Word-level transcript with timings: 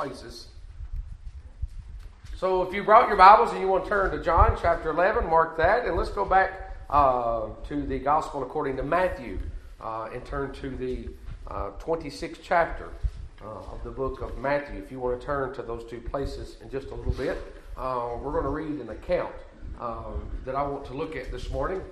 places. 0.00 0.46
So 2.38 2.62
if 2.62 2.72
you 2.72 2.82
brought 2.82 3.08
your 3.08 3.18
Bibles 3.18 3.50
and 3.50 3.60
you 3.60 3.68
want 3.68 3.84
to 3.84 3.90
turn 3.90 4.10
to 4.12 4.22
John 4.22 4.56
chapter 4.58 4.88
11, 4.88 5.26
mark 5.26 5.58
that, 5.58 5.84
and 5.84 5.94
let's 5.94 6.08
go 6.08 6.24
back 6.24 6.74
uh, 6.88 7.48
to 7.68 7.82
the 7.82 7.98
Gospel 7.98 8.42
according 8.42 8.78
to 8.78 8.82
Matthew 8.82 9.38
uh, 9.78 10.08
and 10.14 10.24
turn 10.24 10.52
to 10.52 10.70
the 10.70 11.10
uh, 11.48 11.72
26th 11.78 12.38
chapter 12.42 12.88
uh, 13.44 13.72
of 13.74 13.84
the 13.84 13.90
book 13.90 14.22
of 14.22 14.38
Matthew. 14.38 14.82
If 14.82 14.90
you 14.90 15.00
want 15.00 15.20
to 15.20 15.26
turn 15.26 15.52
to 15.52 15.62
those 15.62 15.84
two 15.84 16.00
places 16.00 16.56
in 16.62 16.70
just 16.70 16.88
a 16.88 16.94
little 16.94 17.12
bit, 17.12 17.36
uh, 17.76 18.16
we're 18.22 18.32
going 18.32 18.44
to 18.44 18.48
read 18.48 18.80
an 18.80 18.88
account 18.88 19.34
um, 19.78 20.30
that 20.46 20.54
I 20.54 20.62
want 20.62 20.86
to 20.86 20.94
look 20.94 21.14
at 21.14 21.30
this 21.30 21.50
morning. 21.50 21.82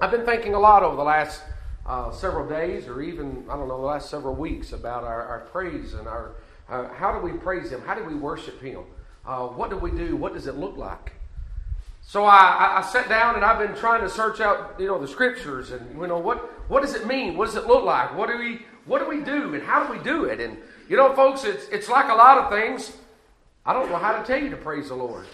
I've 0.00 0.10
been 0.10 0.24
thinking 0.24 0.54
a 0.54 0.60
lot 0.60 0.82
over 0.82 0.96
the 0.96 1.04
last 1.04 1.42
uh, 1.84 2.10
several 2.10 2.48
days, 2.48 2.86
or 2.86 3.02
even, 3.02 3.44
I 3.50 3.56
don't 3.56 3.68
know, 3.68 3.76
the 3.76 3.86
last 3.86 4.08
several 4.08 4.34
weeks 4.34 4.72
about 4.72 5.04
our, 5.04 5.22
our 5.26 5.40
praise 5.40 5.92
and 5.92 6.08
our 6.08 6.36
uh, 6.68 6.88
how 6.94 7.12
do 7.12 7.24
we 7.24 7.32
praise 7.32 7.70
Him? 7.70 7.80
How 7.82 7.94
do 7.94 8.04
we 8.04 8.14
worship 8.14 8.60
Him? 8.60 8.80
Uh, 9.26 9.46
what 9.48 9.70
do 9.70 9.76
we 9.76 9.90
do? 9.90 10.16
What 10.16 10.34
does 10.34 10.46
it 10.46 10.56
look 10.56 10.76
like? 10.76 11.12
So 12.06 12.24
I, 12.24 12.78
I, 12.78 12.82
sat 12.82 13.08
down 13.08 13.34
and 13.34 13.44
I've 13.44 13.58
been 13.58 13.74
trying 13.74 14.02
to 14.02 14.10
search 14.10 14.40
out, 14.40 14.74
you 14.78 14.86
know, 14.86 15.00
the 15.00 15.08
scriptures 15.08 15.70
and 15.70 15.98
you 15.98 16.06
know 16.06 16.18
what 16.18 16.38
what 16.68 16.82
does 16.82 16.94
it 16.94 17.06
mean? 17.06 17.36
What 17.36 17.46
does 17.46 17.56
it 17.56 17.66
look 17.66 17.82
like? 17.82 18.14
What 18.14 18.28
do 18.28 18.38
we 18.38 18.66
what 18.84 18.98
do 18.98 19.08
we 19.08 19.24
do 19.24 19.54
and 19.54 19.62
how 19.62 19.86
do 19.86 19.92
we 19.92 20.02
do 20.04 20.24
it? 20.24 20.38
And 20.38 20.58
you 20.88 20.96
know, 20.98 21.14
folks, 21.14 21.44
it's 21.44 21.66
it's 21.68 21.88
like 21.88 22.10
a 22.10 22.14
lot 22.14 22.38
of 22.38 22.50
things. 22.50 22.92
I 23.64 23.72
don't 23.72 23.88
know 23.90 23.96
how 23.96 24.18
to 24.18 24.24
tell 24.24 24.40
you 24.40 24.50
to 24.50 24.56
praise 24.56 24.88
the 24.88 24.94
Lord. 24.94 25.24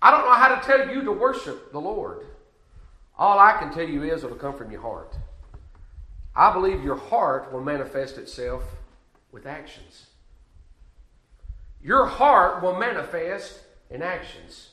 I 0.00 0.12
don't 0.12 0.24
know 0.24 0.34
how 0.34 0.54
to 0.54 0.64
tell 0.64 0.88
you 0.88 1.02
to 1.02 1.12
worship 1.12 1.72
the 1.72 1.80
Lord. 1.80 2.24
All 3.18 3.38
I 3.38 3.58
can 3.58 3.72
tell 3.72 3.88
you 3.88 4.04
is 4.04 4.22
it'll 4.22 4.36
come 4.36 4.56
from 4.56 4.70
your 4.70 4.82
heart. 4.82 5.16
I 6.34 6.52
believe 6.52 6.84
your 6.84 6.96
heart 6.96 7.52
will 7.52 7.62
manifest 7.62 8.18
itself 8.18 8.62
with 9.32 9.46
actions. 9.46 10.06
Your 11.86 12.04
heart 12.04 12.64
will 12.64 12.74
manifest 12.74 13.60
in 13.90 14.02
actions. 14.02 14.70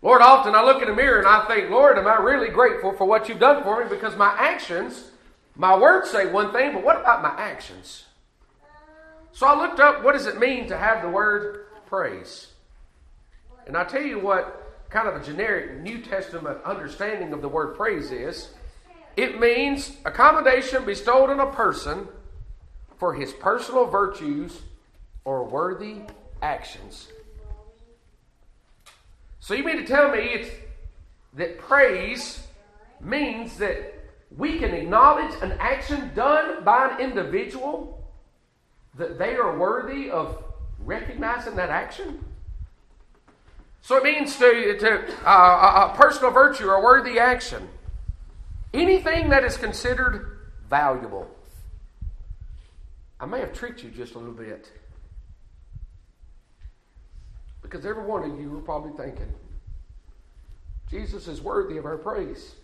Lord, 0.00 0.22
often 0.22 0.54
I 0.54 0.64
look 0.64 0.80
in 0.80 0.88
the 0.88 0.94
mirror 0.94 1.18
and 1.18 1.26
I 1.28 1.46
think, 1.46 1.68
Lord, 1.68 1.98
am 1.98 2.06
I 2.06 2.16
really 2.16 2.48
grateful 2.48 2.94
for 2.94 3.04
what 3.04 3.28
you've 3.28 3.38
done 3.38 3.62
for 3.62 3.84
me? 3.84 3.90
Because 3.90 4.16
my 4.16 4.34
actions, 4.38 5.10
my 5.54 5.76
words 5.76 6.08
say 6.08 6.24
one 6.24 6.50
thing, 6.50 6.72
but 6.72 6.82
what 6.82 6.98
about 6.98 7.20
my 7.20 7.34
actions? 7.36 8.06
So 9.32 9.46
I 9.46 9.54
looked 9.60 9.80
up 9.80 10.02
what 10.02 10.14
does 10.14 10.24
it 10.24 10.38
mean 10.38 10.66
to 10.68 10.78
have 10.78 11.02
the 11.02 11.10
word 11.10 11.66
praise? 11.84 12.46
And 13.66 13.76
I 13.76 13.84
tell 13.84 14.02
you 14.02 14.18
what 14.18 14.86
kind 14.88 15.08
of 15.08 15.20
a 15.20 15.22
generic 15.22 15.82
New 15.82 16.00
Testament 16.00 16.56
understanding 16.64 17.34
of 17.34 17.42
the 17.42 17.48
word 17.50 17.76
praise 17.76 18.12
is. 18.12 18.48
It 19.14 19.38
means 19.38 19.94
accommodation 20.06 20.86
bestowed 20.86 21.28
on 21.28 21.38
a 21.38 21.52
person 21.52 22.08
for 22.96 23.12
his 23.12 23.34
personal 23.34 23.84
virtues 23.84 24.62
or 25.28 25.44
worthy 25.44 25.96
actions. 26.40 27.08
So 29.40 29.52
you 29.52 29.62
mean 29.62 29.76
to 29.76 29.84
tell 29.84 30.10
me 30.10 30.20
it's 30.20 30.48
that 31.34 31.58
praise 31.58 32.46
means 32.98 33.58
that 33.58 33.92
we 34.34 34.58
can 34.58 34.72
acknowledge 34.72 35.34
an 35.42 35.52
action 35.60 36.12
done 36.14 36.64
by 36.64 36.88
an 36.88 37.00
individual 37.00 38.02
that 38.94 39.18
they 39.18 39.34
are 39.34 39.58
worthy 39.58 40.10
of 40.10 40.42
recognizing 40.78 41.56
that 41.56 41.68
action? 41.68 42.24
So 43.82 43.98
it 43.98 44.04
means 44.04 44.34
to, 44.38 44.78
to 44.78 45.28
uh, 45.28 45.92
a 45.92 45.94
personal 45.94 46.30
virtue 46.30 46.68
or 46.68 46.82
worthy 46.82 47.18
action. 47.18 47.68
Anything 48.72 49.28
that 49.28 49.44
is 49.44 49.58
considered 49.58 50.38
valuable. 50.70 51.30
I 53.20 53.26
may 53.26 53.40
have 53.40 53.52
tricked 53.52 53.84
you 53.84 53.90
just 53.90 54.14
a 54.14 54.18
little 54.18 54.32
bit. 54.32 54.70
Because 57.68 57.84
every 57.84 58.04
one 58.04 58.22
of 58.22 58.40
you 58.40 58.56
are 58.56 58.62
probably 58.62 58.92
thinking, 58.92 59.30
Jesus 60.88 61.28
is 61.28 61.42
worthy 61.42 61.76
of 61.76 61.84
our 61.84 61.98
praise. 61.98 62.54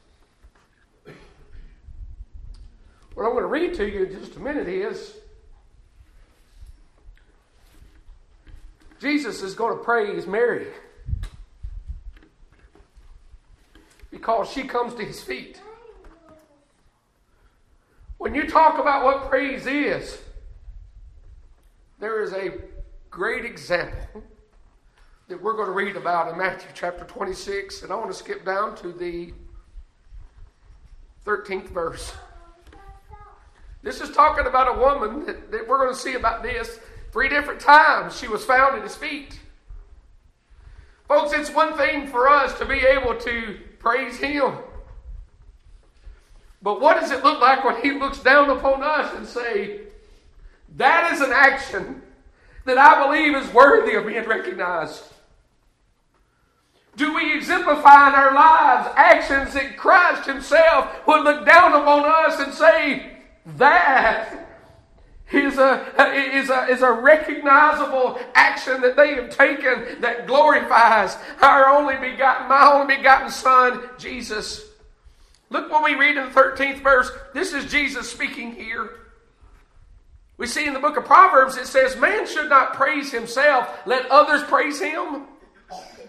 What 3.13 3.27
I'm 3.27 3.33
going 3.33 3.43
to 3.43 3.47
read 3.47 3.75
to 3.75 3.87
you 3.87 4.05
in 4.05 4.19
just 4.19 4.37
a 4.37 4.41
minute 4.41 4.67
is 4.67 5.13
Jesus 8.99 9.43
is 9.43 9.55
going 9.55 9.77
to 9.77 9.85
praise 9.85 10.27
Mary 10.27 10.69
because 14.11 14.51
she 14.51 14.63
comes 14.63 14.95
to 14.95 15.05
his 15.05 15.23
feet. 15.23 15.61
When 18.17 18.35
you 18.35 18.49
talk 18.49 18.79
about 18.79 19.05
what 19.05 19.29
praise 19.29 19.67
is, 19.67 20.19
there 22.01 22.23
is 22.23 22.33
a 22.33 22.53
great 23.11 23.45
example 23.45 24.23
that 25.29 25.43
we're 25.43 25.55
going 25.55 25.67
to 25.67 25.73
read 25.73 25.97
about 25.97 26.31
in 26.31 26.37
Matthew 26.37 26.69
chapter 26.75 27.05
26, 27.05 27.83
and 27.83 27.93
I 27.93 27.97
want 27.97 28.11
to 28.11 28.17
skip 28.17 28.45
down 28.45 28.77
to 28.77 28.93
the 28.93 29.33
13th 31.25 31.69
verse. 31.69 32.13
This 33.83 34.03
is 34.03 34.11
talking 34.11 34.47
about 34.47 34.77
a 34.77 34.79
woman 34.79 35.25
that, 35.25 35.51
that 35.51 35.67
we're 35.67 35.79
going 35.79 35.95
to 35.95 35.99
see 35.99 36.15
about 36.15 36.43
this 36.43 36.79
three 37.11 37.31
different 37.31 37.61
times. 37.61 38.19
She 38.19 38.29
was 38.29 38.45
found 38.45 38.77
at 38.77 38.83
his 38.83 38.97
feet. 38.97 39.41
Folks, 41.09 41.33
it's 41.33 41.51
one 41.51 41.75
thing 41.77 42.07
for 42.07 42.29
us 42.29 42.59
to 42.59 42.67
be 42.67 42.81
able 42.81 43.17
to 43.17 43.59
praise 43.79 44.19
him. 44.19 44.57
But 46.61 46.81
what 46.83 47.01
does 47.01 47.11
it 47.11 47.25
look 47.25 47.41
like 47.41 47.65
when 47.65 47.81
he 47.83 47.93
looks 47.93 48.19
down 48.21 48.51
upon 48.51 48.83
us 48.83 49.15
and 49.15 49.27
say, 49.27 49.81
that 50.77 51.13
is 51.13 51.21
an 51.21 51.33
action 51.33 52.03
that 52.67 52.77
I 52.77 53.07
believe 53.07 53.35
is 53.35 53.53
worthy 53.55 53.95
of 53.95 54.07
being 54.07 54.25
recognized? 54.25 55.14
Do 56.97 57.15
we 57.15 57.37
exemplify 57.37 58.09
in 58.09 58.15
our 58.15 58.35
lives 58.35 58.89
actions 58.97 59.55
that 59.55 59.77
Christ 59.77 60.27
Himself 60.27 61.07
would 61.07 61.25
look 61.25 61.45
down 61.45 61.73
upon 61.73 62.05
us 62.05 62.39
and 62.41 62.55
say, 62.55 63.15
that 63.59 64.45
is 65.33 65.59
a, 65.59 66.35
is, 66.37 66.51
a, 66.51 66.67
is 66.67 66.83
a 66.83 66.93
recognizable 66.93 68.19
action 68.35 68.81
that 68.83 68.97
they 68.97 69.15
have 69.15 69.31
taken 69.31 70.01
that 70.01 70.27
glorifies 70.27 71.17
our 71.43 71.69
only 71.69 71.97
begotten, 71.97 72.49
my 72.49 72.71
only 72.73 72.97
begotten 72.97 73.31
Son, 73.31 73.83
Jesus. 73.99 74.65
Look 75.51 75.71
what 75.71 75.85
we 75.85 75.95
read 75.95 76.17
in 76.17 76.27
the 76.27 76.31
13th 76.31 76.83
verse. 76.83 77.11
This 77.33 77.53
is 77.53 77.71
Jesus 77.71 78.11
speaking 78.11 78.55
here. 78.55 78.91
We 80.37 80.47
see 80.47 80.67
in 80.67 80.75
the 80.75 80.81
book 80.81 80.97
of 80.97 81.05
Proverbs 81.05 81.57
it 81.57 81.67
says, 81.67 81.97
Man 81.97 82.27
should 82.27 82.49
not 82.49 82.75
praise 82.75 83.13
himself, 83.13 83.69
let 83.87 84.11
others 84.11 84.43
praise 84.45 84.81
him. 84.81 85.27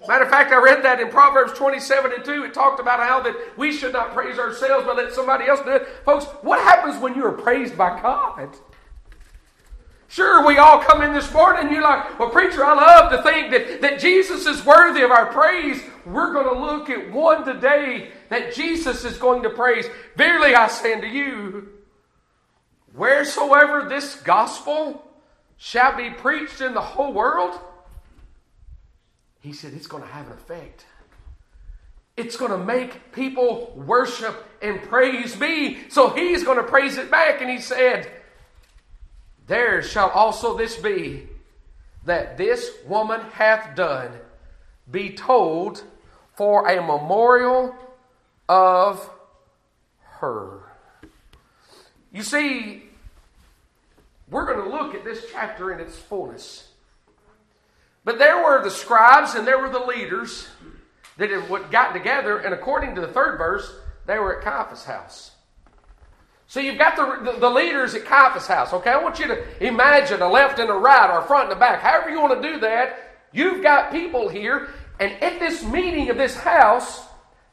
Matter 0.07 0.25
of 0.25 0.29
fact, 0.29 0.51
I 0.51 0.61
read 0.61 0.83
that 0.83 0.99
in 0.99 1.09
Proverbs 1.09 1.53
27 1.53 2.11
and 2.13 2.23
2. 2.23 2.43
It 2.43 2.53
talked 2.53 2.79
about 2.79 2.99
how 2.99 3.21
that 3.21 3.35
we 3.57 3.71
should 3.71 3.93
not 3.93 4.13
praise 4.13 4.37
ourselves, 4.37 4.85
but 4.85 4.97
let 4.97 5.13
somebody 5.13 5.45
else 5.45 5.61
do 5.61 5.71
it. 5.71 5.87
Folks, 6.03 6.25
what 6.41 6.59
happens 6.59 7.01
when 7.01 7.15
you 7.15 7.25
are 7.25 7.31
praised 7.31 7.77
by 7.77 7.99
God? 8.01 8.55
Sure, 10.07 10.45
we 10.45 10.57
all 10.57 10.81
come 10.81 11.01
in 11.01 11.13
this 11.13 11.31
morning 11.33 11.63
and 11.63 11.71
you're 11.71 11.81
like, 11.81 12.17
well, 12.19 12.29
preacher, 12.29 12.63
I 12.63 12.73
love 12.73 13.11
to 13.11 13.21
think 13.23 13.51
that, 13.51 13.81
that 13.81 13.99
Jesus 13.99 14.45
is 14.45 14.63
worthy 14.65 15.01
of 15.01 15.11
our 15.11 15.25
praise. 15.25 15.81
We're 16.05 16.31
going 16.31 16.47
to 16.53 16.61
look 16.61 16.89
at 16.89 17.11
one 17.11 17.43
today 17.43 18.11
that 18.29 18.53
Jesus 18.53 19.03
is 19.03 19.17
going 19.17 19.43
to 19.43 19.49
praise. 19.49 19.87
Verily 20.15 20.55
I 20.55 20.67
say 20.67 20.93
unto 20.93 21.07
you, 21.07 21.69
wheresoever 22.93 23.89
this 23.89 24.15
gospel 24.15 25.03
shall 25.57 25.97
be 25.97 26.11
preached 26.11 26.61
in 26.61 26.73
the 26.73 26.81
whole 26.81 27.11
world, 27.11 27.59
he 29.45 29.53
said 29.53 29.73
it's 29.73 29.85
going 29.85 30.01
to 30.01 30.09
have 30.09 30.25
an 30.25 30.33
effect. 30.33 30.85
It's 32.17 32.35
going 32.35 32.51
to 32.51 32.57
make 32.57 33.11
people 33.11 33.71
worship 33.75 34.43
and 34.59 34.81
praise 34.81 35.39
me. 35.39 35.83
So 35.89 36.09
he's 36.09 36.43
going 36.43 36.57
to 36.57 36.63
praise 36.63 36.97
it 36.97 37.11
back. 37.11 37.41
And 37.41 37.49
he 37.49 37.59
said, 37.59 38.09
There 39.45 39.83
shall 39.83 40.09
also 40.09 40.57
this 40.57 40.77
be 40.77 41.27
that 42.05 42.37
this 42.37 42.71
woman 42.87 43.21
hath 43.33 43.75
done 43.75 44.13
be 44.89 45.11
told 45.11 45.83
for 46.33 46.67
a 46.67 46.81
memorial 46.81 47.75
of 48.49 49.07
her. 50.01 50.63
You 52.11 52.23
see, 52.23 52.83
we're 54.27 54.45
going 54.45 54.69
to 54.69 54.75
look 54.75 54.95
at 54.95 55.03
this 55.03 55.25
chapter 55.31 55.71
in 55.71 55.79
its 55.79 55.95
fullness. 55.97 56.69
But 58.05 58.19
there 58.19 58.41
were 58.41 58.63
the 58.63 58.71
scribes 58.71 59.33
and 59.33 59.45
there 59.45 59.59
were 59.59 59.69
the 59.69 59.79
leaders 59.79 60.47
that 61.17 61.31
had 61.31 61.71
gotten 61.71 61.93
together, 61.93 62.37
and 62.37 62.53
according 62.53 62.95
to 62.95 63.01
the 63.01 63.07
third 63.07 63.37
verse, 63.37 63.73
they 64.05 64.19
were 64.19 64.37
at 64.37 64.43
Caiaphas' 64.43 64.85
house. 64.85 65.31
So 66.47 66.59
you've 66.59 66.77
got 66.77 66.95
the, 66.95 67.31
the, 67.31 67.39
the, 67.39 67.49
leaders 67.49 67.95
at 67.95 68.05
Caiaphas' 68.05 68.45
house, 68.45 68.71
okay? 68.73 68.91
I 68.91 69.01
want 69.01 69.17
you 69.17 69.27
to 69.27 69.65
imagine 69.65 70.21
a 70.21 70.29
left 70.29 70.59
and 70.59 70.69
a 70.69 70.73
right, 70.73 71.09
or 71.09 71.19
a 71.19 71.25
front 71.25 71.45
and 71.45 71.53
a 71.53 71.59
back. 71.59 71.81
However 71.81 72.09
you 72.11 72.21
want 72.21 72.39
to 72.39 72.53
do 72.53 72.59
that, 72.59 73.17
you've 73.33 73.63
got 73.63 73.91
people 73.91 74.29
here, 74.29 74.69
and 74.99 75.11
at 75.23 75.39
this 75.39 75.63
meeting 75.63 76.09
of 76.09 76.17
this 76.17 76.35
house, 76.35 77.03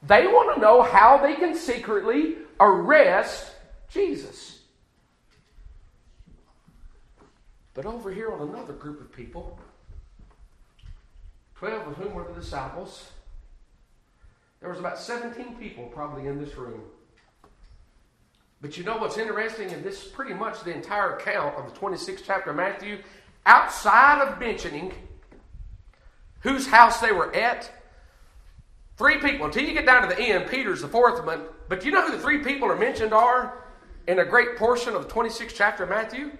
they 0.02 0.26
want 0.26 0.54
to 0.54 0.60
know 0.60 0.82
how 0.82 1.16
they 1.16 1.34
can 1.34 1.54
secretly 1.54 2.36
arrest 2.60 3.52
Jesus. 3.88 4.60
But 7.72 7.86
over 7.86 8.12
here 8.12 8.30
on 8.30 8.48
another 8.48 8.74
group 8.74 9.00
of 9.00 9.10
people, 9.12 9.58
12 11.62 11.86
of 11.86 11.94
whom 11.94 12.12
were 12.12 12.24
the 12.24 12.40
disciples, 12.40 13.08
there 14.58 14.68
was 14.68 14.80
about 14.80 14.98
17 14.98 15.54
people 15.54 15.84
probably 15.94 16.26
in 16.26 16.36
this 16.42 16.56
room. 16.56 16.80
But 18.60 18.76
you 18.76 18.82
know 18.82 18.96
what's 18.96 19.16
interesting? 19.16 19.70
And 19.70 19.84
this 19.84 20.02
is 20.02 20.08
pretty 20.08 20.34
much 20.34 20.64
the 20.64 20.74
entire 20.74 21.14
account 21.14 21.54
of 21.54 21.72
the 21.72 21.78
26th 21.78 22.22
chapter 22.26 22.50
of 22.50 22.56
Matthew, 22.56 22.98
outside 23.46 24.26
of 24.26 24.40
mentioning 24.40 24.92
whose 26.40 26.66
house 26.66 26.98
they 26.98 27.12
were 27.12 27.32
at, 27.32 27.70
three 28.96 29.18
people, 29.18 29.46
until 29.46 29.62
you 29.62 29.72
get 29.72 29.86
down 29.86 30.02
to 30.02 30.12
the 30.12 30.20
end, 30.20 30.50
Peter's 30.50 30.82
the 30.82 30.88
fourth 30.88 31.24
one. 31.24 31.42
But 31.68 31.84
you 31.84 31.92
know 31.92 32.04
who 32.04 32.16
the 32.16 32.20
three 32.20 32.38
people 32.38 32.68
are 32.72 32.76
mentioned 32.76 33.14
are 33.14 33.68
in 34.08 34.18
a 34.18 34.24
great 34.24 34.56
portion 34.56 34.96
of 34.96 35.06
the 35.06 35.14
26th 35.14 35.52
chapter 35.54 35.84
of 35.84 35.90
Matthew? 35.90 36.32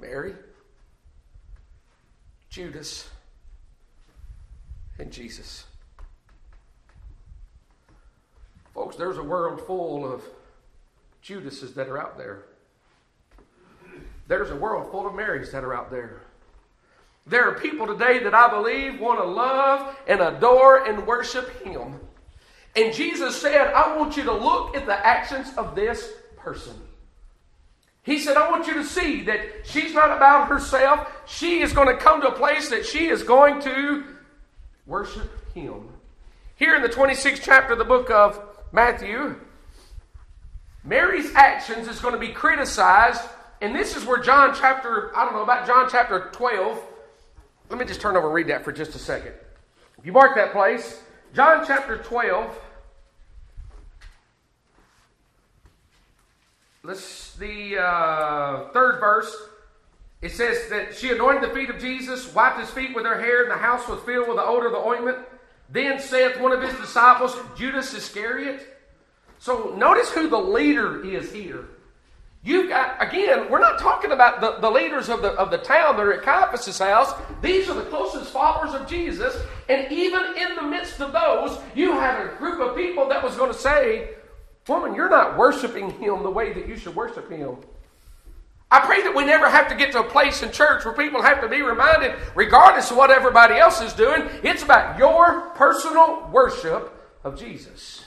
Mary, 0.00 0.34
Judas, 2.58 3.08
and 4.98 5.12
Jesus. 5.12 5.64
Folks, 8.74 8.96
there's 8.96 9.16
a 9.16 9.22
world 9.22 9.64
full 9.64 10.12
of 10.12 10.24
Judases 11.22 11.74
that 11.74 11.86
are 11.86 11.98
out 11.98 12.18
there. 12.18 12.42
There's 14.26 14.50
a 14.50 14.56
world 14.56 14.90
full 14.90 15.06
of 15.06 15.14
Marys 15.14 15.52
that 15.52 15.62
are 15.62 15.72
out 15.72 15.92
there. 15.92 16.22
There 17.28 17.48
are 17.48 17.60
people 17.60 17.86
today 17.86 18.24
that 18.24 18.34
I 18.34 18.50
believe 18.50 18.98
want 18.98 19.20
to 19.20 19.24
love 19.24 19.96
and 20.08 20.20
adore 20.20 20.84
and 20.84 21.06
worship 21.06 21.62
Him. 21.62 22.00
And 22.74 22.92
Jesus 22.92 23.40
said, 23.40 23.72
I 23.72 23.96
want 23.96 24.16
you 24.16 24.24
to 24.24 24.32
look 24.32 24.76
at 24.76 24.84
the 24.84 25.06
actions 25.06 25.56
of 25.56 25.76
this 25.76 26.10
person. 26.36 26.74
He 28.08 28.18
said, 28.18 28.38
I 28.38 28.50
want 28.50 28.66
you 28.66 28.72
to 28.72 28.84
see 28.84 29.20
that 29.24 29.40
she's 29.64 29.92
not 29.92 30.16
about 30.16 30.48
herself. 30.48 31.12
She 31.26 31.60
is 31.60 31.74
going 31.74 31.88
to 31.88 31.96
come 32.02 32.22
to 32.22 32.28
a 32.28 32.32
place 32.32 32.70
that 32.70 32.86
she 32.86 33.08
is 33.08 33.22
going 33.22 33.60
to 33.60 34.02
worship 34.86 35.30
Him. 35.52 35.90
Here 36.56 36.74
in 36.74 36.80
the 36.80 36.88
26th 36.88 37.42
chapter 37.42 37.74
of 37.74 37.78
the 37.78 37.84
book 37.84 38.10
of 38.10 38.42
Matthew, 38.72 39.38
Mary's 40.82 41.34
actions 41.34 41.86
is 41.86 42.00
going 42.00 42.14
to 42.14 42.18
be 42.18 42.28
criticized. 42.28 43.20
And 43.60 43.74
this 43.74 43.94
is 43.94 44.06
where 44.06 44.22
John 44.22 44.54
chapter, 44.58 45.14
I 45.14 45.26
don't 45.26 45.34
know, 45.34 45.42
about 45.42 45.66
John 45.66 45.86
chapter 45.90 46.30
12. 46.32 46.82
Let 47.68 47.78
me 47.78 47.84
just 47.84 48.00
turn 48.00 48.16
over 48.16 48.28
and 48.28 48.34
read 48.34 48.48
that 48.48 48.64
for 48.64 48.72
just 48.72 48.94
a 48.94 48.98
second. 48.98 49.34
If 49.98 50.06
you 50.06 50.12
mark 50.12 50.34
that 50.36 50.52
place, 50.52 51.02
John 51.34 51.62
chapter 51.66 51.98
12. 51.98 52.58
Let's 56.88 57.34
the 57.34 57.76
uh, 57.78 58.70
third 58.70 58.98
verse. 58.98 59.36
It 60.22 60.30
says 60.30 60.70
that 60.70 60.96
she 60.96 61.10
anointed 61.10 61.42
the 61.42 61.54
feet 61.54 61.68
of 61.68 61.78
Jesus, 61.78 62.32
wiped 62.34 62.58
his 62.60 62.70
feet 62.70 62.96
with 62.96 63.04
her 63.04 63.20
hair, 63.20 63.42
and 63.42 63.50
the 63.50 63.58
house 63.58 63.86
was 63.86 64.00
filled 64.04 64.26
with 64.26 64.38
the 64.38 64.42
odor 64.42 64.68
of 64.68 64.72
the 64.72 64.78
ointment. 64.78 65.18
Then 65.68 66.00
saith 66.00 66.40
one 66.40 66.50
of 66.50 66.62
his 66.62 66.74
disciples, 66.80 67.36
Judas 67.58 67.92
Iscariot. 67.92 68.66
So 69.38 69.74
notice 69.76 70.08
who 70.08 70.30
the 70.30 70.38
leader 70.38 71.04
is 71.04 71.30
here. 71.30 71.66
You've 72.42 72.70
got, 72.70 73.06
again, 73.06 73.50
we're 73.50 73.60
not 73.60 73.78
talking 73.78 74.12
about 74.12 74.40
the, 74.40 74.52
the 74.58 74.70
leaders 74.70 75.10
of 75.10 75.20
the, 75.20 75.32
of 75.32 75.50
the 75.50 75.58
town 75.58 75.98
that 75.98 76.06
are 76.06 76.14
at 76.14 76.22
Caiaphas' 76.22 76.78
house. 76.78 77.12
These 77.42 77.68
are 77.68 77.74
the 77.74 77.90
closest 77.90 78.32
followers 78.32 78.72
of 78.72 78.88
Jesus. 78.88 79.36
And 79.68 79.92
even 79.92 80.22
in 80.38 80.56
the 80.56 80.62
midst 80.62 81.02
of 81.02 81.12
those, 81.12 81.58
you 81.74 81.92
have 81.92 82.24
a 82.24 82.34
group 82.36 82.60
of 82.60 82.74
people 82.74 83.06
that 83.10 83.22
was 83.22 83.36
going 83.36 83.52
to 83.52 83.58
say, 83.58 84.14
Woman, 84.68 84.94
you're 84.94 85.08
not 85.08 85.38
worshiping 85.38 85.90
him 85.98 86.22
the 86.22 86.30
way 86.30 86.52
that 86.52 86.68
you 86.68 86.76
should 86.76 86.94
worship 86.94 87.30
him. 87.30 87.56
I 88.70 88.80
pray 88.80 89.02
that 89.02 89.16
we 89.16 89.24
never 89.24 89.48
have 89.48 89.68
to 89.68 89.74
get 89.74 89.92
to 89.92 90.00
a 90.00 90.04
place 90.04 90.42
in 90.42 90.52
church 90.52 90.84
where 90.84 90.92
people 90.92 91.22
have 91.22 91.40
to 91.40 91.48
be 91.48 91.62
reminded, 91.62 92.14
regardless 92.34 92.90
of 92.90 92.98
what 92.98 93.10
everybody 93.10 93.54
else 93.54 93.80
is 93.80 93.94
doing, 93.94 94.28
it's 94.42 94.62
about 94.62 94.98
your 94.98 95.50
personal 95.54 96.28
worship 96.30 96.92
of 97.24 97.38
Jesus. 97.38 98.04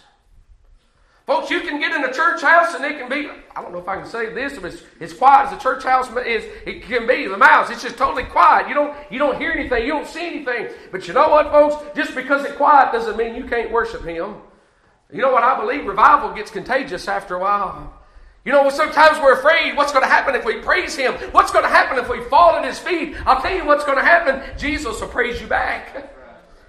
Folks, 1.25 1.49
you 1.49 1.61
can 1.61 1.79
get 1.79 1.95
in 1.95 2.03
a 2.03 2.13
church 2.13 2.41
house 2.41 2.75
and 2.75 2.83
it 2.83 2.99
can 2.99 3.09
be, 3.09 3.29
I 3.55 3.61
don't 3.61 3.71
know 3.71 3.79
if 3.79 3.87
I 3.87 3.95
can 3.95 4.05
say 4.05 4.33
this, 4.33 4.57
but 4.59 4.73
it's 4.73 4.83
as 4.99 5.13
quiet 5.13 5.47
as 5.47 5.53
a 5.57 5.61
church 5.61 5.83
house 5.83 6.09
is, 6.25 6.45
it 6.65 6.83
can 6.83 7.07
be. 7.07 7.27
The 7.27 7.37
mouse, 7.37 7.69
it's 7.71 7.81
just 7.81 7.97
totally 7.97 8.23
quiet. 8.23 8.67
You 8.67 8.73
don't, 8.73 8.95
you 9.11 9.17
don't 9.17 9.39
hear 9.39 9.51
anything, 9.51 9.83
you 9.83 9.93
don't 9.93 10.07
see 10.07 10.27
anything. 10.27 10.67
But 10.91 11.07
you 11.07 11.13
know 11.13 11.29
what, 11.29 11.49
folks? 11.49 11.95
Just 11.95 12.15
because 12.15 12.43
it's 12.43 12.55
quiet 12.55 12.91
doesn't 12.91 13.17
mean 13.17 13.35
you 13.35 13.45
can't 13.45 13.71
worship 13.71 14.03
Him. 14.03 14.35
You 15.11 15.21
know 15.21 15.31
what 15.31 15.43
I 15.43 15.59
believe? 15.59 15.85
Revival 15.85 16.33
gets 16.33 16.51
contagious 16.51 17.07
after 17.07 17.35
a 17.35 17.39
while. 17.39 17.93
You 18.45 18.51
know, 18.51 18.69
sometimes 18.69 19.19
we're 19.19 19.37
afraid 19.37 19.75
what's 19.75 19.91
going 19.91 20.03
to 20.03 20.09
happen 20.09 20.33
if 20.35 20.45
we 20.45 20.59
praise 20.59 20.95
Him? 20.95 21.13
What's 21.31 21.51
going 21.51 21.63
to 21.63 21.69
happen 21.69 21.99
if 21.99 22.09
we 22.09 22.21
fall 22.25 22.55
at 22.55 22.65
His 22.65 22.79
feet? 22.79 23.15
I'll 23.25 23.41
tell 23.41 23.55
you 23.55 23.65
what's 23.65 23.83
going 23.83 23.97
to 23.97 24.03
happen. 24.03 24.57
Jesus 24.57 24.99
will 24.99 25.09
praise 25.09 25.39
you 25.39 25.47
back. 25.47 26.11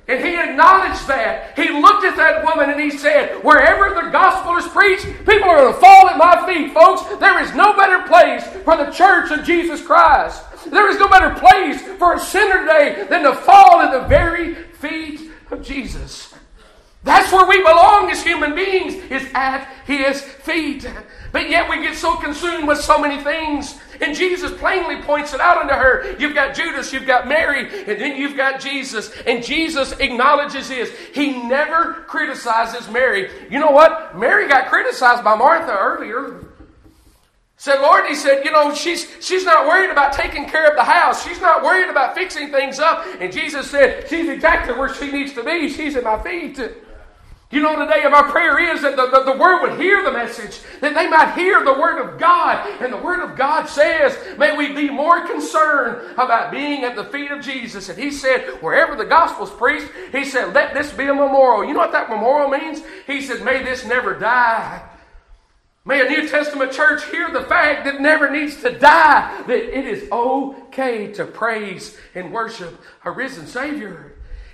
And 0.08 0.22
he 0.22 0.36
acknowledged 0.36 1.06
that. 1.06 1.56
He 1.56 1.70
looked 1.70 2.04
at 2.04 2.16
that 2.16 2.44
woman 2.44 2.70
and 2.70 2.80
he 2.80 2.90
said, 2.90 3.42
Wherever 3.44 3.94
the 3.94 4.10
gospel 4.10 4.56
is 4.56 4.66
preached, 4.68 5.06
people 5.24 5.48
are 5.48 5.60
going 5.60 5.74
to 5.74 5.80
fall 5.80 6.08
at 6.08 6.18
my 6.18 6.44
feet, 6.46 6.74
folks. 6.74 7.02
There 7.20 7.40
is 7.40 7.54
no 7.54 7.74
better 7.76 8.06
place 8.08 8.44
for 8.64 8.76
the 8.76 8.90
church 8.90 9.30
of 9.30 9.44
Jesus 9.44 9.80
Christ. 9.80 10.42
There 10.70 10.90
is 10.90 10.98
no 10.98 11.08
better 11.08 11.30
place 11.38 11.80
for 11.98 12.14
a 12.14 12.20
sinner 12.20 12.62
today 12.62 13.06
than 13.08 13.22
to 13.22 13.34
fall 13.34 13.80
at 13.80 13.92
the 13.92 14.06
very 14.08 14.54
feet 14.54 15.30
of 15.52 15.62
Jesus. 15.62 16.31
That's 17.04 17.32
where 17.32 17.48
we 17.48 17.58
belong 17.58 18.10
as 18.10 18.22
human 18.22 18.54
beings, 18.54 18.94
is 19.10 19.28
at 19.34 19.68
his 19.86 20.22
feet. 20.22 20.88
But 21.32 21.50
yet 21.50 21.68
we 21.68 21.82
get 21.82 21.96
so 21.96 22.16
consumed 22.16 22.68
with 22.68 22.78
so 22.78 22.98
many 22.98 23.22
things. 23.22 23.78
And 24.00 24.14
Jesus 24.14 24.52
plainly 24.58 25.02
points 25.02 25.32
it 25.32 25.40
out 25.40 25.58
unto 25.58 25.74
her. 25.74 26.16
You've 26.18 26.34
got 26.34 26.54
Judas, 26.54 26.92
you've 26.92 27.06
got 27.06 27.26
Mary, 27.26 27.66
and 27.88 28.00
then 28.00 28.16
you've 28.16 28.36
got 28.36 28.60
Jesus. 28.60 29.10
And 29.26 29.42
Jesus 29.42 29.92
acknowledges 29.98 30.68
his. 30.68 30.92
He 31.12 31.42
never 31.42 32.04
criticizes 32.06 32.88
Mary. 32.88 33.30
You 33.50 33.58
know 33.58 33.70
what? 33.70 34.16
Mary 34.16 34.46
got 34.46 34.68
criticized 34.68 35.24
by 35.24 35.34
Martha 35.34 35.76
earlier. 35.76 36.46
Said, 37.56 37.80
Lord, 37.80 38.06
he 38.06 38.16
said, 38.16 38.44
you 38.44 38.50
know, 38.50 38.74
she's 38.74 39.06
she's 39.20 39.44
not 39.44 39.68
worried 39.68 39.90
about 39.90 40.12
taking 40.12 40.48
care 40.48 40.68
of 40.68 40.74
the 40.74 40.82
house. 40.82 41.24
She's 41.24 41.40
not 41.40 41.62
worried 41.62 41.90
about 41.90 42.14
fixing 42.14 42.50
things 42.50 42.80
up. 42.80 43.06
And 43.20 43.32
Jesus 43.32 43.70
said, 43.70 44.08
She's 44.08 44.28
exactly 44.28 44.74
where 44.74 44.92
she 44.92 45.12
needs 45.12 45.32
to 45.34 45.44
be. 45.44 45.68
She's 45.68 45.94
at 45.94 46.02
my 46.02 46.20
feet. 46.20 46.58
You 47.52 47.60
know, 47.60 47.78
today 47.78 48.02
our 48.04 48.30
prayer 48.30 48.58
is 48.58 48.80
that 48.80 48.96
the, 48.96 49.08
the, 49.08 49.24
the, 49.24 49.36
Word 49.36 49.60
would 49.60 49.78
hear 49.78 50.02
the 50.02 50.10
message, 50.10 50.62
that 50.80 50.94
they 50.94 51.06
might 51.06 51.34
hear 51.34 51.62
the 51.62 51.74
Word 51.74 52.00
of 52.00 52.18
God. 52.18 52.66
And 52.80 52.90
the 52.90 52.96
Word 52.96 53.20
of 53.20 53.36
God 53.36 53.66
says, 53.66 54.18
may 54.38 54.56
we 54.56 54.72
be 54.72 54.88
more 54.88 55.26
concerned 55.26 56.12
about 56.14 56.50
being 56.50 56.82
at 56.82 56.96
the 56.96 57.04
feet 57.04 57.30
of 57.30 57.42
Jesus. 57.44 57.90
And 57.90 57.98
He 57.98 58.10
said, 58.10 58.40
wherever 58.62 58.96
the 58.96 59.04
gospel's 59.04 59.50
preached, 59.50 59.86
He 60.12 60.24
said, 60.24 60.54
let 60.54 60.72
this 60.72 60.94
be 60.94 61.04
a 61.04 61.14
memorial. 61.14 61.66
You 61.66 61.74
know 61.74 61.80
what 61.80 61.92
that 61.92 62.08
memorial 62.08 62.48
means? 62.48 62.82
He 63.06 63.20
said, 63.20 63.44
may 63.44 63.62
this 63.62 63.84
never 63.84 64.18
die. 64.18 64.88
May 65.84 66.00
a 66.00 66.08
New 66.08 66.26
Testament 66.30 66.72
church 66.72 67.04
hear 67.10 67.30
the 67.30 67.42
fact 67.42 67.84
that 67.84 68.00
never 68.00 68.30
needs 68.30 68.62
to 68.62 68.78
die, 68.78 69.42
that 69.46 69.78
it 69.78 69.86
is 69.86 70.10
okay 70.10 71.12
to 71.12 71.26
praise 71.26 71.98
and 72.14 72.32
worship 72.32 72.80
a 73.04 73.10
risen 73.10 73.46
Savior. 73.46 74.11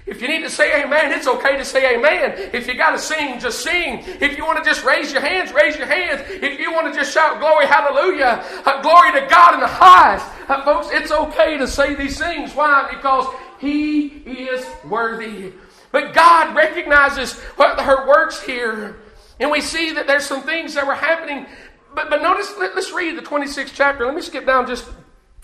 If 0.09 0.23
you 0.23 0.29
need 0.29 0.43
to 0.43 0.51
say 0.51 0.83
amen, 0.83 1.13
it's 1.13 1.27
okay 1.27 1.59
to 1.59 1.65
say 1.65 1.95
amen. 1.95 2.51
If 2.55 2.67
you 2.67 2.75
got 2.75 2.93
to 2.93 2.99
sing, 2.99 3.39
just 3.39 3.63
sing. 3.63 4.03
If 4.21 4.39
you 4.39 4.47
want 4.47 4.63
to 4.63 4.69
just 4.69 4.83
raise 4.83 5.13
your 5.13 5.21
hands, 5.21 5.53
raise 5.53 5.77
your 5.77 5.87
hands. 5.87 6.23
If 6.27 6.59
you 6.59 6.73
want 6.73 6.93
to 6.93 6.99
just 6.99 7.13
shout 7.13 7.41
glory, 7.41 7.67
hallelujah, 7.67 8.43
uh, 8.65 8.81
glory 8.81 9.13
to 9.21 9.27
God 9.29 9.55
in 9.55 9.61
the 9.61 9.67
highest. 9.67 10.25
Uh, 10.49 10.65
folks, 10.65 10.89
it's 10.91 11.13
okay 11.13 11.59
to 11.59 11.69
say 11.69 11.95
these 11.95 12.19
things. 12.19 12.55
Why? 12.55 12.89
Because 12.91 13.27
He 13.61 14.07
is 14.07 14.67
worthy. 14.89 15.53
But 15.93 16.15
God 16.15 16.57
recognizes 16.57 17.35
what 17.57 17.79
her 17.79 18.09
works 18.09 18.43
here. 18.43 18.97
And 19.41 19.51
we 19.51 19.61
see 19.61 19.93
that 19.93 20.07
there's 20.07 20.25
some 20.25 20.43
things 20.43 20.75
that 20.75 20.87
were 20.87 20.95
happening. 20.95 21.47
But, 21.95 22.09
but 22.09 22.23
notice, 22.23 22.53
let, 22.59 22.73
us 22.77 22.93
read 22.93 23.17
the 23.19 23.23
26th 23.23 23.73
chapter. 23.75 24.07
Let 24.07 24.15
me 24.15 24.23
skip 24.23 24.47
down 24.47 24.67
just, 24.67 24.89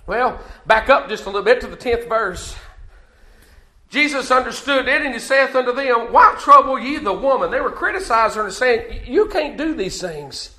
well, 0.06 0.40
back 0.66 0.88
up 0.88 1.08
just 1.08 1.24
a 1.24 1.26
little 1.26 1.42
bit 1.42 1.60
to 1.60 1.66
the 1.66 1.76
10th 1.76 2.08
verse. 2.08 2.56
Jesus 3.94 4.32
understood 4.32 4.88
it, 4.88 5.02
and 5.02 5.14
he 5.14 5.20
saith 5.20 5.54
unto 5.54 5.72
them, 5.72 6.12
Why 6.12 6.34
trouble 6.40 6.80
ye 6.80 6.98
the 6.98 7.12
woman? 7.12 7.52
They 7.52 7.60
were 7.60 7.70
criticizing 7.70 8.38
her 8.38 8.46
and 8.46 8.52
saying, 8.52 9.02
You 9.06 9.26
can't 9.26 9.56
do 9.56 9.72
these 9.72 10.00
things. 10.00 10.50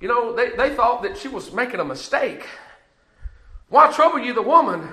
You 0.00 0.06
know, 0.06 0.32
they, 0.32 0.50
they 0.50 0.72
thought 0.72 1.02
that 1.02 1.18
she 1.18 1.26
was 1.26 1.52
making 1.52 1.80
a 1.80 1.84
mistake. 1.84 2.46
Why 3.68 3.90
trouble 3.90 4.20
ye 4.20 4.30
the 4.30 4.42
woman? 4.42 4.88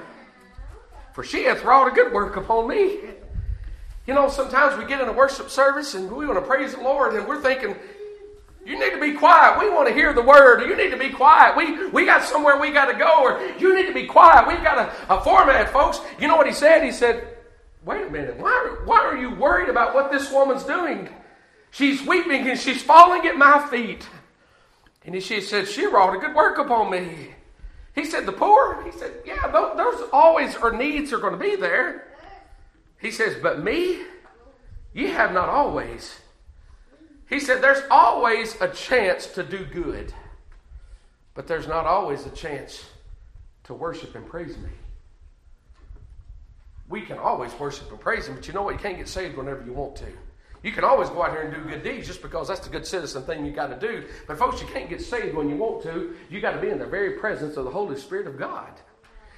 For 1.13 1.23
she 1.23 1.43
hath 1.43 1.63
wrought 1.63 1.87
a 1.87 1.91
good 1.91 2.11
work 2.11 2.37
upon 2.37 2.67
me. 2.67 2.97
You 4.07 4.15
know, 4.15 4.29
sometimes 4.29 4.75
we 4.75 4.87
get 4.87 4.99
in 4.99 5.07
a 5.07 5.13
worship 5.13 5.51
service 5.51 5.93
and 5.93 6.11
we 6.11 6.25
want 6.25 6.39
to 6.39 6.45
praise 6.45 6.73
the 6.73 6.81
Lord, 6.81 7.13
and 7.13 7.27
we're 7.27 7.39
thinking, 7.39 7.75
you 8.65 8.79
need 8.79 8.95
to 8.95 8.99
be 8.99 9.13
quiet. 9.13 9.59
We 9.59 9.69
want 9.69 9.87
to 9.89 9.93
hear 9.93 10.11
the 10.11 10.23
word. 10.23 10.67
You 10.67 10.75
need 10.75 10.89
to 10.89 10.97
be 10.97 11.09
quiet. 11.11 11.55
We, 11.55 11.89
we 11.89 12.05
got 12.05 12.23
somewhere 12.23 12.59
we 12.59 12.71
got 12.71 12.91
to 12.91 12.97
go, 12.97 13.21
or 13.21 13.39
you 13.59 13.75
need 13.75 13.85
to 13.85 13.93
be 13.93 14.07
quiet. 14.07 14.47
We've 14.47 14.63
got 14.63 14.79
a, 14.79 15.13
a 15.13 15.21
format, 15.21 15.69
folks. 15.69 16.01
You 16.19 16.27
know 16.27 16.35
what 16.35 16.47
he 16.47 16.53
said? 16.53 16.83
He 16.83 16.91
said, 16.91 17.27
wait 17.85 18.07
a 18.07 18.09
minute, 18.09 18.37
why, 18.37 18.75
why 18.85 18.99
are 18.99 19.17
you 19.17 19.35
worried 19.35 19.69
about 19.69 19.93
what 19.93 20.11
this 20.11 20.31
woman's 20.31 20.63
doing? 20.63 21.09
She's 21.71 22.05
weeping 22.05 22.49
and 22.49 22.59
she's 22.59 22.81
falling 22.81 23.25
at 23.25 23.37
my 23.37 23.67
feet. 23.69 24.07
And 25.05 25.21
she 25.21 25.41
said, 25.41 25.67
She 25.67 25.85
wrought 25.85 26.15
a 26.15 26.19
good 26.19 26.35
work 26.35 26.57
upon 26.57 26.91
me. 26.91 27.33
He 27.95 28.05
said, 28.05 28.25
The 28.25 28.31
poor? 28.31 28.83
He 28.83 28.91
said, 28.91 29.11
Yeah, 29.25 29.47
those 29.75 30.07
always 30.13 30.55
are 30.55 30.71
needs 30.71 31.11
are 31.11 31.17
going 31.17 31.33
to 31.33 31.39
be 31.39 31.55
there. 31.55 32.07
He 32.99 33.11
says, 33.11 33.35
But 33.41 33.63
me, 33.63 34.01
you 34.93 35.09
have 35.09 35.33
not 35.33 35.49
always. 35.49 36.19
He 37.29 37.39
said, 37.39 37.61
There's 37.61 37.83
always 37.91 38.59
a 38.61 38.69
chance 38.69 39.27
to 39.27 39.43
do 39.43 39.65
good, 39.65 40.13
but 41.33 41.47
there's 41.47 41.67
not 41.67 41.85
always 41.85 42.25
a 42.25 42.31
chance 42.31 42.85
to 43.65 43.73
worship 43.73 44.15
and 44.15 44.25
praise 44.27 44.57
me. 44.57 44.69
We 46.93 47.01
can 47.01 47.17
always 47.17 47.51
worship 47.55 47.89
and 47.89 47.99
praise 47.99 48.27
Him, 48.27 48.35
but 48.35 48.47
you 48.47 48.53
know 48.53 48.61
what? 48.61 48.75
You 48.75 48.79
can't 48.79 48.97
get 48.97 49.07
saved 49.07 49.35
whenever 49.35 49.63
you 49.65 49.73
want 49.73 49.95
to. 49.95 50.05
You 50.61 50.71
can 50.71 50.83
always 50.83 51.09
go 51.09 51.23
out 51.23 51.31
here 51.31 51.41
and 51.41 51.51
do 51.51 51.67
good 51.67 51.81
deeds 51.81 52.05
just 52.05 52.21
because 52.21 52.47
that's 52.47 52.59
the 52.59 52.69
good 52.69 52.85
citizen 52.85 53.23
thing 53.23 53.47
you 53.47 53.51
got 53.51 53.69
to 53.69 53.79
do. 53.79 54.03
But 54.27 54.37
folks, 54.37 54.61
you 54.61 54.67
can't 54.67 54.87
get 54.87 55.01
saved 55.01 55.35
when 55.35 55.49
you 55.49 55.55
want 55.55 55.81
to. 55.85 56.13
You 56.29 56.39
got 56.39 56.51
to 56.51 56.61
be 56.61 56.69
in 56.69 56.77
the 56.77 56.85
very 56.85 57.13
presence 57.13 57.57
of 57.57 57.65
the 57.65 57.71
Holy 57.71 57.97
Spirit 57.97 58.27
of 58.27 58.37
God. 58.37 58.69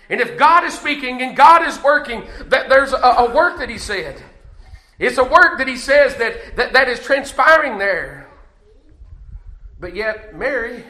And 0.09 0.19
if 0.19 0.37
God 0.37 0.65
is 0.65 0.73
speaking 0.73 1.21
and 1.21 1.33
God 1.33 1.65
is 1.65 1.81
working, 1.81 2.25
that 2.47 2.67
there's 2.67 2.91
a, 2.91 2.97
a 2.97 3.33
work 3.33 3.57
that 3.59 3.69
He 3.69 3.77
said. 3.77 4.21
It's 4.99 5.17
a 5.17 5.23
work 5.23 5.57
that 5.59 5.67
He 5.69 5.77
says 5.77 6.17
that, 6.17 6.57
that, 6.57 6.73
that 6.73 6.89
is 6.89 6.99
transpiring 6.99 7.77
there. 7.77 8.27
But 9.79 9.95
yet, 9.95 10.35
Mary, 10.35 10.83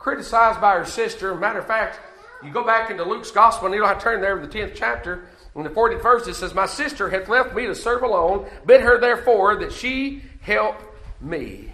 criticized 0.00 0.60
by 0.60 0.76
her 0.76 0.86
sister, 0.86 1.36
matter 1.36 1.60
of 1.60 1.68
fact, 1.68 2.00
you 2.42 2.50
go 2.50 2.64
back 2.64 2.90
into 2.90 3.04
Luke's 3.04 3.30
gospel, 3.30 3.66
and 3.66 3.74
you 3.76 3.80
don't 3.80 3.88
have 3.88 3.98
to 3.98 4.02
turn 4.02 4.20
there 4.20 4.36
in 4.36 4.42
the 4.42 4.48
10th 4.48 4.74
chapter. 4.74 5.28
In 5.54 5.64
the 5.64 5.70
40th 5.70 6.02
verse, 6.02 6.26
it 6.26 6.34
says, 6.34 6.54
My 6.54 6.66
sister 6.66 7.10
hath 7.10 7.28
left 7.28 7.54
me 7.54 7.66
to 7.66 7.74
serve 7.74 8.02
alone. 8.02 8.46
Bid 8.64 8.80
her 8.80 8.98
therefore 8.98 9.56
that 9.56 9.72
she 9.72 10.22
help 10.40 10.76
me. 11.20 11.70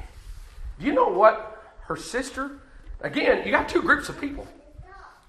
Do 0.80 0.86
you 0.86 0.92
know 0.92 1.08
what 1.08 1.62
her 1.82 1.96
sister? 1.96 2.58
Again, 3.00 3.44
you 3.44 3.52
got 3.52 3.68
two 3.68 3.82
groups 3.82 4.08
of 4.08 4.20
people. 4.20 4.46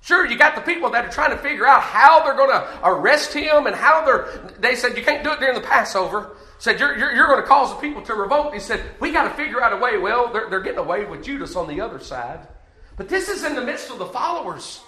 Sure, 0.01 0.25
you 0.25 0.37
got 0.37 0.55
the 0.55 0.61
people 0.61 0.89
that 0.91 1.05
are 1.05 1.11
trying 1.11 1.31
to 1.31 1.37
figure 1.37 1.67
out 1.67 1.81
how 1.81 2.23
they're 2.23 2.35
going 2.35 2.49
to 2.49 2.79
arrest 2.83 3.33
him 3.33 3.67
and 3.67 3.75
how 3.75 4.05
they're. 4.05 4.53
They 4.57 4.75
said, 4.75 4.97
You 4.97 5.03
can't 5.03 5.23
do 5.23 5.31
it 5.31 5.39
during 5.39 5.55
the 5.55 5.67
Passover. 5.67 6.35
Said, 6.57 6.79
You're, 6.79 6.97
you're, 6.97 7.11
you're 7.13 7.27
going 7.27 7.41
to 7.41 7.47
cause 7.47 7.69
the 7.75 7.81
people 7.81 8.01
to 8.03 8.15
revolt. 8.15 8.53
He 8.53 8.59
said, 8.59 8.81
We 8.99 9.11
got 9.11 9.23
to 9.23 9.29
figure 9.31 9.61
out 9.61 9.73
a 9.73 9.77
way. 9.77 9.97
Well, 9.97 10.31
they're, 10.31 10.49
they're 10.49 10.61
getting 10.61 10.79
away 10.79 11.05
with 11.05 11.23
Judas 11.23 11.55
on 11.55 11.67
the 11.67 11.81
other 11.81 11.99
side. 11.99 12.47
But 12.95 13.09
this 13.09 13.29
is 13.29 13.43
in 13.43 13.55
the 13.55 13.61
midst 13.61 13.91
of 13.91 13.99
the 13.99 14.05
followers 14.05 14.81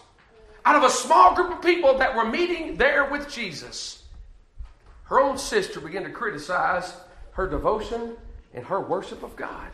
out 0.65 0.75
of 0.75 0.83
a 0.83 0.89
small 0.89 1.35
group 1.35 1.51
of 1.51 1.61
people 1.61 1.97
that 1.97 2.15
were 2.15 2.25
meeting 2.25 2.77
there 2.77 3.09
with 3.09 3.29
Jesus, 3.29 4.03
her 5.05 5.19
own 5.19 5.37
sister 5.37 5.79
began 5.79 6.03
to 6.03 6.09
criticize 6.09 6.93
her 7.33 7.47
devotion 7.47 8.13
and 8.53 8.65
her 8.65 8.79
worship 8.79 9.23
of 9.23 9.35
God. 9.35 9.71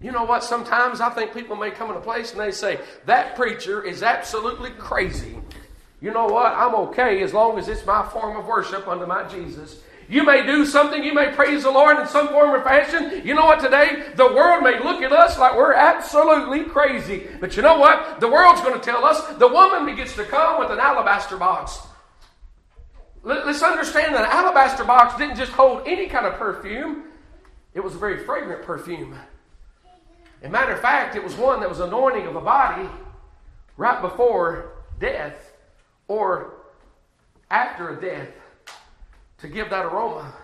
You 0.00 0.12
know 0.12 0.24
what? 0.24 0.44
Sometimes 0.44 1.00
I 1.00 1.10
think 1.10 1.34
people 1.34 1.56
may 1.56 1.70
come 1.70 1.90
in 1.90 1.96
a 1.96 2.00
place 2.00 2.30
and 2.32 2.40
they 2.40 2.52
say, 2.52 2.78
That 3.06 3.34
preacher 3.34 3.82
is 3.82 4.02
absolutely 4.02 4.70
crazy. 4.70 5.36
You 6.00 6.12
know 6.12 6.26
what? 6.26 6.52
I'm 6.52 6.74
okay 6.76 7.22
as 7.22 7.34
long 7.34 7.58
as 7.58 7.68
it's 7.68 7.84
my 7.84 8.08
form 8.08 8.36
of 8.36 8.46
worship 8.46 8.86
unto 8.86 9.06
my 9.06 9.26
Jesus. 9.26 9.82
You 10.08 10.24
may 10.24 10.46
do 10.46 10.64
something, 10.64 11.04
you 11.04 11.12
may 11.12 11.32
praise 11.32 11.64
the 11.64 11.70
Lord 11.70 11.98
in 11.98 12.08
some 12.08 12.28
form 12.28 12.50
or 12.50 12.62
fashion. 12.64 13.26
You 13.26 13.34
know 13.34 13.44
what, 13.44 13.60
today? 13.60 14.04
The 14.14 14.26
world 14.26 14.62
may 14.62 14.82
look 14.82 15.02
at 15.02 15.12
us 15.12 15.38
like 15.38 15.54
we're 15.54 15.74
absolutely 15.74 16.64
crazy. 16.64 17.28
But 17.40 17.56
you 17.56 17.62
know 17.62 17.78
what? 17.78 18.18
The 18.18 18.28
world's 18.28 18.62
going 18.62 18.72
to 18.72 18.80
tell 18.80 19.04
us 19.04 19.20
the 19.36 19.48
woman 19.48 19.84
begins 19.84 20.14
to 20.14 20.24
come 20.24 20.58
with 20.60 20.70
an 20.70 20.78
alabaster 20.78 21.36
box. 21.36 21.78
Let's 23.22 23.62
understand 23.62 24.14
that 24.14 24.24
an 24.24 24.30
alabaster 24.30 24.84
box 24.84 25.18
didn't 25.18 25.36
just 25.36 25.52
hold 25.52 25.86
any 25.86 26.06
kind 26.06 26.24
of 26.24 26.34
perfume, 26.34 27.04
it 27.74 27.80
was 27.80 27.94
a 27.94 27.98
very 27.98 28.24
fragrant 28.24 28.62
perfume. 28.62 29.14
As 30.40 30.46
a 30.46 30.48
matter 30.48 30.72
of 30.72 30.80
fact, 30.80 31.16
it 31.16 31.22
was 31.22 31.34
one 31.34 31.60
that 31.60 31.68
was 31.68 31.80
anointing 31.80 32.26
of 32.26 32.36
a 32.36 32.40
body 32.40 32.88
right 33.76 34.00
before 34.00 34.72
death 34.98 35.52
or 36.06 36.54
after 37.50 37.94
death 37.96 38.28
to 39.38 39.48
give 39.48 39.70
that 39.70 39.86
aroma. 39.86 40.34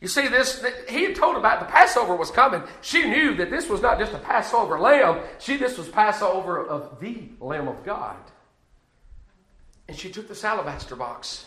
You 0.00 0.08
see, 0.08 0.28
this 0.28 0.64
he 0.88 1.04
had 1.04 1.14
told 1.14 1.36
about 1.36 1.60
the 1.60 1.66
Passover 1.66 2.16
was 2.16 2.30
coming. 2.30 2.62
She 2.80 3.04
knew 3.04 3.34
that 3.34 3.50
this 3.50 3.68
was 3.68 3.82
not 3.82 3.98
just 3.98 4.14
a 4.14 4.18
Passover 4.18 4.78
lamb. 4.80 5.20
She 5.38 5.56
this 5.56 5.76
was 5.76 5.88
Passover 5.88 6.66
of 6.66 6.98
the 7.00 7.28
Lamb 7.38 7.68
of 7.68 7.84
God. 7.84 8.16
And 9.88 9.98
she 9.98 10.10
took 10.10 10.28
this 10.28 10.44
alabaster 10.44 10.96
box. 10.96 11.46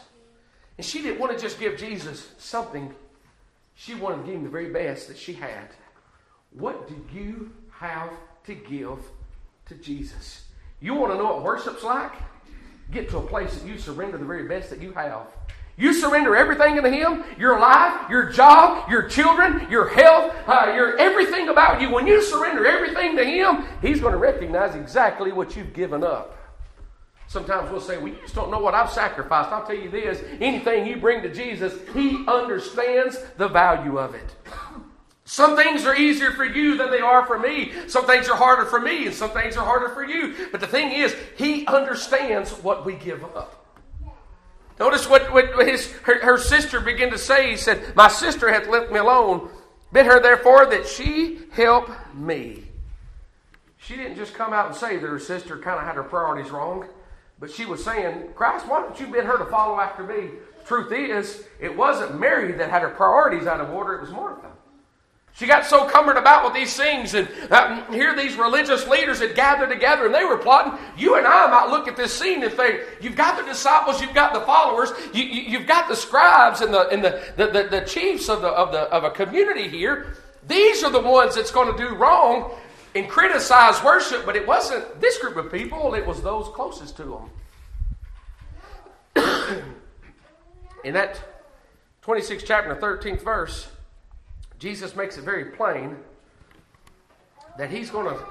And 0.78 0.86
she 0.86 1.02
didn't 1.02 1.20
want 1.20 1.36
to 1.36 1.42
just 1.42 1.60
give 1.60 1.78
Jesus 1.78 2.30
something. 2.38 2.94
She 3.76 3.96
wanted 3.96 4.18
to 4.18 4.24
give 4.24 4.36
him 4.36 4.44
the 4.44 4.50
very 4.50 4.70
best 4.72 5.08
that 5.08 5.18
she 5.18 5.34
had. 5.34 5.70
What 6.52 6.88
do 6.88 7.18
you 7.18 7.52
have 7.72 8.12
to 8.46 8.54
give 8.54 9.00
to 9.66 9.76
Jesus? 9.76 10.46
You 10.80 10.94
want 10.94 11.12
to 11.14 11.18
know 11.18 11.26
what 11.26 11.44
worship's 11.44 11.84
like? 11.84 12.14
Get 12.92 13.10
to 13.10 13.18
a 13.18 13.26
place 13.26 13.56
that 13.56 13.68
you 13.68 13.80
surrender 13.80 14.18
the 14.18 14.26
very 14.26 14.48
best 14.48 14.70
that 14.70 14.82
you 14.82 14.92
have. 14.92 15.28
You 15.76 15.94
surrender 15.94 16.36
everything 16.36 16.76
to 16.76 16.90
Him 16.90 17.24
your 17.38 17.60
life, 17.60 18.10
your 18.10 18.30
job, 18.30 18.90
your 18.90 19.08
children, 19.10 19.68
your 19.72 19.90
health, 19.90 20.34
uh, 20.48 20.72
your 20.76 20.98
everything 20.98 21.50
about 21.50 21.82
you. 21.82 21.90
When 21.90 22.06
you 22.06 22.22
surrender 22.22 22.66
everything 22.66 23.16
to 23.18 23.26
Him, 23.26 23.66
He's 23.82 24.00
going 24.00 24.14
to 24.14 24.20
recognize 24.20 24.76
exactly 24.76 25.32
what 25.32 25.56
you've 25.56 25.74
given 25.74 26.04
up. 26.04 26.38
Sometimes 27.28 27.72
we'll 27.72 27.82
say, 27.82 27.98
Well, 27.98 28.10
you 28.10 28.18
just 28.22 28.36
don't 28.36 28.52
know 28.52 28.60
what 28.60 28.76
I've 28.76 28.92
sacrificed. 28.92 29.52
I'll 29.52 29.66
tell 29.66 29.76
you 29.76 29.90
this 29.90 30.24
anything 30.40 30.86
you 30.86 30.98
bring 30.98 31.24
to 31.24 31.34
Jesus, 31.34 31.74
He 31.94 32.24
understands 32.28 33.18
the 33.38 33.48
value 33.48 33.98
of 33.98 34.14
it. 34.14 34.36
Some 35.26 35.56
things 35.56 35.86
are 35.86 35.96
easier 35.96 36.32
for 36.32 36.46
you 36.46 36.78
than 36.78 36.92
they 36.92 37.00
are 37.00 37.26
for 37.26 37.40
me. 37.40 37.72
Some 37.88 38.06
things 38.06 38.30
are 38.30 38.36
harder 38.36 38.66
for 38.66 38.80
me, 38.80 39.08
and 39.08 39.16
some 39.16 39.32
things 39.32 39.58
are 39.58 39.66
harder 39.66 39.90
for 39.90 40.04
you. 40.04 40.36
But 40.52 40.62
the 40.62 40.68
thing 40.68 40.92
is, 40.92 41.16
He 41.36 41.66
understands 41.66 42.52
what 42.52 42.86
we 42.86 42.94
give 42.94 43.24
up. 43.24 43.63
Notice 44.84 45.08
what, 45.08 45.32
what 45.32 45.66
his, 45.66 45.90
her, 46.02 46.22
her 46.26 46.38
sister 46.38 46.82
began 46.82 47.10
to 47.12 47.18
say. 47.18 47.52
He 47.52 47.56
said, 47.56 47.96
My 47.96 48.10
sister 48.10 48.52
hath 48.52 48.68
left 48.68 48.92
me 48.92 49.00
alone. 49.00 49.50
Bid 49.94 50.08
her 50.08 50.20
therefore 50.20 50.66
that 50.66 50.86
she 50.86 51.40
help 51.54 51.90
me. 52.14 52.66
She 53.78 53.96
didn't 53.96 54.18
just 54.18 54.34
come 54.34 54.52
out 54.52 54.68
and 54.68 54.76
say 54.76 54.98
that 54.98 55.08
her 55.08 55.20
sister 55.20 55.58
kind 55.58 55.80
of 55.80 55.86
had 55.86 55.96
her 55.96 56.04
priorities 56.04 56.52
wrong, 56.52 56.86
but 57.40 57.50
she 57.50 57.64
was 57.64 57.82
saying, 57.82 58.34
Christ, 58.36 58.68
why 58.68 58.82
don't 58.82 59.00
you 59.00 59.08
bid 59.08 59.24
her 59.24 59.38
to 59.38 59.46
follow 59.46 59.80
after 59.80 60.04
me? 60.04 60.32
Truth 60.66 60.92
is, 60.92 61.46
it 61.62 61.78
wasn't 61.78 62.20
Mary 62.20 62.52
that 62.52 62.70
had 62.70 62.82
her 62.82 62.90
priorities 62.90 63.48
out 63.48 63.62
of 63.62 63.70
order, 63.70 63.96
it 63.96 64.02
was 64.02 64.12
Martha. 64.12 64.52
She 65.36 65.48
got 65.48 65.66
so 65.66 65.90
cumbered 65.90 66.18
about 66.18 66.46
with 66.46 66.54
these 66.54 66.78
things, 66.78 67.16
and 67.16 67.28
uh, 67.50 67.84
here 67.92 68.16
these 68.16 68.36
religious 68.36 68.88
leaders 68.88 69.20
had 69.20 69.34
gathered 69.34 69.70
together, 69.70 70.06
and 70.06 70.14
they 70.14 70.26
were 70.26 70.38
plotting. 70.38 70.78
You 70.96 71.16
and 71.18 71.26
I 71.26 71.48
might 71.48 71.72
look 71.72 71.88
at 71.88 71.98
this 71.98 72.14
scene 72.14 72.44
and 72.44 72.54
think, 72.54 72.82
you've 73.02 73.16
got 73.16 73.40
the 73.40 73.44
disciples, 73.44 74.00
you've 74.00 74.14
got 74.14 74.34
the 74.34 74.42
followers, 74.42 74.92
you, 75.12 75.24
have 75.24 75.62
you, 75.62 75.66
got 75.66 75.90
the 75.90 75.96
scribes 75.96 76.62
and 76.62 76.72
the 76.72 76.88
and 76.90 77.04
the, 77.04 77.34
the, 77.36 77.48
the, 77.48 77.64
the 77.64 77.82
chiefs 77.82 78.30
of 78.30 78.42
the 78.42 78.50
of 78.50 78.72
the 78.72 78.82
of 78.82 79.04
a 79.06 79.10
community 79.10 79.68
here. 79.68 80.18
These 80.48 80.84
are 80.84 80.92
the 80.92 81.02
ones 81.02 81.36
that's 81.36 81.52
going 81.52 81.76
to 81.76 81.84
do 81.84 81.96
wrong 81.96 82.52
and 82.94 83.10
criticize 83.10 83.84
worship, 83.84 84.28
but 84.28 84.36
it 84.36 84.46
wasn't 84.46 85.02
this 85.02 85.18
group 85.18 85.36
of 85.38 85.52
people; 85.52 85.96
it 85.96 86.06
was 86.06 86.22
those 86.22 86.48
closest 86.50 86.96
to 86.98 87.28
them. 89.16 89.24
In 90.84 90.94
that 90.94 91.20
26th 92.06 92.44
chapter, 92.46 92.76
13th 92.76 93.24
verse. 93.24 93.68
Jesus 94.64 94.96
makes 94.96 95.18
it 95.18 95.26
very 95.26 95.44
plain 95.44 95.98
that 97.58 97.70
he's 97.70 97.90
going 97.90 98.06
to 98.06 98.26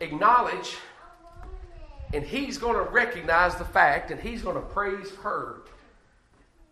acknowledge 0.00 0.78
and 2.14 2.24
he's 2.24 2.56
going 2.56 2.76
to 2.82 2.90
recognize 2.90 3.54
the 3.56 3.64
fact 3.66 4.10
and 4.10 4.18
he's 4.18 4.40
going 4.40 4.56
to 4.56 4.62
praise 4.62 5.10
her. 5.22 5.64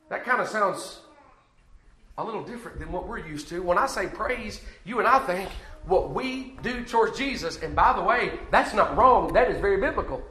That 0.09 0.25
kind 0.25 0.41
of 0.41 0.49
sounds 0.49 1.01
a 2.17 2.25
little 2.25 2.43
different 2.43 2.79
than 2.79 2.91
what 2.91 3.07
we're 3.07 3.19
used 3.19 3.49
to. 3.49 3.61
When 3.63 3.77
I 3.77 3.87
say 3.87 4.07
praise, 4.07 4.63
you 4.87 5.01
and 5.01 5.07
I 5.07 5.19
think 5.19 5.51
what 5.85 6.15
we 6.15 6.57
do 6.63 6.83
towards 6.83 7.19
Jesus, 7.19 7.61
and 7.63 7.77
by 7.77 7.93
the 7.93 8.03
way, 8.03 8.39
that's 8.51 8.73
not 8.73 8.97
wrong, 8.97 9.35
that 9.35 9.51
is 9.51 9.61
very 9.61 9.79
biblical. 9.79 10.23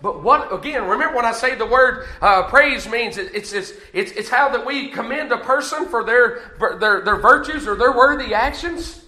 But 0.00 0.22
what 0.22 0.52
again? 0.52 0.86
Remember 0.86 1.16
when 1.16 1.24
I 1.24 1.32
say 1.32 1.56
the 1.56 1.66
word 1.66 2.06
uh, 2.20 2.44
praise 2.44 2.88
means 2.88 3.18
it's, 3.18 3.52
it's 3.52 3.72
it's 3.92 4.12
it's 4.12 4.28
how 4.28 4.48
that 4.50 4.64
we 4.64 4.88
commend 4.90 5.32
a 5.32 5.38
person 5.38 5.86
for 5.88 6.04
their 6.04 6.52
their 6.78 7.00
their 7.00 7.16
virtues 7.16 7.66
or 7.66 7.74
their 7.74 7.92
worthy 7.92 8.32
actions. 8.32 9.04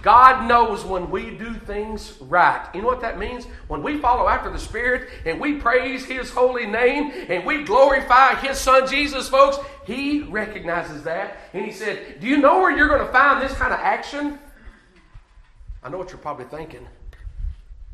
God 0.00 0.46
knows 0.48 0.84
when 0.84 1.10
we 1.10 1.30
do 1.30 1.52
things 1.52 2.16
right. 2.20 2.66
You 2.72 2.82
know 2.82 2.86
what 2.86 3.00
that 3.00 3.18
means? 3.18 3.46
When 3.66 3.82
we 3.82 3.98
follow 3.98 4.28
after 4.28 4.48
the 4.48 4.58
Spirit 4.58 5.08
and 5.26 5.40
we 5.40 5.54
praise 5.54 6.04
His 6.04 6.30
holy 6.30 6.66
name 6.66 7.10
and 7.28 7.44
we 7.44 7.64
glorify 7.64 8.36
His 8.36 8.58
Son 8.58 8.86
Jesus, 8.88 9.28
folks, 9.28 9.58
He 9.86 10.20
recognizes 10.22 11.02
that. 11.02 11.38
And 11.52 11.64
He 11.64 11.72
said, 11.72 12.20
Do 12.20 12.28
you 12.28 12.38
know 12.38 12.60
where 12.60 12.74
you're 12.74 12.88
going 12.88 13.04
to 13.04 13.12
find 13.12 13.42
this 13.42 13.52
kind 13.58 13.74
of 13.74 13.80
action? 13.80 14.38
I 15.82 15.88
know 15.88 15.98
what 15.98 16.10
you're 16.10 16.18
probably 16.18 16.46
thinking. 16.46 16.86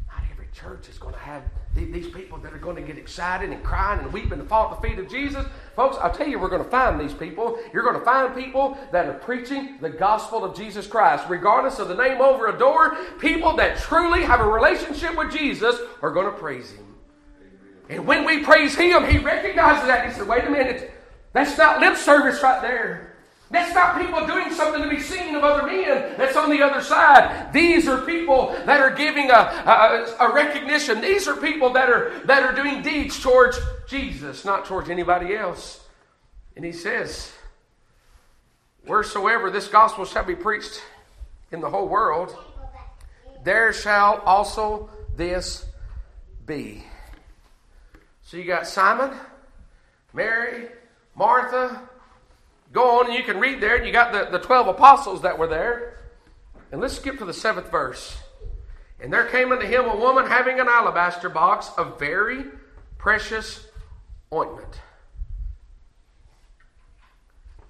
Not 0.08 0.22
every 0.30 0.48
church 0.52 0.88
is 0.90 0.98
going 0.98 1.14
to 1.14 1.20
have 1.20 1.42
these 1.74 2.08
people 2.08 2.38
that 2.38 2.52
are 2.52 2.58
going 2.58 2.76
to 2.76 2.82
get 2.82 2.96
excited 2.96 3.50
and 3.50 3.62
crying 3.64 3.98
and 3.98 4.12
weeping 4.12 4.38
and 4.38 4.48
fall 4.48 4.70
at 4.70 4.80
the 4.80 4.88
feet 4.88 4.98
of 4.98 5.08
Jesus. 5.08 5.44
Folks, 5.74 5.96
I'll 6.00 6.12
tell 6.12 6.28
you, 6.28 6.38
we're 6.38 6.48
going 6.48 6.62
to 6.62 6.70
find 6.70 7.00
these 7.00 7.12
people. 7.12 7.58
You're 7.72 7.82
going 7.82 7.98
to 7.98 8.04
find 8.04 8.34
people 8.34 8.78
that 8.92 9.06
are 9.06 9.14
preaching 9.14 9.78
the 9.80 9.90
gospel 9.90 10.44
of 10.44 10.56
Jesus 10.56 10.86
Christ, 10.86 11.24
regardless 11.28 11.80
of 11.80 11.88
the 11.88 11.94
name 11.94 12.20
over 12.20 12.46
a 12.46 12.58
door. 12.58 12.96
People 13.18 13.56
that 13.56 13.78
truly 13.78 14.22
have 14.22 14.40
a 14.40 14.46
relationship 14.46 15.16
with 15.16 15.32
Jesus 15.32 15.76
are 16.00 16.12
going 16.12 16.26
to 16.26 16.38
praise 16.38 16.70
Him. 16.70 16.94
And 17.88 18.06
when 18.06 18.24
we 18.24 18.44
praise 18.44 18.74
Him, 18.76 19.04
He 19.08 19.18
recognizes 19.18 19.88
that. 19.88 20.06
He 20.06 20.12
said, 20.12 20.28
wait 20.28 20.44
a 20.44 20.50
minute, 20.50 20.92
that's 21.32 21.58
not 21.58 21.80
lip 21.80 21.96
service 21.96 22.40
right 22.42 22.62
there. 22.62 23.13
That's 23.50 23.74
not 23.74 24.00
people 24.00 24.26
doing 24.26 24.52
something 24.52 24.82
to 24.82 24.88
be 24.88 25.00
seen 25.00 25.34
of 25.34 25.44
other 25.44 25.66
men. 25.66 26.14
That's 26.16 26.36
on 26.36 26.50
the 26.50 26.62
other 26.62 26.80
side. 26.80 27.52
These 27.52 27.86
are 27.86 27.98
people 27.98 28.50
that 28.64 28.80
are 28.80 28.90
giving 28.90 29.30
a, 29.30 29.34
a, 29.34 30.16
a, 30.20 30.34
recognition. 30.34 31.00
These 31.00 31.28
are 31.28 31.36
people 31.36 31.72
that 31.74 31.90
are, 31.90 32.18
that 32.24 32.42
are 32.42 32.54
doing 32.54 32.82
deeds 32.82 33.20
towards 33.20 33.58
Jesus, 33.86 34.44
not 34.44 34.64
towards 34.64 34.88
anybody 34.88 35.36
else. 35.36 35.84
And 36.56 36.64
he 36.64 36.72
says, 36.72 37.32
Wheresoever 38.86 39.50
this 39.50 39.68
gospel 39.68 40.04
shall 40.04 40.24
be 40.24 40.34
preached 40.34 40.82
in 41.52 41.60
the 41.60 41.70
whole 41.70 41.88
world, 41.88 42.36
there 43.44 43.72
shall 43.72 44.20
also 44.20 44.90
this 45.16 45.64
be. 46.46 46.84
So 48.22 48.36
you 48.36 48.44
got 48.44 48.66
Simon, 48.66 49.16
Mary, 50.12 50.68
Martha, 51.14 51.88
Go 52.74 52.98
on 52.98 53.06
and 53.06 53.14
you 53.14 53.22
can 53.22 53.38
read 53.38 53.60
there, 53.60 53.76
and 53.76 53.86
you 53.86 53.92
got 53.92 54.12
the, 54.12 54.36
the 54.36 54.44
12 54.44 54.66
apostles 54.66 55.22
that 55.22 55.38
were 55.38 55.46
there. 55.46 56.00
And 56.72 56.80
let's 56.80 56.96
skip 56.96 57.18
to 57.18 57.24
the 57.24 57.32
seventh 57.32 57.70
verse. 57.70 58.18
And 59.00 59.12
there 59.12 59.26
came 59.26 59.52
unto 59.52 59.64
him 59.64 59.84
a 59.84 59.96
woman 59.96 60.26
having 60.26 60.58
an 60.58 60.66
alabaster 60.68 61.28
box 61.28 61.70
of 61.78 62.00
very 62.00 62.46
precious 62.98 63.68
ointment. 64.32 64.80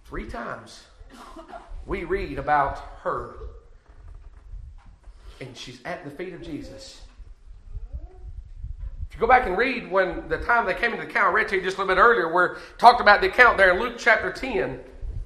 Three 0.07 0.27
times 0.27 0.85
we 1.87 2.05
read 2.05 2.39
about 2.39 2.79
her. 3.03 3.35
And 5.39 5.55
she's 5.55 5.81
at 5.85 6.05
the 6.05 6.11
feet 6.11 6.33
of 6.33 6.41
Jesus. 6.41 7.03
If 9.09 9.15
you 9.15 9.21
go 9.21 9.27
back 9.27 9.47
and 9.47 9.59
read 9.59 9.91
when 9.91 10.29
the 10.31 10.39
time 10.39 10.65
they 10.65 10.73
came 10.73 10.93
into 10.93 11.05
the 11.05 11.11
account, 11.11 11.27
I 11.27 11.33
read 11.33 11.49
to 11.49 11.57
you 11.57 11.63
just 11.63 11.77
a 11.77 11.81
little 11.81 11.95
bit 11.95 12.01
earlier, 12.01 12.33
where 12.33 12.57
talked 12.79 13.03
about 13.03 13.21
the 13.21 13.29
account 13.29 13.59
there 13.59 13.75
in 13.75 13.81
Luke 13.81 13.97
chapter 13.99 14.33
10. 14.33 14.81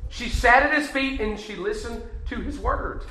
She 0.09 0.29
sat 0.29 0.63
at 0.63 0.75
his 0.75 0.89
feet 0.89 1.21
and 1.21 1.39
she 1.39 1.57
listened 1.57 2.03
to 2.29 2.37
his 2.37 2.59
word. 2.59 3.05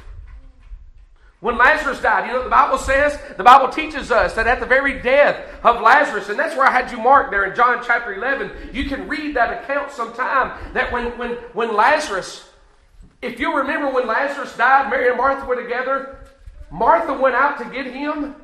When 1.40 1.58
Lazarus 1.58 2.02
died, 2.02 2.28
you 2.28 2.34
know 2.34 2.44
the 2.44 2.50
Bible 2.50 2.80
says? 2.80 3.20
The 3.38 3.44
Bible 3.44 3.70
teaches 3.70 4.12
us 4.12 4.34
that 4.34 4.48
at 4.48 4.60
the 4.60 4.66
very 4.66 5.00
death 5.02 5.38
of 5.64 5.82
Lazarus, 5.82 6.30
and 6.30 6.40
that's 6.40 6.56
where 6.56 6.66
I 6.66 6.72
had 6.72 6.92
you 6.92 6.98
marked 6.98 7.30
there 7.30 7.46
in 7.46 7.56
John 7.56 7.84
chapter 7.86 8.16
11, 8.16 8.72
you 8.74 8.86
can 8.86 9.08
read 9.08 9.36
that 9.36 9.64
account 9.64 9.92
sometime. 9.92 10.58
That 10.74 10.92
when, 10.92 11.16
when, 11.20 11.34
when 11.54 11.76
Lazarus, 11.76 12.50
if 13.22 13.40
you 13.40 13.56
remember 13.56 13.92
when 13.92 14.08
Lazarus 14.08 14.58
died, 14.58 14.90
Mary 14.90 15.10
and 15.10 15.18
Martha 15.18 15.46
were 15.46 15.62
together. 15.62 16.18
Martha 16.72 17.14
went 17.14 17.36
out 17.36 17.60
to 17.60 17.66
get 17.66 17.86
him, 17.86 18.36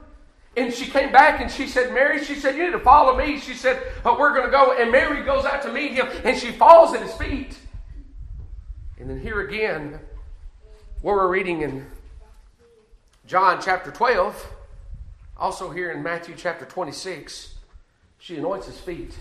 and 0.55 0.71
she 0.71 0.85
came 0.85 1.11
back 1.11 1.41
and 1.41 1.51
she 1.51 1.67
said, 1.67 1.93
Mary, 1.93 2.23
she 2.23 2.35
said, 2.35 2.55
You 2.55 2.65
need 2.65 2.71
to 2.73 2.79
follow 2.79 3.17
me. 3.17 3.39
She 3.39 3.55
said, 3.55 3.81
But 4.03 4.19
we're 4.19 4.33
going 4.33 4.45
to 4.45 4.51
go. 4.51 4.77
And 4.79 4.91
Mary 4.91 5.23
goes 5.23 5.45
out 5.45 5.63
to 5.63 5.71
meet 5.71 5.93
him, 5.93 6.07
and 6.23 6.37
she 6.37 6.51
falls 6.51 6.93
at 6.93 7.01
his 7.01 7.13
feet. 7.13 7.57
And 9.03 9.09
then 9.09 9.19
here 9.19 9.41
again, 9.41 9.99
where 11.01 11.17
we're 11.17 11.27
reading 11.27 11.61
in 11.61 11.87
John 13.27 13.61
chapter 13.61 13.91
12, 13.91 14.53
also 15.35 15.71
here 15.71 15.91
in 15.91 16.01
Matthew 16.01 16.35
chapter 16.37 16.63
26, 16.63 17.55
she 18.17 18.37
anoints 18.37 18.67
his 18.67 18.79
feet 18.79 19.13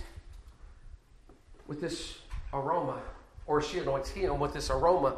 with 1.66 1.80
this 1.80 2.18
aroma, 2.52 3.02
or 3.48 3.60
she 3.60 3.80
anoints 3.80 4.10
him 4.10 4.38
with 4.38 4.54
this 4.54 4.70
aroma 4.70 5.16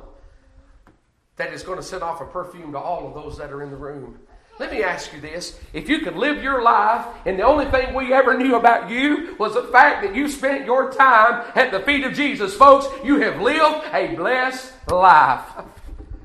that 1.37 1.53
is 1.53 1.63
going 1.63 1.77
to 1.77 1.85
set 1.85 2.01
off 2.01 2.23
a 2.23 2.25
perfume 2.25 2.73
to 2.73 2.79
all 2.79 3.07
of 3.07 3.13
those 3.13 3.37
that 3.37 3.53
are 3.53 3.63
in 3.63 3.71
the 3.71 3.77
room. 3.77 4.19
Let 4.61 4.71
me 4.71 4.85
ask 4.85 5.13
you 5.13 5.21
this. 5.21 5.59
If 5.73 5.89
you 5.89 6.01
could 6.01 6.15
live 6.15 6.43
your 6.43 6.63
life 6.63 7.05
and 7.27 7.39
the 7.39 7.43
only 7.43 7.67
thing 7.67 7.93
we 7.93 8.13
ever 8.13 8.39
knew 8.39 8.55
about 8.55 8.89
you 8.89 9.35
was 9.37 9.55
the 9.55 9.65
fact 9.65 10.05
that 10.05 10.15
you 10.15 10.29
spent 10.29 10.65
your 10.65 10.93
time 10.93 11.51
at 11.57 11.73
the 11.73 11.81
feet 11.81 12.05
of 12.05 12.15
Jesus, 12.15 12.55
folks, 12.55 12.87
you 13.05 13.19
have 13.19 13.41
lived 13.41 13.85
a 13.93 14.15
blessed 14.15 14.73
life. 14.91 15.43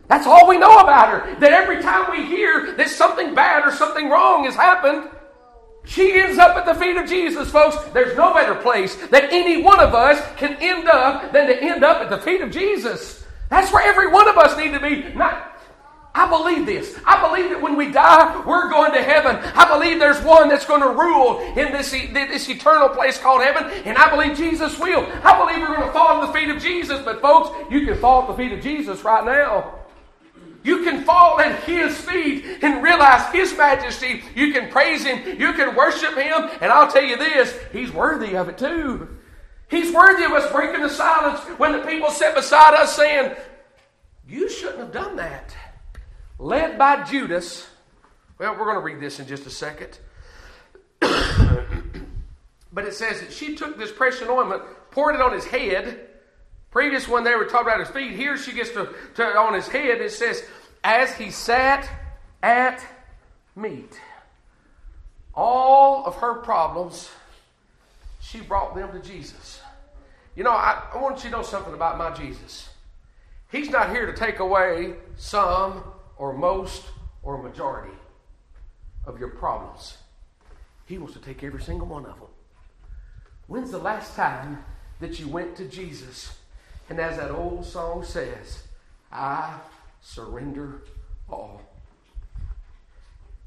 That's 0.07 0.27
all 0.27 0.47
we 0.47 0.59
know 0.59 0.77
about 0.77 1.09
her. 1.09 1.39
That 1.39 1.53
every 1.53 1.81
time 1.81 2.11
we 2.11 2.25
hear 2.25 2.73
that 2.73 2.89
something 2.89 3.33
bad 3.33 3.67
or 3.67 3.71
something 3.71 4.09
wrong 4.09 4.45
has 4.45 4.55
happened, 4.55 5.09
she 5.85 6.19
ends 6.19 6.37
up 6.37 6.55
at 6.55 6.67
the 6.67 6.75
feet 6.75 6.97
of 6.97 7.09
Jesus, 7.09 7.49
folks. 7.49 7.77
There's 7.93 8.15
no 8.15 8.31
better 8.31 8.55
place 8.55 8.95
that 9.07 9.33
any 9.33 9.63
one 9.63 9.79
of 9.79 9.95
us 9.95 10.23
can 10.37 10.53
end 10.59 10.87
up 10.87 11.31
than 11.33 11.47
to 11.47 11.63
end 11.63 11.83
up 11.83 12.01
at 12.01 12.11
the 12.11 12.19
feet 12.19 12.41
of 12.41 12.51
Jesus. 12.51 13.25
That's 13.49 13.73
where 13.73 13.87
every 13.87 14.11
one 14.11 14.29
of 14.29 14.37
us 14.37 14.55
need 14.55 14.73
to 14.73 14.79
be. 14.79 15.11
Not 15.15 15.48
I 16.13 16.27
believe 16.27 16.65
this. 16.65 16.99
I 17.05 17.21
believe 17.27 17.51
that 17.51 17.61
when 17.61 17.77
we 17.77 17.91
die, 17.91 18.43
we're 18.45 18.69
going 18.69 18.93
to 18.93 19.03
heaven. 19.03 19.35
I 19.55 19.67
believe 19.69 19.99
there's 19.99 20.21
one 20.23 20.49
that's 20.49 20.65
going 20.65 20.81
to 20.81 20.89
rule 20.89 21.39
in 21.55 21.71
this, 21.71 21.91
this 21.91 22.49
eternal 22.49 22.89
place 22.89 23.19
called 23.19 23.43
heaven, 23.43 23.65
and 23.85 23.97
I 23.97 24.09
believe 24.09 24.35
Jesus 24.35 24.79
will. 24.79 25.05
I 25.23 25.37
believe 25.37 25.61
we're 25.61 25.75
going 25.75 25.87
to 25.87 25.93
fall 25.93 26.21
at 26.21 26.27
the 26.27 26.33
feet 26.33 26.49
of 26.49 26.61
Jesus, 26.61 26.99
but 27.05 27.21
folks, 27.21 27.71
you 27.71 27.85
can 27.85 27.95
fall 27.99 28.23
at 28.23 28.27
the 28.27 28.33
feet 28.33 28.51
of 28.51 28.61
Jesus 28.61 29.03
right 29.03 29.23
now. 29.23 29.75
You 30.63 30.83
can 30.83 31.03
fall 31.03 31.39
at 31.39 31.63
His 31.63 31.95
feet 32.01 32.43
and 32.63 32.83
realize 32.83 33.31
His 33.31 33.55
majesty. 33.55 34.23
You 34.35 34.51
can 34.51 34.69
praise 34.69 35.05
Him. 35.05 35.39
You 35.39 35.53
can 35.53 35.75
worship 35.75 36.15
Him. 36.15 36.49
And 36.59 36.71
I'll 36.71 36.91
tell 36.91 37.03
you 37.03 37.17
this, 37.17 37.57
He's 37.71 37.91
worthy 37.91 38.35
of 38.35 38.49
it 38.49 38.57
too. 38.57 39.07
He's 39.69 39.93
worthy 39.93 40.23
of 40.25 40.31
us 40.31 40.51
breaking 40.51 40.81
the 40.81 40.89
silence 40.89 41.39
when 41.59 41.71
the 41.71 41.79
people 41.79 42.09
sit 42.09 42.33
beside 42.35 42.73
us 42.73 42.95
saying, 42.95 43.35
You 44.27 44.49
shouldn't 44.49 44.79
have 44.79 44.91
done 44.91 45.15
that 45.15 45.55
led 46.39 46.77
by 46.77 47.03
Judas. 47.03 47.67
Well, 48.39 48.53
we're 48.53 48.65
going 48.65 48.77
to 48.77 48.81
read 48.81 48.99
this 48.99 49.19
in 49.19 49.27
just 49.27 49.45
a 49.45 49.49
second. 49.49 49.99
but 50.99 52.85
it 52.85 52.93
says 52.93 53.19
that 53.19 53.31
she 53.31 53.55
took 53.55 53.77
this 53.77 53.91
precious 53.91 54.27
ointment, 54.27 54.63
poured 54.91 55.15
it 55.15 55.21
on 55.21 55.33
his 55.33 55.45
head. 55.45 56.07
Previous 56.71 57.07
one 57.07 57.23
they 57.23 57.35
were 57.35 57.45
talking 57.45 57.67
about 57.67 57.79
his 57.79 57.89
feet. 57.89 58.15
Here 58.15 58.37
she 58.37 58.53
gets 58.53 58.69
to, 58.71 58.89
to 59.15 59.23
on 59.37 59.53
his 59.53 59.67
head. 59.67 60.01
It 60.01 60.11
says, 60.11 60.43
as 60.83 61.13
he 61.15 61.29
sat 61.29 61.89
at 62.41 62.83
meat. 63.55 63.99
All 65.35 66.05
of 66.05 66.15
her 66.15 66.35
problems, 66.35 67.09
she 68.19 68.39
brought 68.39 68.75
them 68.75 68.91
to 68.91 68.99
Jesus. 69.07 69.61
You 70.35 70.43
know, 70.43 70.51
I, 70.51 70.83
I 70.93 70.97
want 71.01 71.17
you 71.23 71.29
to 71.29 71.37
know 71.37 71.43
something 71.43 71.73
about 71.73 71.97
my 71.97 72.11
Jesus. 72.11 72.69
He's 73.51 73.69
not 73.69 73.89
here 73.89 74.05
to 74.05 74.13
take 74.13 74.39
away 74.39 74.95
some 75.17 75.83
or 76.19 76.33
most 76.33 76.83
or 77.23 77.41
majority 77.41 77.95
of 79.05 79.19
your 79.19 79.29
problems. 79.29 79.97
He 80.85 80.99
wants 80.99 81.13
to 81.13 81.19
take 81.19 81.43
every 81.43 81.61
single 81.61 81.87
one 81.87 82.05
of 82.05 82.19
them. 82.19 82.27
When's 83.47 83.71
the 83.71 83.79
last 83.79 84.15
time 84.15 84.63
that 84.99 85.19
you 85.19 85.27
went 85.27 85.55
to 85.55 85.65
Jesus 85.65 86.35
and, 86.89 86.99
as 86.99 87.17
that 87.17 87.31
old 87.31 87.65
song 87.65 88.03
says, 88.03 88.63
I 89.11 89.55
surrender 90.01 90.83
all? 91.27 91.61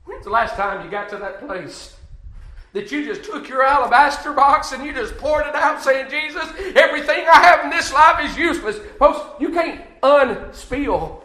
When's 0.04 0.24
the 0.24 0.30
last 0.30 0.56
time 0.56 0.85
you 0.85 0.90
got 0.90 1.08
to 1.11 1.18
that 1.18 1.46
place 1.46 1.96
that 2.72 2.90
you 2.90 3.04
just 3.04 3.22
took 3.22 3.48
your 3.48 3.62
alabaster 3.62 4.32
box 4.32 4.72
and 4.72 4.85
you 4.85 4.92
just 4.92 5.16
poured 5.18 5.46
it 5.46 5.54
out 5.54 5.82
saying, 5.82 6.11
Jesus, 6.11 6.48
everything 6.74 7.24
I 7.30 7.40
have 7.42 7.64
in 7.64 7.70
this 7.70 7.92
life 7.92 8.28
is 8.28 8.37
useless? 8.37 8.78
Folks, 8.98 9.20
you 9.38 9.50
can't 9.50 9.85
unspill 10.00 11.21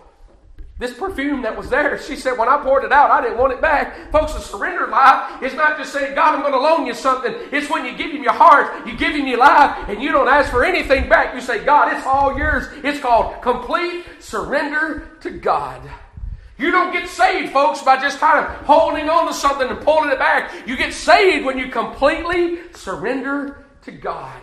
this 0.80 0.94
perfume 0.94 1.42
that 1.42 1.58
was 1.58 1.70
there, 1.70 2.00
she 2.00 2.16
said, 2.16 2.38
when 2.38 2.48
I 2.48 2.58
poured 2.58 2.84
it 2.84 2.92
out, 2.92 3.10
I 3.10 3.22
didn't 3.22 3.40
want 3.40 3.52
it 3.52 3.62
back. 3.62 4.12
Folks, 4.12 4.36
a 4.36 4.40
surrender 4.40 4.86
life 4.88 5.42
is 5.42 5.56
not 5.56 5.76
just 5.78 5.92
saying, 5.92 6.14
God, 6.14 6.36
I'm 6.36 6.42
going 6.42 6.54
to 6.54 6.60
loan 6.60 6.86
you 6.86 6.94
something. 6.94 7.34
It's 7.52 7.68
when 7.68 7.84
you 7.84 7.98
give 7.98 8.12
Him 8.12 8.22
your 8.22 8.34
heart, 8.34 8.86
you 8.86 8.96
give 8.96 9.16
Him 9.16 9.26
your 9.26 9.40
life, 9.40 9.90
and 9.90 10.02
you 10.04 10.12
don't 10.12 10.28
ask 10.28 10.52
for 10.52 10.64
anything 10.64 11.10
back. 11.10 11.34
You 11.34 11.42
say, 11.42 11.66
God, 11.66 11.98
it's 11.98 12.06
all 12.06 12.38
yours. 12.38 12.68
It's 12.84 13.00
called 13.00 13.42
complete 13.42 14.06
surrender 14.20 15.10
to 15.22 15.32
God. 15.32 15.82
You 16.60 16.72
don't 16.72 16.94
get 16.94 17.08
saved, 17.10 17.54
folks, 17.54 17.82
by 17.82 18.00
just 18.00 18.20
kind 18.20 18.46
of 18.46 18.52
holding 18.66 19.10
on 19.10 19.28
to 19.28 19.34
something 19.34 19.68
and 19.68 19.80
pulling 19.82 20.12
it 20.12 20.20
back. 20.20 20.68
You 20.68 20.78
get 20.78 20.94
saved 20.94 21.44
when 21.44 21.58
you 21.58 21.70
completely 21.70 22.60
surrender 22.74 23.66
to 23.84 23.92
God. 23.92 24.42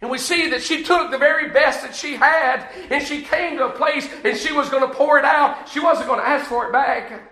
And 0.00 0.10
we 0.10 0.18
see 0.18 0.48
that 0.50 0.62
she 0.62 0.82
took 0.82 1.10
the 1.10 1.18
very 1.18 1.50
best 1.50 1.82
that 1.82 1.94
she 1.94 2.14
had 2.14 2.66
and 2.90 3.04
she 3.06 3.22
came 3.22 3.58
to 3.58 3.66
a 3.66 3.70
place 3.70 4.08
and 4.24 4.36
she 4.36 4.52
was 4.52 4.70
going 4.70 4.88
to 4.88 4.94
pour 4.94 5.18
it 5.18 5.24
out. 5.24 5.68
She 5.68 5.80
wasn't 5.80 6.06
going 6.06 6.20
to 6.20 6.26
ask 6.26 6.46
for 6.46 6.66
it 6.66 6.72
back. 6.72 7.22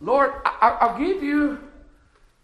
Lord, 0.00 0.32
I, 0.44 0.86
will 0.86 1.06
give 1.06 1.22
you 1.22 1.58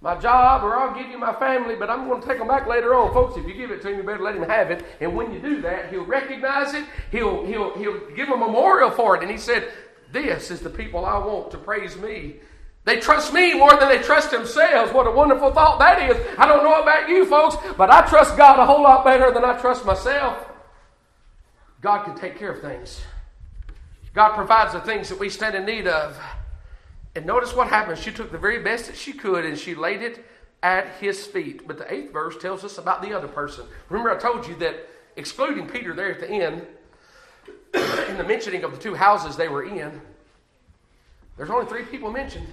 my 0.02 0.18
job 0.18 0.62
or 0.62 0.76
I'll 0.76 0.94
give 0.94 1.10
you 1.10 1.18
my 1.18 1.34
family, 1.34 1.74
but 1.74 1.88
I'm 1.88 2.06
going 2.06 2.20
to 2.20 2.26
take 2.26 2.38
them 2.38 2.48
back 2.48 2.66
later 2.66 2.94
on. 2.94 3.12
Folks, 3.14 3.38
if 3.38 3.46
you 3.46 3.54
give 3.54 3.70
it 3.70 3.80
to 3.82 3.88
him, 3.88 3.96
you 3.96 4.02
better 4.02 4.22
let 4.22 4.36
him 4.36 4.42
have 4.42 4.70
it. 4.70 4.84
And 5.00 5.16
when 5.16 5.32
you 5.32 5.40
do 5.40 5.62
that, 5.62 5.90
he'll 5.90 6.04
recognize 6.04 6.74
it, 6.74 6.84
he'll, 7.10 7.44
he'll, 7.46 7.76
he'll 7.78 8.10
give 8.10 8.28
a 8.28 8.36
memorial 8.36 8.90
for 8.90 9.16
it. 9.16 9.22
And 9.22 9.30
he 9.30 9.38
said, 9.38 9.70
This 10.12 10.50
is 10.50 10.60
the 10.60 10.70
people 10.70 11.04
I 11.06 11.18
want 11.18 11.50
to 11.52 11.58
praise 11.58 11.96
me. 11.96 12.36
They 12.84 12.98
trust 12.98 13.32
me 13.32 13.54
more 13.54 13.76
than 13.78 13.88
they 13.88 13.98
trust 13.98 14.30
themselves. 14.30 14.92
What 14.92 15.06
a 15.06 15.10
wonderful 15.10 15.52
thought 15.52 15.78
that 15.80 16.10
is. 16.10 16.16
I 16.38 16.46
don't 16.46 16.64
know 16.64 16.80
about 16.80 17.08
you 17.08 17.26
folks, 17.26 17.56
but 17.76 17.90
I 17.90 18.06
trust 18.08 18.36
God 18.36 18.58
a 18.58 18.64
whole 18.64 18.82
lot 18.82 19.04
better 19.04 19.30
than 19.30 19.44
I 19.44 19.58
trust 19.58 19.84
myself. 19.84 20.46
God 21.80 22.04
can 22.04 22.14
take 22.14 22.38
care 22.38 22.52
of 22.52 22.60
things. 22.60 23.00
God 24.14 24.34
provides 24.34 24.72
the 24.72 24.80
things 24.80 25.08
that 25.08 25.18
we 25.18 25.28
stand 25.28 25.54
in 25.54 25.64
need 25.64 25.86
of. 25.86 26.18
And 27.14 27.26
notice 27.26 27.54
what 27.54 27.68
happened. 27.68 27.98
She 27.98 28.12
took 28.12 28.32
the 28.32 28.38
very 28.38 28.62
best 28.62 28.86
that 28.86 28.96
she 28.96 29.12
could 29.12 29.44
and 29.44 29.58
she 29.58 29.74
laid 29.74 30.02
it 30.02 30.24
at 30.62 30.88
his 31.00 31.26
feet. 31.26 31.66
But 31.66 31.78
the 31.78 31.92
eighth 31.92 32.12
verse 32.12 32.36
tells 32.38 32.64
us 32.64 32.78
about 32.78 33.02
the 33.02 33.12
other 33.12 33.28
person. 33.28 33.66
Remember, 33.88 34.10
I 34.10 34.18
told 34.18 34.46
you 34.46 34.54
that 34.56 34.88
excluding 35.16 35.68
Peter 35.68 35.94
there 35.94 36.12
at 36.12 36.20
the 36.20 36.30
end, 36.30 36.66
in 38.08 38.16
the 38.16 38.24
mentioning 38.24 38.64
of 38.64 38.72
the 38.72 38.78
two 38.78 38.94
houses 38.94 39.36
they 39.36 39.48
were 39.48 39.64
in, 39.64 40.00
there's 41.36 41.50
only 41.50 41.66
three 41.66 41.84
people 41.84 42.10
mentioned. 42.10 42.46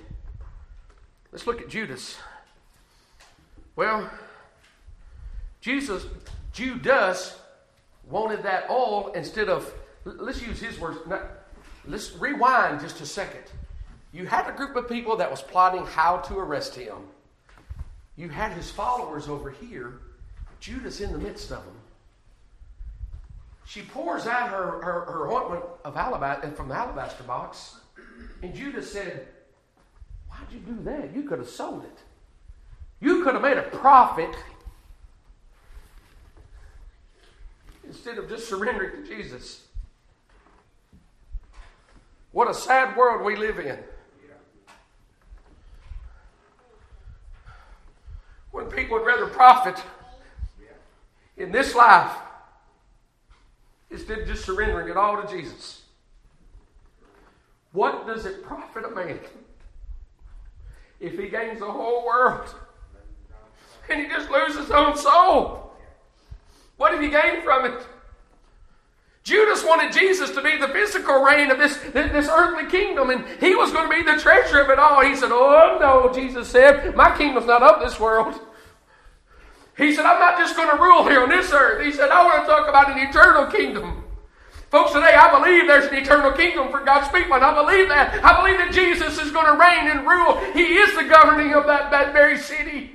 Let's 1.38 1.46
look 1.46 1.62
at 1.62 1.70
Judas. 1.70 2.18
Well, 3.76 4.10
Jesus, 5.62 6.04
Judas 6.52 7.40
wanted 8.10 8.42
that 8.42 8.68
oil 8.72 9.12
instead 9.14 9.48
of, 9.48 9.72
let's 10.04 10.42
use 10.42 10.60
his 10.60 10.80
words. 10.80 10.98
let's 11.86 12.16
rewind 12.16 12.82
just 12.82 13.02
a 13.02 13.06
second. 13.06 13.44
You 14.12 14.26
had 14.26 14.50
a 14.50 14.52
group 14.52 14.76
of 14.76 14.90
people 14.90 15.16
that 15.18 15.30
was 15.30 15.44
plotting 15.44 15.86
how 15.86 16.18
to 16.22 16.40
arrest 16.40 16.74
him. 16.74 16.98
You 18.16 18.30
had 18.30 18.54
his 18.54 18.72
followers 18.72 19.30
over 19.30 19.52
here, 19.52 20.00
Judas 20.60 21.02
in 21.02 21.12
the 21.12 21.20
midst 21.20 21.52
of 21.52 21.64
them. 21.64 21.76
She 23.68 23.84
pours 23.84 24.26
out 24.26 24.50
her, 24.50 24.82
her, 24.82 25.02
her 25.12 25.32
ointment 25.32 25.66
of 25.86 25.96
alabaster 25.98 26.50
from 26.50 26.70
the 26.70 26.76
alabaster 26.76 27.26
box, 27.26 27.76
and 28.42 28.56
Judas 28.56 28.92
said, 28.92 29.28
do 30.68 30.84
that? 30.84 31.16
You 31.16 31.24
could 31.24 31.40
have 31.40 31.50
sold 31.50 31.84
it. 31.84 32.00
You 33.00 33.24
could 33.24 33.34
have 33.34 33.42
made 33.42 33.58
a 33.58 33.64
profit 33.64 34.36
instead 37.86 38.18
of 38.18 38.30
just 38.30 38.50
surrendering 38.50 39.04
to 39.04 39.08
Jesus. 39.08 39.66
What 42.32 42.50
a 42.50 42.54
sad 42.54 42.96
world 42.98 43.26
we 43.26 43.36
live 43.36 43.60
in. 43.60 43.78
When 48.52 48.66
people 48.66 48.98
would 48.98 49.06
rather 49.06 49.28
profit 49.28 49.82
in 51.38 51.52
this 51.52 51.76
life 51.76 52.12
instead 53.92 54.20
of 54.20 54.28
just 54.28 54.46
surrendering 54.46 54.90
it 54.90 54.98
all 54.98 55.22
to 55.22 55.28
Jesus. 55.28 55.84
What 57.72 58.08
does 58.08 58.26
it 58.26 58.44
profit 58.44 58.86
a 58.86 58.90
man 58.90 59.20
if 61.00 61.18
he 61.18 61.30
gains 61.30 61.60
the 61.60 61.72
whole 61.72 62.06
world 62.06 62.54
and 63.90 64.02
he 64.02 64.08
just 64.08 64.30
loses 64.30 64.64
his 64.64 64.72
own 64.72 64.98
soul? 64.98 65.72
What 66.78 66.94
have 66.94 67.02
you 67.02 67.10
gained 67.10 67.44
from 67.44 67.66
it? 67.66 67.86
Judas 69.24 69.62
wanted 69.66 69.92
Jesus 69.92 70.32
to 70.32 70.42
be 70.42 70.58
the 70.58 70.70
physical 70.70 71.22
reign 71.22 71.52
of 71.52 71.58
this, 71.58 71.76
this 71.92 72.30
earthly 72.30 72.70
kingdom, 72.70 73.10
and 73.10 73.26
he 73.42 73.56
was 73.56 73.74
going 73.74 73.90
to 73.90 73.94
be 73.94 74.02
the 74.02 74.18
treasure 74.22 74.62
of 74.62 74.70
it 74.70 74.80
all. 74.80 75.04
He 75.04 75.18
said, 75.18 75.32
Oh, 75.34 75.78
no, 75.82 76.14
Jesus 76.14 76.48
said, 76.48 76.96
My 76.96 77.16
kingdom's 77.18 77.46
not 77.46 77.62
of 77.62 77.82
this 77.82 78.00
world. 78.00 78.40
He 79.78 79.94
said, 79.94 80.06
I'm 80.06 80.20
not 80.20 80.38
just 80.38 80.56
going 80.56 80.76
to 80.76 80.82
rule 80.82 81.04
here 81.04 81.22
on 81.22 81.30
this 81.30 81.52
earth. 81.52 81.86
He 81.86 81.92
said, 81.92 82.10
I 82.10 82.24
want 82.24 82.44
to 82.44 82.48
talk 82.48 82.70
about 82.70 82.90
an 82.90 83.06
eternal 83.06 83.48
kingdom. 83.48 84.06
Folks, 84.78 84.92
today 84.92 85.16
I 85.16 85.34
believe 85.34 85.66
there's 85.66 85.88
an 85.88 85.96
eternal 85.96 86.32
kingdom 86.34 86.70
for 86.70 86.86
God's 86.86 87.08
people, 87.10 87.34
and 87.34 87.44
I 87.44 87.52
believe 87.52 87.90
that. 87.90 88.24
I 88.24 88.38
believe 88.38 88.60
that 88.60 88.72
Jesus 88.72 89.18
is 89.18 89.32
going 89.32 89.48
to 89.48 89.58
reign 89.58 89.90
and 89.90 90.06
rule. 90.06 90.38
He 90.54 90.78
is 90.78 90.96
the 90.96 91.10
governing 91.10 91.56
of 91.56 91.66
that, 91.66 91.90
that 91.90 92.14
very 92.14 92.38
city. 92.38 92.92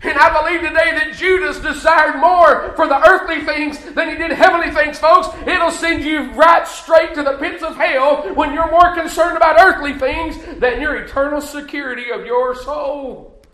And 0.00 0.16
I 0.16 0.32
believe 0.32 0.62
today 0.62 0.96
that 0.96 1.12
Judas 1.18 1.60
desired 1.60 2.18
more 2.20 2.72
for 2.74 2.88
the 2.88 3.06
earthly 3.06 3.44
things 3.44 3.78
than 3.92 4.08
he 4.08 4.16
did 4.16 4.32
heavenly 4.32 4.70
things, 4.70 4.98
folks. 4.98 5.28
It'll 5.46 5.70
send 5.70 6.04
you 6.04 6.32
right 6.32 6.66
straight 6.66 7.12
to 7.16 7.22
the 7.22 7.36
pits 7.36 7.62
of 7.62 7.76
hell 7.76 8.32
when 8.32 8.54
you're 8.54 8.70
more 8.70 8.94
concerned 8.94 9.36
about 9.36 9.60
earthly 9.60 9.98
things 9.98 10.38
than 10.58 10.80
your 10.80 10.96
eternal 11.04 11.42
security 11.42 12.10
of 12.10 12.24
your 12.24 12.54
soul. 12.54 13.44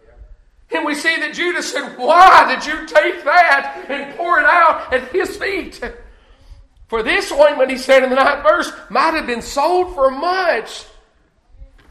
And 0.71 0.87
we 0.87 0.95
see 0.95 1.17
that 1.17 1.35
Judas 1.35 1.73
said, 1.73 1.99
Why 1.99 2.47
did 2.47 2.65
you 2.65 2.87
take 2.87 3.25
that 3.25 3.87
and 3.89 4.17
pour 4.17 4.39
it 4.39 4.47
out 4.47 4.93
at 4.93 5.11
his 5.11 5.37
feet? 5.37 5.83
For 6.89 7.03
this 7.03 7.33
ointment, 7.33 7.71
he 7.71 7.79
said 7.79 8.05
in 8.05 8.11
the 8.11 8.17
ninth 8.17 8.43
verse, 8.43 8.71
might 8.91 9.15
have 9.15 9.27
been 9.27 9.43
sold 9.43 9.95
for 9.95 10.11
much. 10.11 10.85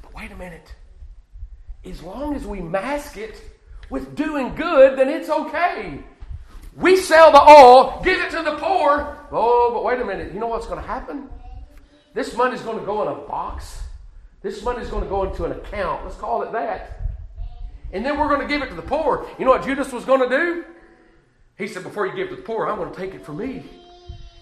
But 0.02 0.16
wait 0.16 0.32
a 0.32 0.36
minute. 0.36 0.74
As 1.84 2.02
long 2.02 2.36
as 2.36 2.46
we 2.46 2.62
mask 2.62 3.18
it 3.18 3.42
with 3.90 4.16
doing 4.16 4.56
good, 4.56 4.98
then 4.98 5.10
it's 5.10 5.30
okay. 5.30 6.04
We 6.76 6.98
sell 6.98 7.32
the 7.32 7.42
oil, 7.42 8.02
give 8.04 8.20
it 8.20 8.32
to 8.32 8.44
the 8.44 8.58
poor. 8.58 9.18
Oh, 9.32 9.72
but 9.74 9.84
wait 9.84 10.00
a 10.00 10.06
minute. 10.06 10.34
You 10.34 10.40
know 10.40 10.48
what's 10.48 10.66
going 10.66 10.82
to 10.82 10.88
happen? 10.88 11.30
This 12.14 12.36
money's 12.36 12.62
going 12.62 12.80
to 12.80 12.86
go 12.86 13.02
in 13.02 13.08
a 13.10 13.28
box. 13.28 13.82
This 14.42 14.64
money's 14.64 14.90
going 14.90 15.04
to 15.04 15.10
go 15.10 15.24
into 15.24 15.46
an 15.46 15.52
account. 15.52 16.06
Let's 16.06 16.18
call 16.18 16.42
it 16.44 16.52
that. 16.54 17.00
And 17.92 18.06
then 18.06 18.18
we're 18.18 18.28
going 18.28 18.42
to 18.42 18.48
give 18.48 18.62
it 18.62 18.70
to 18.70 18.76
the 18.76 18.82
poor. 18.82 19.28
You 19.38 19.46
know 19.46 19.52
what 19.52 19.64
Judas 19.64 19.92
was 19.92 20.06
going 20.06 20.28
to 20.28 20.30
do? 20.30 20.66
He 21.58 21.68
said, 21.68 21.84
Before 21.84 22.06
you 22.06 22.16
give 22.16 22.28
it 22.28 22.30
to 22.32 22.36
the 22.38 22.42
poor, 22.42 22.68
I'm 22.68 22.78
going 22.78 22.92
to 22.92 22.98
take 22.98 23.14
it 23.14 23.26
for 23.26 23.34
me. 23.34 23.64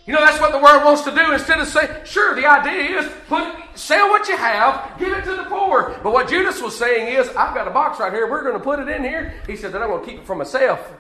You 0.06 0.14
know, 0.14 0.20
that's 0.20 0.40
what 0.42 0.52
the 0.52 0.60
world 0.60 0.84
wants 0.84 1.04
to 1.04 1.12
do. 1.12 1.32
Instead 1.32 1.60
of 1.60 1.68
saying, 1.68 1.90
sure, 2.04 2.36
the 2.36 2.46
idea 2.46 3.00
is 3.00 3.12
put, 3.30 3.56
sell 3.76 4.10
what 4.10 4.28
you 4.28 4.36
have, 4.36 5.00
give 5.00 5.14
it 5.14 5.24
to 5.24 5.36
the 5.36 5.44
poor. 5.44 5.98
But 6.04 6.12
what 6.12 6.28
Judas 6.28 6.62
was 6.62 6.78
saying 6.78 7.08
is, 7.08 7.30
I've 7.30 7.56
got 7.56 7.68
a 7.68 7.72
box 7.72 8.00
right 8.00 8.12
here. 8.12 8.30
We're 8.30 8.44
going 8.44 8.58
to 8.58 8.60
put 8.60 8.80
it 8.80 8.90
in 8.90 9.02
here. 9.02 9.34
He 9.48 9.56
said, 9.56 9.72
then 9.72 9.82
I'm 9.82 9.88
going 9.88 10.04
to 10.04 10.10
keep 10.10 10.20
it 10.20 10.26
for 10.26 10.36
myself. 10.36 10.92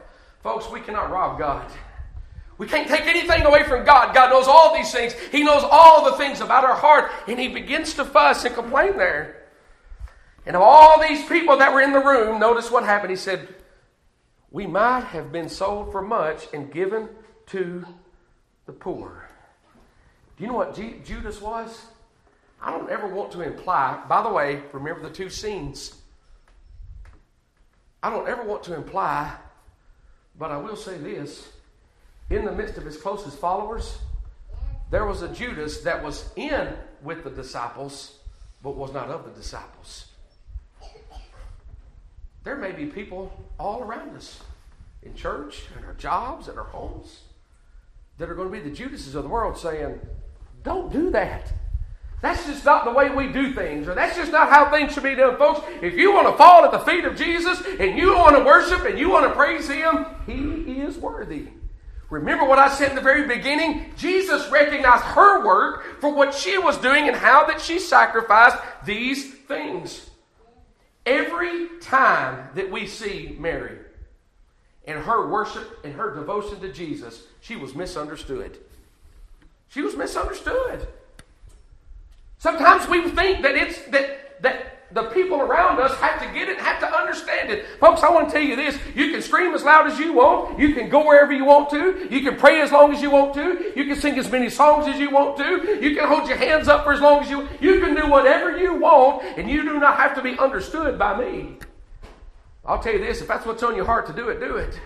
Folks, 0.42 0.70
we 0.70 0.80
cannot 0.80 1.12
rob 1.12 1.38
God. 1.38 1.70
We 2.58 2.68
can't 2.68 2.88
take 2.88 3.08
anything 3.08 3.44
away 3.46 3.64
from 3.64 3.84
God. 3.84 4.14
God 4.14 4.30
knows 4.30 4.48
all 4.48 4.74
these 4.74 4.92
things. 4.92 5.14
He 5.32 5.44
knows 5.44 5.64
all 5.70 6.06
the 6.10 6.18
things 6.18 6.40
about 6.40 6.64
our 6.64 6.76
heart. 6.76 7.12
And 7.28 7.38
he 7.38 7.50
begins 7.50 7.96
to 7.96 8.06
fuss 8.06 8.46
and 8.46 8.56
complain 8.56 8.98
there. 8.98 9.44
And 10.46 10.56
of 10.56 10.62
all 10.62 11.02
these 11.02 11.26
people 11.26 11.58
that 11.58 11.74
were 11.74 11.82
in 11.82 11.92
the 11.92 12.00
room, 12.00 12.40
notice 12.40 12.72
what 12.72 12.84
happened. 12.84 13.10
He 13.12 13.18
said, 13.18 13.48
We 14.52 14.68
might 14.68 15.06
have 15.06 15.32
been 15.32 15.50
sold 15.50 15.92
for 15.92 16.02
much 16.02 16.48
and 16.54 16.72
given 16.72 17.10
to 17.48 17.86
the 18.66 18.74
poor. 18.74 19.28
Do 20.38 20.44
you 20.44 20.50
know 20.50 20.58
what 20.58 20.76
G- 20.76 21.02
Judas 21.04 21.42
was? 21.42 21.86
I 22.62 22.72
don't 22.72 22.90
ever 22.90 23.08
want 23.08 23.32
to 23.34 23.42
imply, 23.42 24.02
by 24.08 24.24
the 24.24 24.30
way, 24.30 24.64
remember 24.72 25.02
the 25.02 25.14
two 25.14 25.30
scenes. 25.30 25.96
I 28.02 28.10
don't 28.10 28.28
ever 28.28 28.44
want 28.44 28.64
to 28.64 28.76
imply, 28.76 29.34
but 30.38 30.52
I 30.52 30.58
will 30.58 30.76
say 30.76 30.98
this. 30.98 31.50
In 32.30 32.46
the 32.46 32.52
midst 32.52 32.78
of 32.78 32.86
his 32.86 32.98
closest 32.98 33.38
followers, 33.38 33.98
there 34.90 35.06
was 35.06 35.22
a 35.22 35.28
Judas 35.28 35.82
that 35.82 36.04
was 36.04 36.30
in 36.36 36.74
with 37.02 37.24
the 37.24 37.30
disciples, 37.30 38.18
but 38.62 38.76
was 38.76 38.94
not 38.94 39.10
of 39.10 39.26
the 39.26 39.32
disciples. 39.32 40.06
There 42.44 42.56
may 42.56 42.72
be 42.72 42.86
people 42.86 43.32
all 43.60 43.84
around 43.84 44.16
us 44.16 44.42
in 45.02 45.16
church, 45.16 45.66
in 45.78 45.84
our 45.86 45.94
jobs, 45.94 46.48
in 46.48 46.58
our 46.58 46.66
homes, 46.66 47.22
that 48.18 48.30
are 48.30 48.36
going 48.36 48.52
to 48.52 48.54
be 48.54 48.68
the 48.68 48.76
Judases 48.76 49.16
of 49.16 49.24
the 49.24 49.30
world 49.30 49.58
saying, 49.58 50.00
Don't 50.64 50.92
do 50.92 51.10
that. 51.12 51.52
That's 52.22 52.46
just 52.46 52.64
not 52.64 52.86
the 52.86 52.92
way 52.92 53.10
we 53.10 53.28
do 53.28 53.54
things, 53.54 53.88
or 53.88 53.96
that's 53.96 54.16
just 54.16 54.32
not 54.32 54.48
how 54.48 54.72
things 54.72 54.94
should 54.94 55.04
be 55.04 55.14
done, 55.14 55.38
folks. 55.38 55.60
If 55.82 55.96
you 55.96 56.14
want 56.14 56.28
to 56.28 56.38
fall 56.38 56.64
at 56.64 56.72
the 56.72 56.80
feet 56.80 57.04
of 57.04 57.18
Jesus 57.18 57.62
and 57.80 57.98
you 57.98 58.16
want 58.16 58.38
to 58.38 58.44
worship 58.46 58.86
and 58.86 58.98
you 58.98 59.10
want 59.10 59.28
to 59.28 59.36
praise 59.36 59.68
Him, 59.68 60.06
He 60.26 60.80
is 60.80 60.98
worthy. 60.98 61.50
Remember 62.10 62.46
what 62.46 62.60
I 62.60 62.70
said 62.70 62.92
in 62.92 62.96
the 62.96 63.02
very 63.02 63.28
beginning? 63.28 63.92
Jesus 63.98 64.50
recognized 64.50 65.04
her 65.04 65.44
work 65.44 66.00
for 66.00 66.14
what 66.14 66.34
she 66.34 66.58
was 66.58 66.78
doing 66.78 67.08
and 67.08 67.18
how 67.18 67.46
that 67.48 67.60
she 67.60 67.80
sacrificed 67.80 68.58
these 68.86 69.34
things. 69.34 70.10
Every 71.06 71.68
time 71.82 72.50
that 72.56 72.72
we 72.72 72.88
see 72.88 73.36
Mary 73.38 73.80
and 74.86 75.00
her 75.00 75.28
worship 75.30 75.80
and 75.84 75.94
her 75.94 76.14
devotion 76.14 76.60
to 76.62 76.72
Jesus, 76.72 77.24
she 77.42 77.56
was 77.56 77.74
misunderstood. 77.76 78.58
She 79.70 79.82
was 79.82 79.96
misunderstood. 79.96 80.88
Sometimes 82.38 82.88
we 82.90 83.10
think 83.10 83.42
that 83.44 83.56
it's 83.56 83.82
that 83.86 84.42
that 84.44 84.74
the 84.94 85.04
people 85.06 85.42
around 85.42 85.80
us 85.80 85.96
have 85.96 86.22
to 86.22 86.32
get 86.38 86.48
it, 86.50 86.60
have 86.60 86.80
to 86.80 86.96
understand 86.96 87.50
it. 87.50 87.66
Folks, 87.80 88.04
I 88.04 88.12
want 88.12 88.28
to 88.28 88.34
tell 88.34 88.44
you 88.44 88.56
this. 88.56 88.78
You 88.94 89.12
can 89.12 89.22
scream 89.22 89.54
as 89.54 89.64
loud 89.64 89.88
as 89.88 89.98
you 89.98 90.14
want. 90.14 90.60
You 90.60 90.74
can 90.74 90.90
go 90.90 91.06
wherever 91.06 91.34
you 91.34 91.46
want 91.46 91.70
to. 91.72 92.08
You 92.12 92.22
can 92.22 92.36
pray 92.36 92.62
as 92.62 92.72
long 92.72 92.94
as 92.94 93.02
you 93.02 93.10
want 93.10 93.34
to. 93.34 93.72
You 93.76 93.86
can 93.86 93.96
sing 93.96 94.20
as 94.20 94.32
many 94.32 94.50
songs 94.50 94.88
as 94.88 95.00
you 95.00 95.10
want 95.10 95.38
to. 95.38 95.80
You 95.82 95.96
can 95.96 96.08
hold 96.08 96.28
your 96.28 96.38
hands 96.38 96.68
up 96.68 96.84
for 96.84 96.94
as 96.94 97.02
long 97.02 97.24
as 97.24 97.30
you 97.30 97.48
You 97.60 97.80
can 97.80 97.96
do 97.96 98.08
whatever 98.08 98.58
you 98.58 98.76
want, 98.76 99.24
and 99.38 99.50
you 99.50 99.64
do 99.64 99.80
not 99.80 99.98
have 99.98 100.14
to 100.16 100.22
be 100.22 100.38
understood 100.38 101.00
by 101.00 101.18
me. 101.18 101.58
I'll 102.66 102.82
tell 102.82 102.94
you 102.94 103.00
this 103.00 103.22
if 103.22 103.28
that's 103.28 103.46
what's 103.46 103.64
on 103.64 103.76
your 103.76 103.86
heart 103.86 104.08
to 104.08 104.14
do 104.14 104.30
it, 104.30 104.40
do 104.40 104.58
it. 104.58 104.80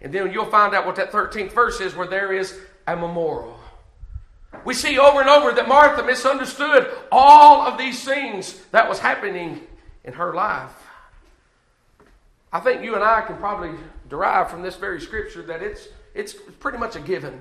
And 0.00 0.12
then 0.12 0.32
you'll 0.32 0.46
find 0.46 0.74
out 0.74 0.86
what 0.86 0.96
that 0.96 1.10
13th 1.10 1.52
verse 1.52 1.80
is 1.80 1.94
where 1.94 2.06
there 2.06 2.32
is 2.32 2.58
a 2.86 2.94
memorial. 2.96 3.58
We 4.64 4.74
see 4.74 4.98
over 4.98 5.20
and 5.20 5.28
over 5.28 5.52
that 5.52 5.68
Martha 5.68 6.02
misunderstood 6.02 6.90
all 7.10 7.62
of 7.66 7.78
these 7.78 8.04
things 8.04 8.54
that 8.70 8.88
was 8.88 8.98
happening 8.98 9.60
in 10.04 10.14
her 10.14 10.34
life. 10.34 10.72
I 12.52 12.60
think 12.60 12.82
you 12.82 12.94
and 12.94 13.04
I 13.04 13.22
can 13.22 13.36
probably 13.36 13.72
derive 14.08 14.50
from 14.50 14.62
this 14.62 14.76
very 14.76 15.00
scripture 15.00 15.42
that 15.42 15.62
it's, 15.62 15.88
it's 16.14 16.34
pretty 16.60 16.78
much 16.78 16.96
a 16.96 17.00
given. 17.00 17.38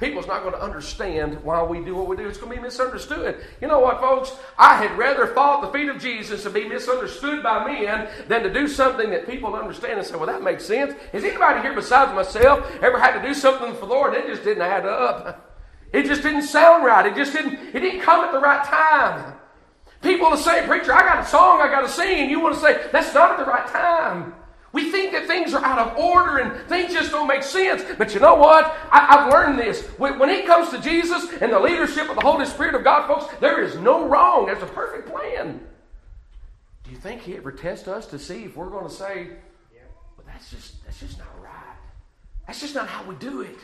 People's 0.00 0.26
not 0.26 0.40
going 0.40 0.54
to 0.54 0.62
understand 0.62 1.44
why 1.44 1.62
we 1.62 1.84
do 1.84 1.94
what 1.94 2.08
we 2.08 2.16
do. 2.16 2.26
It's 2.26 2.38
going 2.38 2.50
to 2.50 2.56
be 2.56 2.62
misunderstood. 2.62 3.44
You 3.60 3.68
know 3.68 3.80
what, 3.80 4.00
folks? 4.00 4.34
I 4.56 4.76
had 4.76 4.96
rather 4.96 5.26
fall 5.26 5.62
at 5.62 5.70
the 5.70 5.78
feet 5.78 5.90
of 5.90 6.00
Jesus 6.00 6.46
and 6.46 6.54
be 6.54 6.66
misunderstood 6.66 7.42
by 7.42 7.70
men 7.70 8.08
than 8.26 8.42
to 8.42 8.50
do 8.50 8.66
something 8.66 9.10
that 9.10 9.28
people 9.28 9.54
understand 9.54 9.98
and 9.98 10.06
say, 10.06 10.16
well, 10.16 10.26
that 10.26 10.42
makes 10.42 10.64
sense. 10.64 10.94
Has 11.12 11.22
anybody 11.22 11.60
here 11.60 11.74
besides 11.74 12.14
myself 12.14 12.66
ever 12.80 12.98
had 12.98 13.20
to 13.20 13.28
do 13.28 13.34
something 13.34 13.74
for 13.74 13.80
the 13.80 13.92
Lord 13.92 14.14
and 14.14 14.24
it 14.24 14.28
just 14.28 14.42
didn't 14.42 14.62
add 14.62 14.86
up? 14.86 15.58
It 15.92 16.06
just 16.06 16.22
didn't 16.22 16.42
sound 16.42 16.84
right. 16.84 17.04
It 17.04 17.14
just 17.14 17.34
didn't, 17.34 17.54
it 17.74 17.80
didn't 17.80 18.00
come 18.00 18.24
at 18.24 18.32
the 18.32 18.40
right 18.40 18.64
time. 18.64 19.34
People 20.00 20.30
will 20.30 20.38
say, 20.38 20.66
preacher, 20.66 20.94
I 20.94 21.00
got 21.00 21.24
a 21.24 21.26
song 21.26 21.60
I 21.60 21.68
got 21.68 21.82
to 21.82 21.88
sing, 21.90 22.20
and 22.20 22.30
you 22.30 22.40
want 22.40 22.54
to 22.54 22.60
say, 22.62 22.86
that's 22.90 23.12
not 23.12 23.32
at 23.32 23.44
the 23.44 23.44
right 23.44 23.66
time. 23.68 24.32
We 24.72 24.90
think 24.90 25.12
that 25.12 25.26
things 25.26 25.52
are 25.52 25.64
out 25.64 25.78
of 25.78 25.98
order 25.98 26.38
and 26.38 26.68
things 26.68 26.92
just 26.92 27.10
don't 27.10 27.26
make 27.26 27.42
sense. 27.42 27.82
But 27.98 28.14
you 28.14 28.20
know 28.20 28.36
what? 28.36 28.66
I, 28.92 29.18
have 29.18 29.32
learned 29.32 29.58
this. 29.58 29.84
When, 29.98 30.28
it 30.30 30.46
comes 30.46 30.70
to 30.70 30.80
Jesus 30.80 31.28
and 31.40 31.52
the 31.52 31.58
leadership 31.58 32.08
of 32.08 32.14
the 32.14 32.22
Holy 32.22 32.46
Spirit 32.46 32.76
of 32.76 32.84
God, 32.84 33.08
folks, 33.08 33.34
there 33.40 33.62
is 33.62 33.76
no 33.76 34.06
wrong. 34.06 34.46
There's 34.46 34.62
a 34.62 34.66
perfect 34.66 35.08
plan. 35.08 35.60
Do 36.84 36.90
you 36.90 36.96
think 36.96 37.22
He 37.22 37.36
ever 37.36 37.50
tests 37.50 37.88
us 37.88 38.06
to 38.06 38.18
see 38.18 38.44
if 38.44 38.56
we're 38.56 38.70
going 38.70 38.86
to 38.86 38.94
say, 38.94 39.28
well, 40.16 40.26
that's 40.26 40.50
just, 40.50 40.84
that's 40.84 41.00
just 41.00 41.18
not 41.18 41.42
right? 41.42 41.76
That's 42.46 42.60
just 42.60 42.74
not 42.76 42.86
how 42.86 43.02
we 43.08 43.16
do 43.16 43.40
it. 43.40 43.58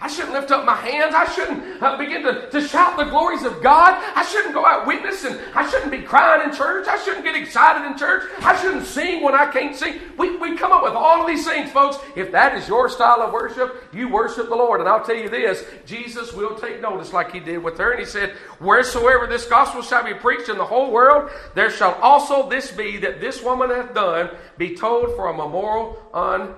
I 0.00 0.06
shouldn't 0.06 0.32
lift 0.32 0.52
up 0.52 0.64
my 0.64 0.76
hands. 0.76 1.12
I 1.12 1.24
shouldn't 1.32 1.82
uh, 1.82 1.96
begin 1.98 2.22
to, 2.22 2.48
to 2.50 2.60
shout 2.60 2.96
the 2.96 3.04
glories 3.04 3.42
of 3.42 3.60
God. 3.60 4.00
I 4.14 4.24
shouldn't 4.24 4.54
go 4.54 4.64
out 4.64 4.86
witnessing. 4.86 5.36
I 5.56 5.68
shouldn't 5.68 5.90
be 5.90 6.02
crying 6.02 6.48
in 6.48 6.54
church. 6.54 6.86
I 6.86 7.02
shouldn't 7.02 7.24
get 7.24 7.34
excited 7.34 7.84
in 7.84 7.98
church. 7.98 8.30
I 8.38 8.56
shouldn't 8.62 8.86
sing 8.86 9.24
when 9.24 9.34
I 9.34 9.50
can't 9.50 9.74
sing. 9.74 9.98
We, 10.16 10.36
we 10.36 10.56
come 10.56 10.70
up 10.70 10.84
with 10.84 10.92
all 10.92 11.22
of 11.22 11.26
these 11.26 11.44
things, 11.44 11.72
folks. 11.72 11.98
If 12.14 12.30
that 12.30 12.56
is 12.56 12.68
your 12.68 12.88
style 12.88 13.22
of 13.22 13.32
worship, 13.32 13.82
you 13.92 14.08
worship 14.08 14.48
the 14.48 14.54
Lord. 14.54 14.78
And 14.78 14.88
I'll 14.88 15.04
tell 15.04 15.16
you 15.16 15.28
this 15.28 15.64
Jesus 15.84 16.32
will 16.32 16.54
take 16.54 16.80
notice 16.80 17.12
like 17.12 17.32
he 17.32 17.40
did 17.40 17.58
with 17.58 17.76
her. 17.78 17.90
And 17.90 17.98
he 17.98 18.06
said, 18.06 18.30
Wheresoever 18.60 19.26
this 19.26 19.46
gospel 19.46 19.82
shall 19.82 20.04
be 20.04 20.14
preached 20.14 20.48
in 20.48 20.58
the 20.58 20.64
whole 20.64 20.92
world, 20.92 21.28
there 21.56 21.70
shall 21.70 21.94
also 21.94 22.48
this 22.48 22.70
be 22.70 22.98
that 22.98 23.20
this 23.20 23.42
woman 23.42 23.70
hath 23.70 23.94
done 23.94 24.30
be 24.58 24.76
told 24.76 25.16
for 25.16 25.28
a 25.28 25.36
memorial 25.36 26.00
on 26.14 26.54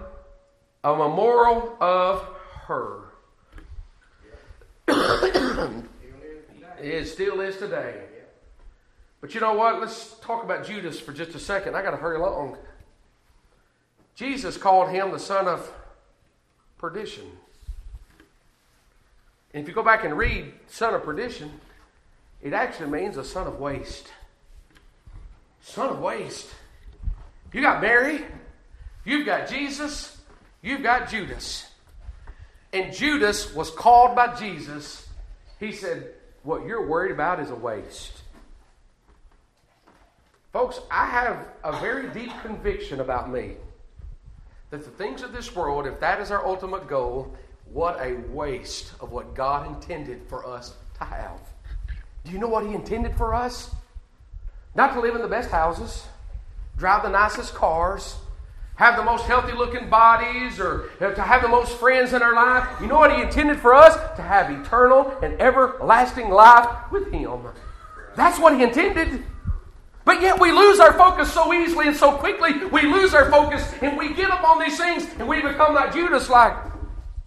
a 0.85 0.95
memorial 0.95 1.75
of 1.81 2.23
her. 2.67 3.00
It 6.83 7.07
still 7.07 7.41
is 7.41 7.57
today. 7.57 8.03
But 9.21 9.35
you 9.35 9.41
know 9.41 9.55
what? 9.55 9.81
Let's 9.81 10.15
talk 10.21 10.45
about 10.45 10.67
Judas 10.67 10.99
for 10.99 11.13
just 11.13 11.35
a 11.35 11.39
second. 11.39 11.77
I 11.77 11.83
got 11.83 11.91
to 11.91 11.97
hurry 11.97 12.17
along. 12.17 12.57
Jesus 14.15 14.57
called 14.57 14.91
him 14.91 15.11
the 15.11 15.19
son 15.19 15.47
of 15.47 15.71
perdition. 16.79 17.25
And 19.53 19.63
if 19.63 19.69
you 19.69 19.75
go 19.75 19.83
back 19.83 20.05
and 20.05 20.17
read 20.17 20.53
son 20.69 20.95
of 20.95 21.03
perdition, 21.03 21.61
it 22.41 22.53
actually 22.53 22.91
means 22.91 23.17
a 23.17 23.25
son 23.25 23.47
of 23.47 23.59
waste. 23.61 24.09
Son 25.61 25.91
of 25.91 26.01
waste. 26.01 26.49
You 27.53 27.61
got 27.61 27.83
Mary, 27.83 28.25
you've 29.05 29.27
got 29.27 29.49
Jesus, 29.49 30.19
you've 30.63 30.83
got 30.83 31.11
Judas 31.11 31.70
and 32.73 32.93
Judas 32.93 33.55
was 33.55 33.71
called 33.71 34.15
by 34.15 34.35
Jesus, 34.35 35.09
he 35.59 35.73
said, 35.73 36.15
What 36.43 36.65
you're 36.65 36.87
worried 36.87 37.13
about 37.13 37.41
is 37.41 37.51
a 37.51 37.55
waste. 37.55 38.23
Folks, 40.53 40.81
I 40.91 41.07
have 41.07 41.47
a 41.63 41.79
very 41.81 42.09
deep 42.09 42.33
conviction 42.43 43.01
about 43.01 43.31
me 43.31 43.55
that 44.71 44.85
the 44.85 44.91
things 44.91 45.23
of 45.23 45.33
this 45.33 45.55
world, 45.55 45.87
if 45.87 45.99
that 46.01 46.21
is 46.21 46.31
our 46.31 46.45
ultimate 46.45 46.89
goal, 46.89 47.37
what 47.73 48.01
a 48.01 48.15
waste 48.31 48.93
of 49.01 49.13
what 49.13 49.35
God 49.35 49.67
intended 49.67 50.23
for 50.29 50.47
us 50.47 50.75
to 50.99 51.05
have. 51.05 51.41
Do 52.25 52.33
you 52.33 52.39
know 52.39 52.49
what 52.49 52.67
He 52.67 52.75
intended 52.75 53.17
for 53.17 53.35
us? 53.35 53.71
Not 54.75 54.93
to 54.95 55.01
live 55.01 55.15
in 55.17 55.23
the 55.23 55.29
best 55.29 55.51
houses, 55.51 56.05
drive 56.77 57.03
the 57.03 57.11
nicest 57.11 57.55
cars, 57.55 58.17
have 58.81 58.97
the 58.97 59.05
most 59.05 59.27
healthy 59.27 59.53
looking 59.53 59.91
bodies 59.91 60.59
or 60.59 60.89
uh, 61.03 61.11
to 61.11 61.21
have 61.21 61.43
the 61.43 61.49
most 61.49 61.77
friends 61.77 62.15
in 62.15 62.23
our 62.23 62.35
life. 62.35 62.67
You 62.81 62.87
know 62.87 62.99
what 62.99 63.15
He 63.15 63.21
intended 63.21 63.61
for 63.61 63.75
us? 63.75 63.95
To 64.17 64.23
have 64.23 64.51
eternal 64.51 65.15
and 65.23 65.39
everlasting 65.39 66.31
life 66.31 66.91
with 66.91 67.13
Him. 67.13 67.47
That's 68.17 68.39
what 68.39 68.57
He 68.57 68.63
intended. 68.63 69.23
But 70.07 70.23
yet 70.23 70.41
we 70.41 70.51
lose 70.51 70.81
our 70.81 70.95
focus 70.95 71.31
so 71.31 71.53
easily 71.53 71.89
and 71.89 71.97
so 71.97 72.13
quickly. 72.13 72.65
We 72.73 72.83
lose 72.83 73.13
our 73.13 73.31
focus 73.31 73.71
and 73.83 73.99
we 73.99 74.15
get 74.15 74.31
up 74.31 74.43
on 74.49 74.59
these 74.59 74.79
things 74.79 75.07
and 75.19 75.29
we 75.29 75.43
become 75.43 75.75
like 75.75 75.93
Judas, 75.93 76.31
like, 76.31 76.57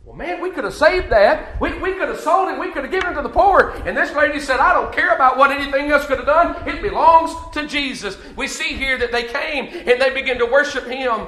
well, 0.03 0.15
man, 0.15 0.41
we 0.41 0.49
could 0.49 0.63
have 0.63 0.73
saved 0.73 1.11
that. 1.11 1.61
We, 1.61 1.77
we 1.77 1.93
could 1.93 2.09
have 2.09 2.19
sold 2.19 2.49
it. 2.49 2.59
We 2.59 2.71
could 2.71 2.85
have 2.85 2.91
given 2.91 3.11
it 3.11 3.15
to 3.15 3.21
the 3.21 3.29
poor. 3.29 3.79
And 3.85 3.95
this 3.95 4.11
lady 4.15 4.39
said, 4.39 4.59
I 4.59 4.73
don't 4.73 4.91
care 4.91 5.13
about 5.13 5.37
what 5.37 5.51
anything 5.51 5.91
else 5.91 6.07
could 6.07 6.17
have 6.17 6.25
done. 6.25 6.67
It 6.67 6.81
belongs 6.81 7.31
to 7.53 7.67
Jesus. 7.67 8.17
We 8.35 8.47
see 8.47 8.73
here 8.73 8.97
that 8.97 9.11
they 9.11 9.25
came 9.25 9.67
and 9.87 10.01
they 10.01 10.09
began 10.09 10.39
to 10.39 10.47
worship 10.47 10.87
Him. 10.87 11.27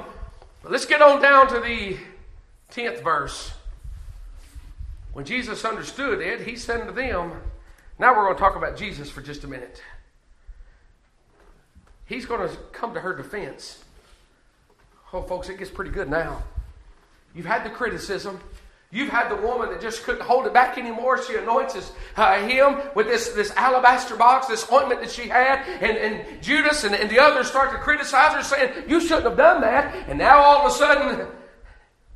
Let's 0.68 0.84
get 0.84 1.00
on 1.00 1.22
down 1.22 1.46
to 1.48 1.60
the 1.60 1.96
10th 2.72 3.04
verse. 3.04 3.52
When 5.12 5.24
Jesus 5.24 5.64
understood 5.64 6.20
it, 6.20 6.40
he 6.40 6.56
said 6.56 6.86
to 6.86 6.92
them, 6.92 7.40
Now 7.98 8.16
we're 8.16 8.24
going 8.24 8.34
to 8.34 8.40
talk 8.40 8.56
about 8.56 8.76
Jesus 8.76 9.08
for 9.08 9.22
just 9.22 9.44
a 9.44 9.46
minute. 9.46 9.80
He's 12.06 12.26
going 12.26 12.48
to 12.48 12.56
come 12.72 12.94
to 12.94 13.00
her 13.00 13.14
defense. 13.14 13.84
Oh, 15.12 15.22
folks, 15.22 15.48
it 15.48 15.58
gets 15.58 15.70
pretty 15.70 15.92
good 15.92 16.10
now. 16.10 16.42
You've 17.34 17.46
had 17.46 17.64
the 17.64 17.70
criticism, 17.70 18.40
You've 18.92 19.08
had 19.08 19.28
the 19.28 19.36
woman 19.36 19.70
that 19.70 19.80
just 19.80 20.04
couldn't 20.04 20.22
hold 20.22 20.46
it 20.46 20.52
back 20.52 20.78
anymore. 20.78 21.22
She 21.22 21.34
anoints 21.34 21.74
his, 21.74 21.90
uh, 22.16 22.40
him 22.46 22.80
with 22.94 23.06
this, 23.06 23.30
this 23.30 23.50
alabaster 23.56 24.16
box, 24.16 24.46
this 24.46 24.70
ointment 24.72 25.00
that 25.00 25.10
she 25.10 25.28
had. 25.28 25.66
And, 25.82 25.96
and 25.96 26.42
Judas 26.42 26.84
and, 26.84 26.94
and 26.94 27.10
the 27.10 27.18
others 27.18 27.48
start 27.48 27.72
to 27.72 27.78
criticize 27.78 28.34
her, 28.34 28.42
saying, 28.42 28.88
You 28.88 29.00
shouldn't 29.00 29.24
have 29.24 29.36
done 29.36 29.60
that. 29.62 30.08
And 30.08 30.18
now 30.18 30.38
all 30.38 30.64
of 30.64 30.72
a 30.72 30.74
sudden, 30.74 31.26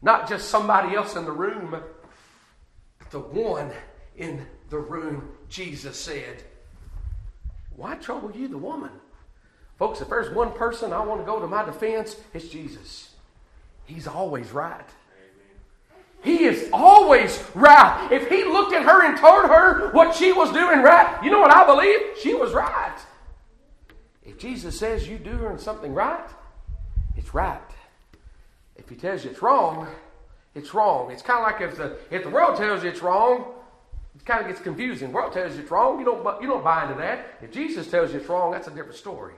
not 0.00 0.28
just 0.28 0.48
somebody 0.48 0.94
else 0.94 1.16
in 1.16 1.24
the 1.24 1.32
room, 1.32 1.70
but 1.72 3.10
the 3.10 3.18
one 3.18 3.72
in 4.16 4.46
the 4.70 4.78
room, 4.78 5.32
Jesus 5.48 5.98
said, 5.98 6.44
Why 7.74 7.96
trouble 7.96 8.30
you, 8.30 8.46
the 8.46 8.58
woman? 8.58 8.92
Folks, 9.76 10.00
if 10.00 10.08
there's 10.08 10.32
one 10.34 10.52
person 10.52 10.92
I 10.92 11.00
want 11.00 11.20
to 11.20 11.26
go 11.26 11.40
to 11.40 11.46
my 11.46 11.64
defense, 11.64 12.16
it's 12.32 12.48
Jesus. 12.48 13.14
He's 13.86 14.06
always 14.06 14.52
right. 14.52 14.88
He 16.22 16.44
is 16.44 16.68
always 16.72 17.42
right. 17.54 18.08
If 18.10 18.28
he 18.28 18.44
looked 18.44 18.74
at 18.74 18.84
her 18.84 19.06
and 19.06 19.18
told 19.18 19.46
her 19.46 19.90
what 19.92 20.14
she 20.14 20.32
was 20.32 20.52
doing 20.52 20.82
right, 20.82 21.22
you 21.24 21.30
know 21.30 21.40
what 21.40 21.54
I 21.54 21.64
believe? 21.64 22.18
She 22.20 22.34
was 22.34 22.52
right. 22.52 22.98
If 24.22 24.38
Jesus 24.38 24.78
says 24.78 25.08
you 25.08 25.18
doing 25.18 25.56
something 25.58 25.94
right, 25.94 26.28
it's 27.16 27.32
right. 27.32 27.60
If 28.76 28.88
he 28.88 28.96
tells 28.96 29.24
you 29.24 29.30
it's 29.30 29.42
wrong, 29.42 29.88
it's 30.54 30.74
wrong. 30.74 31.10
It's 31.10 31.22
kind 31.22 31.40
of 31.40 31.52
like 31.52 31.60
if 31.70 31.76
the 31.76 31.96
if 32.10 32.24
the 32.24 32.30
world 32.30 32.56
tells 32.56 32.82
you 32.82 32.90
it's 32.90 33.02
wrong, 33.02 33.54
it 34.14 34.24
kind 34.24 34.40
of 34.42 34.48
gets 34.48 34.60
confusing. 34.60 35.08
The 35.08 35.14
world 35.14 35.32
tells 35.32 35.54
you 35.54 35.62
it's 35.62 35.70
wrong, 35.70 35.98
you 35.98 36.04
don't 36.04 36.42
you 36.42 36.48
don't 36.48 36.64
buy 36.64 36.84
into 36.84 36.96
that. 36.96 37.38
If 37.40 37.50
Jesus 37.50 37.90
tells 37.90 38.12
you 38.12 38.20
it's 38.20 38.28
wrong, 38.28 38.52
that's 38.52 38.68
a 38.68 38.70
different 38.70 38.96
story. 38.96 39.34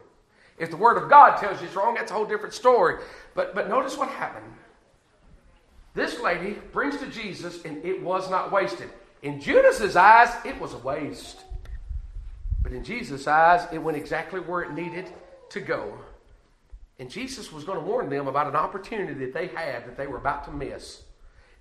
If 0.58 0.70
the 0.70 0.76
Word 0.76 0.96
of 0.96 1.08
God 1.08 1.38
tells 1.38 1.60
you 1.60 1.66
it's 1.66 1.76
wrong, 1.76 1.94
that's 1.94 2.10
a 2.10 2.14
whole 2.14 2.26
different 2.26 2.54
story. 2.54 3.02
But 3.34 3.54
but 3.54 3.68
notice 3.68 3.96
what 3.96 4.08
happened. 4.08 4.52
This 5.94 6.20
lady 6.20 6.58
brings 6.72 6.96
to 6.98 7.06
Jesus, 7.06 7.64
and 7.64 7.84
it 7.84 8.02
was 8.02 8.30
not 8.30 8.50
wasted. 8.50 8.88
In 9.22 9.40
Judas's 9.40 9.94
eyes, 9.94 10.30
it 10.44 10.58
was 10.60 10.72
a 10.72 10.78
waste. 10.78 11.40
But 12.62 12.72
in 12.72 12.82
Jesus' 12.82 13.26
eyes, 13.26 13.66
it 13.72 13.78
went 13.78 13.96
exactly 13.96 14.40
where 14.40 14.62
it 14.62 14.72
needed 14.72 15.12
to 15.50 15.60
go. 15.60 15.98
And 16.98 17.10
Jesus 17.10 17.52
was 17.52 17.64
going 17.64 17.78
to 17.78 17.84
warn 17.84 18.08
them 18.08 18.28
about 18.28 18.46
an 18.46 18.56
opportunity 18.56 19.12
that 19.14 19.34
they 19.34 19.48
had 19.48 19.86
that 19.86 19.96
they 19.96 20.06
were 20.06 20.18
about 20.18 20.44
to 20.44 20.52
miss. 20.52 21.02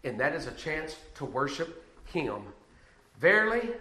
And 0.03 0.19
that 0.19 0.33
is 0.33 0.47
a 0.47 0.51
chance 0.51 0.95
to 1.15 1.25
worship 1.25 1.83
Him. 2.05 2.41
Verily, 3.19 3.71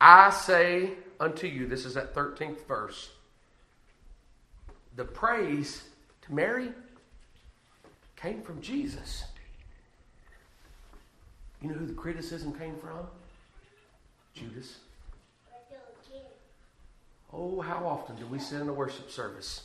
I 0.00 0.30
say 0.30 0.92
unto 1.20 1.46
you, 1.46 1.66
this 1.66 1.84
is 1.84 1.94
that 1.94 2.14
13th 2.14 2.66
verse, 2.66 3.10
the 4.94 5.04
praise 5.04 5.84
to 6.22 6.34
Mary 6.34 6.70
came 8.16 8.42
from 8.42 8.60
Jesus. 8.60 9.24
You 11.62 11.68
know 11.68 11.74
who 11.74 11.86
the 11.86 11.94
criticism 11.94 12.52
came 12.52 12.76
from? 12.76 13.06
Judas. 14.34 14.76
Oh, 17.32 17.60
how 17.60 17.86
often 17.86 18.16
do 18.16 18.26
we 18.26 18.38
sit 18.38 18.60
in 18.60 18.68
a 18.68 18.72
worship 18.72 19.10
service 19.10 19.64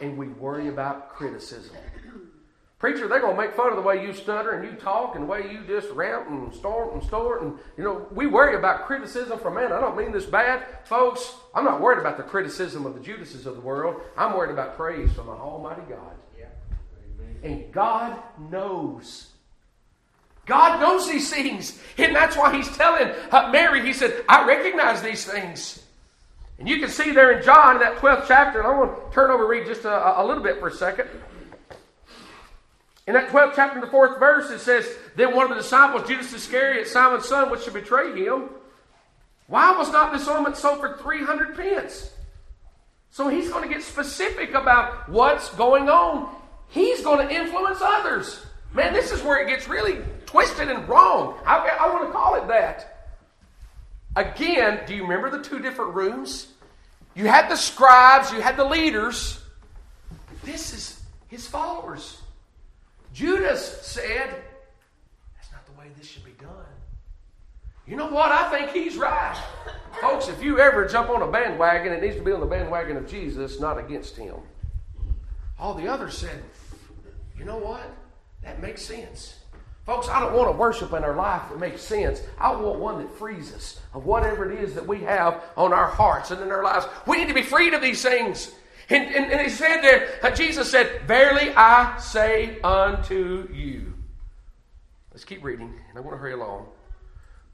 and 0.00 0.16
we 0.16 0.28
worry 0.28 0.68
about 0.68 1.10
criticism? 1.10 1.76
Preacher, 2.78 3.08
they're 3.08 3.20
going 3.20 3.34
to 3.34 3.40
make 3.40 3.54
fun 3.54 3.70
of 3.70 3.76
the 3.76 3.82
way 3.82 4.04
you 4.04 4.12
stutter 4.12 4.50
and 4.50 4.64
you 4.64 4.78
talk 4.78 5.14
and 5.14 5.24
the 5.24 5.28
way 5.28 5.50
you 5.50 5.64
just 5.66 5.90
rant 5.90 6.28
and 6.28 6.54
storm 6.54 6.92
and 6.92 7.02
store. 7.02 7.42
And, 7.42 7.58
you 7.78 7.84
know, 7.84 8.06
we 8.10 8.26
worry 8.26 8.56
about 8.56 8.84
criticism 8.86 9.38
from 9.38 9.54
man. 9.54 9.72
I 9.72 9.80
don't 9.80 9.96
mean 9.96 10.12
this 10.12 10.26
bad. 10.26 10.66
Folks, 10.84 11.34
I'm 11.54 11.64
not 11.64 11.80
worried 11.80 11.98
about 11.98 12.16
the 12.16 12.22
criticism 12.22 12.84
of 12.84 12.94
the 12.94 13.00
Judases 13.00 13.46
of 13.46 13.54
the 13.54 13.62
world. 13.62 14.02
I'm 14.16 14.36
worried 14.36 14.50
about 14.50 14.76
praise 14.76 15.12
from 15.14 15.26
the 15.26 15.32
Almighty 15.32 15.82
God. 15.88 16.14
And 17.42 17.70
God 17.72 18.16
knows. 18.50 19.30
God 20.46 20.80
knows 20.80 21.08
these 21.08 21.30
things. 21.32 21.80
And 21.98 22.14
that's 22.14 22.36
why 22.36 22.54
he's 22.54 22.74
telling 22.76 23.12
uh, 23.30 23.50
Mary, 23.50 23.82
he 23.82 23.92
said, 23.92 24.24
I 24.28 24.46
recognize 24.46 25.02
these 25.02 25.24
things. 25.24 25.82
And 26.58 26.68
you 26.68 26.78
can 26.78 26.88
see 26.88 27.10
there 27.10 27.32
in 27.32 27.44
John, 27.44 27.76
in 27.76 27.82
that 27.82 27.96
12th 27.96 28.26
chapter, 28.28 28.60
and 28.60 28.68
I 28.68 28.78
want 28.78 29.10
to 29.10 29.14
turn 29.14 29.30
over 29.30 29.46
read 29.46 29.66
just 29.66 29.84
a, 29.84 30.20
a 30.20 30.24
little 30.24 30.42
bit 30.42 30.60
for 30.60 30.68
a 30.68 30.72
second. 30.72 31.08
In 33.06 33.14
that 33.14 33.28
12th 33.28 33.52
chapter, 33.56 33.80
the 33.80 33.86
fourth 33.88 34.18
verse, 34.18 34.50
it 34.50 34.60
says, 34.60 34.88
Then 35.16 35.34
one 35.34 35.44
of 35.44 35.50
the 35.50 35.62
disciples, 35.62 36.08
Judas 36.08 36.32
Iscariot, 36.32 36.86
Simon's 36.86 37.26
son, 37.26 37.50
which 37.50 37.62
should 37.62 37.74
betray 37.74 38.18
him, 38.18 38.48
why 39.46 39.76
was 39.76 39.92
not 39.92 40.12
this 40.12 40.26
ornament 40.26 40.56
sold 40.56 40.80
for 40.80 40.96
300 40.96 41.54
pence? 41.54 42.10
So 43.10 43.28
he's 43.28 43.48
going 43.50 43.68
to 43.68 43.72
get 43.72 43.82
specific 43.82 44.54
about 44.54 45.08
what's 45.08 45.50
going 45.50 45.88
on. 45.88 46.34
He's 46.68 47.02
going 47.02 47.26
to 47.26 47.32
influence 47.32 47.78
others. 47.80 48.44
Man, 48.72 48.92
this 48.92 49.12
is 49.12 49.22
where 49.22 49.40
it 49.40 49.48
gets 49.48 49.68
really 49.68 49.98
twisted 50.26 50.68
and 50.68 50.88
wrong. 50.88 51.38
I, 51.46 51.76
I 51.80 51.88
want 51.92 52.06
to 52.06 52.12
call 52.12 52.34
it 52.34 52.48
that. 52.48 53.12
Again, 54.16 54.80
do 54.86 54.94
you 54.94 55.02
remember 55.02 55.30
the 55.30 55.42
two 55.42 55.60
different 55.60 55.94
rooms? 55.94 56.48
You 57.14 57.26
had 57.28 57.48
the 57.48 57.56
scribes, 57.56 58.32
you 58.32 58.40
had 58.40 58.56
the 58.56 58.64
leaders. 58.64 59.40
This 60.42 60.72
is 60.72 61.00
his 61.28 61.46
followers. 61.46 62.20
Judas 63.12 63.80
said, 63.82 64.42
That's 65.36 65.52
not 65.52 65.64
the 65.66 65.72
way 65.78 65.86
this 65.96 66.08
should 66.08 66.24
be 66.24 66.32
done. 66.32 66.50
You 67.86 67.96
know 67.96 68.08
what? 68.08 68.32
I 68.32 68.50
think 68.50 68.72
he's 68.72 68.96
right. 68.96 69.36
Folks, 70.00 70.28
if 70.28 70.42
you 70.42 70.58
ever 70.58 70.86
jump 70.88 71.10
on 71.10 71.22
a 71.22 71.30
bandwagon, 71.30 71.92
it 71.92 72.02
needs 72.02 72.16
to 72.16 72.22
be 72.22 72.32
on 72.32 72.40
the 72.40 72.46
bandwagon 72.46 72.96
of 72.96 73.06
Jesus, 73.06 73.60
not 73.60 73.78
against 73.78 74.16
him. 74.16 74.36
All 75.58 75.74
the 75.74 75.88
others 75.88 76.16
said, 76.16 76.42
You 77.38 77.44
know 77.44 77.58
what? 77.58 77.82
That 78.42 78.60
makes 78.60 78.82
sense. 78.82 79.38
Folks, 79.86 80.08
I 80.08 80.18
don't 80.18 80.32
want 80.32 80.50
to 80.50 80.56
worship 80.56 80.94
in 80.94 81.04
our 81.04 81.14
life 81.14 81.42
that 81.50 81.58
makes 81.58 81.82
sense. 81.82 82.22
I 82.38 82.52
want 82.56 82.78
one 82.78 82.98
that 82.98 83.14
frees 83.16 83.52
us 83.52 83.80
of 83.92 84.06
whatever 84.06 84.50
it 84.50 84.60
is 84.62 84.74
that 84.74 84.86
we 84.86 85.00
have 85.00 85.42
on 85.56 85.74
our 85.74 85.88
hearts 85.88 86.30
and 86.30 86.40
in 86.40 86.50
our 86.50 86.64
lives. 86.64 86.86
We 87.06 87.18
need 87.18 87.28
to 87.28 87.34
be 87.34 87.42
freed 87.42 87.74
of 87.74 87.82
these 87.82 88.02
things. 88.02 88.50
And, 88.88 89.14
and, 89.14 89.30
and 89.30 89.40
he 89.40 89.50
said 89.50 89.82
there, 89.82 90.18
uh, 90.22 90.30
Jesus 90.30 90.70
said, 90.70 91.02
Verily 91.06 91.52
I 91.54 91.98
say 91.98 92.60
unto 92.62 93.48
you. 93.52 93.92
Let's 95.10 95.24
keep 95.24 95.44
reading, 95.44 95.72
and 95.88 95.98
I 95.98 96.00
want 96.00 96.14
to 96.14 96.18
hurry 96.18 96.32
along. 96.32 96.66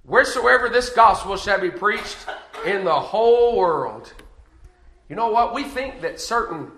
Wheresoever 0.04 0.68
this 0.68 0.90
gospel 0.90 1.36
shall 1.36 1.60
be 1.60 1.70
preached 1.70 2.16
in 2.64 2.84
the 2.84 2.98
whole 2.98 3.56
world. 3.56 4.12
You 5.08 5.16
know 5.16 5.30
what? 5.30 5.52
We 5.52 5.64
think 5.64 6.00
that 6.00 6.20
certain 6.20 6.70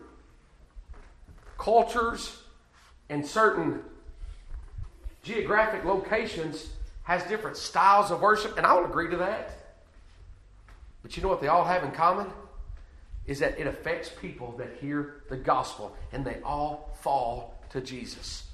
cultures 1.62 2.42
and 3.08 3.26
certain 3.26 3.82
geographic 5.22 5.84
locations 5.84 6.68
has 7.04 7.22
different 7.24 7.56
styles 7.56 8.10
of 8.10 8.20
worship, 8.20 8.56
and 8.56 8.66
I 8.66 8.74
would 8.74 8.88
agree 8.88 9.10
to 9.10 9.16
that. 9.18 9.76
But 11.02 11.16
you 11.16 11.22
know 11.22 11.28
what 11.28 11.40
they 11.40 11.48
all 11.48 11.64
have 11.64 11.84
in 11.84 11.92
common? 11.92 12.26
is 13.26 13.38
that 13.38 13.58
it 13.58 13.66
affects 13.66 14.10
people 14.20 14.52
that 14.58 14.76
hear 14.80 15.22
the 15.28 15.36
gospel 15.36 15.96
and 16.12 16.24
they 16.24 16.38
all 16.44 16.90
fall 17.00 17.54
to 17.70 17.80
Jesus. 17.80 18.44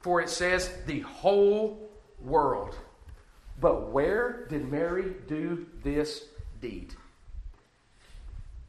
For 0.00 0.20
it 0.20 0.28
says, 0.28 0.70
the 0.86 1.00
whole 1.00 1.90
world. 2.20 2.74
But 3.60 3.90
where 3.90 4.46
did 4.48 4.70
Mary 4.70 5.14
do 5.28 5.66
this 5.82 6.24
deed? 6.60 6.94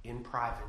In 0.04 0.20
private. 0.20 0.64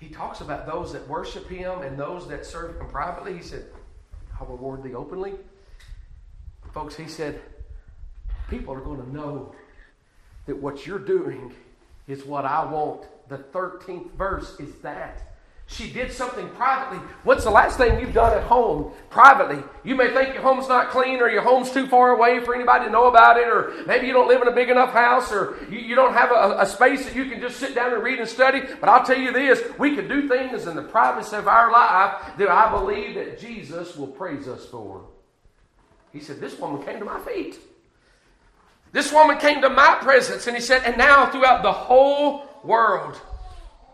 He 0.00 0.08
talks 0.08 0.40
about 0.40 0.66
those 0.66 0.92
that 0.94 1.06
worship 1.06 1.48
him 1.48 1.82
and 1.82 1.98
those 1.98 2.26
that 2.28 2.46
serve 2.46 2.80
him 2.80 2.88
privately. 2.88 3.36
He 3.36 3.42
said, 3.42 3.66
I'll 4.40 4.46
reward 4.46 4.82
thee 4.82 4.94
openly. 4.94 5.34
Folks, 6.72 6.96
he 6.96 7.06
said, 7.06 7.40
people 8.48 8.72
are 8.72 8.80
going 8.80 9.02
to 9.02 9.12
know 9.12 9.54
that 10.46 10.56
what 10.56 10.86
you're 10.86 10.98
doing 10.98 11.52
is 12.08 12.24
what 12.24 12.46
I 12.46 12.64
want. 12.64 13.02
The 13.28 13.38
13th 13.38 14.10
verse 14.12 14.58
is 14.58 14.74
that. 14.76 15.29
She 15.70 15.88
did 15.88 16.10
something 16.10 16.48
privately. 16.50 16.98
What's 17.22 17.44
the 17.44 17.50
last 17.50 17.78
thing 17.78 18.00
you've 18.00 18.12
done 18.12 18.36
at 18.36 18.42
home 18.42 18.92
privately? 19.08 19.62
You 19.84 19.94
may 19.94 20.12
think 20.12 20.34
your 20.34 20.42
home's 20.42 20.68
not 20.68 20.90
clean 20.90 21.20
or 21.20 21.28
your 21.28 21.42
home's 21.42 21.70
too 21.70 21.86
far 21.86 22.10
away 22.10 22.40
for 22.40 22.56
anybody 22.56 22.86
to 22.86 22.90
know 22.90 23.06
about 23.06 23.36
it, 23.36 23.46
or 23.46 23.84
maybe 23.86 24.08
you 24.08 24.12
don't 24.12 24.26
live 24.26 24.42
in 24.42 24.48
a 24.48 24.52
big 24.52 24.68
enough 24.68 24.92
house, 24.92 25.30
or 25.30 25.56
you, 25.70 25.78
you 25.78 25.94
don't 25.94 26.12
have 26.12 26.32
a, 26.32 26.56
a, 26.58 26.66
space 26.66 27.04
that 27.04 27.14
you 27.14 27.26
can 27.30 27.40
just 27.40 27.58
sit 27.58 27.76
down 27.76 27.94
and 27.94 28.02
read 28.02 28.18
and 28.18 28.28
study. 28.28 28.62
But 28.80 28.88
I'll 28.88 29.04
tell 29.04 29.16
you 29.16 29.32
this 29.32 29.62
we 29.78 29.94
can 29.94 30.08
do 30.08 30.28
things 30.28 30.66
in 30.66 30.74
the 30.74 30.82
privacy 30.82 31.36
of 31.36 31.46
our 31.46 31.70
life 31.70 32.36
that 32.36 32.48
I 32.48 32.68
believe 32.72 33.14
that 33.14 33.38
Jesus 33.38 33.94
will 33.96 34.08
praise 34.08 34.48
us 34.48 34.66
for. 34.66 35.04
He 36.12 36.18
said, 36.18 36.40
This 36.40 36.58
woman 36.58 36.84
came 36.84 36.98
to 36.98 37.04
my 37.04 37.20
feet. 37.20 37.60
This 38.92 39.12
woman 39.12 39.38
came 39.38 39.62
to 39.62 39.70
my 39.70 39.98
presence 40.00 40.48
and 40.48 40.56
he 40.56 40.62
said, 40.62 40.82
and 40.84 40.98
now 40.98 41.30
throughout 41.30 41.62
the 41.62 41.72
whole 41.72 42.48
world. 42.64 43.20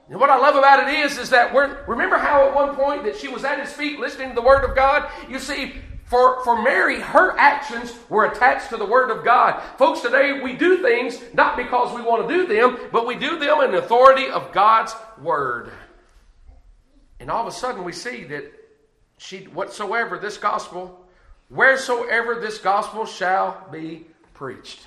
And 0.08 0.20
what 0.20 0.30
I 0.30 0.38
love 0.38 0.54
about 0.54 0.88
it 0.88 1.00
is, 1.00 1.18
is 1.18 1.30
that 1.30 1.52
we're, 1.52 1.84
remember 1.86 2.16
how 2.16 2.48
at 2.48 2.54
one 2.54 2.76
point 2.76 3.04
that 3.04 3.16
she 3.16 3.28
was 3.28 3.44
at 3.44 3.58
his 3.58 3.72
feet 3.72 3.98
listening 3.98 4.28
to 4.28 4.34
the 4.34 4.42
Word 4.42 4.64
of 4.64 4.76
God? 4.76 5.10
You 5.28 5.40
see, 5.40 5.74
for, 6.04 6.44
for 6.44 6.62
Mary, 6.62 7.00
her 7.00 7.36
actions 7.36 7.92
were 8.08 8.26
attached 8.26 8.68
to 8.70 8.76
the 8.76 8.86
Word 8.86 9.10
of 9.10 9.24
God. 9.24 9.60
Folks, 9.78 10.02
today 10.02 10.40
we 10.40 10.52
do 10.52 10.80
things 10.80 11.20
not 11.34 11.56
because 11.56 11.94
we 11.94 12.02
want 12.02 12.28
to 12.28 12.32
do 12.32 12.46
them, 12.46 12.78
but 12.92 13.06
we 13.06 13.16
do 13.16 13.40
them 13.40 13.60
in 13.62 13.72
the 13.72 13.78
authority 13.78 14.28
of 14.28 14.52
God's 14.52 14.94
Word. 15.20 15.72
And 17.18 17.28
all 17.28 17.44
of 17.44 17.52
a 17.52 17.56
sudden 17.56 17.82
we 17.82 17.92
see 17.92 18.22
that 18.24 18.44
she, 19.18 19.44
whatsoever 19.44 20.18
this 20.18 20.36
gospel, 20.36 21.04
wheresoever 21.48 22.40
this 22.40 22.58
gospel 22.58 23.06
shall 23.06 23.66
be 23.72 24.06
preached. 24.34 24.86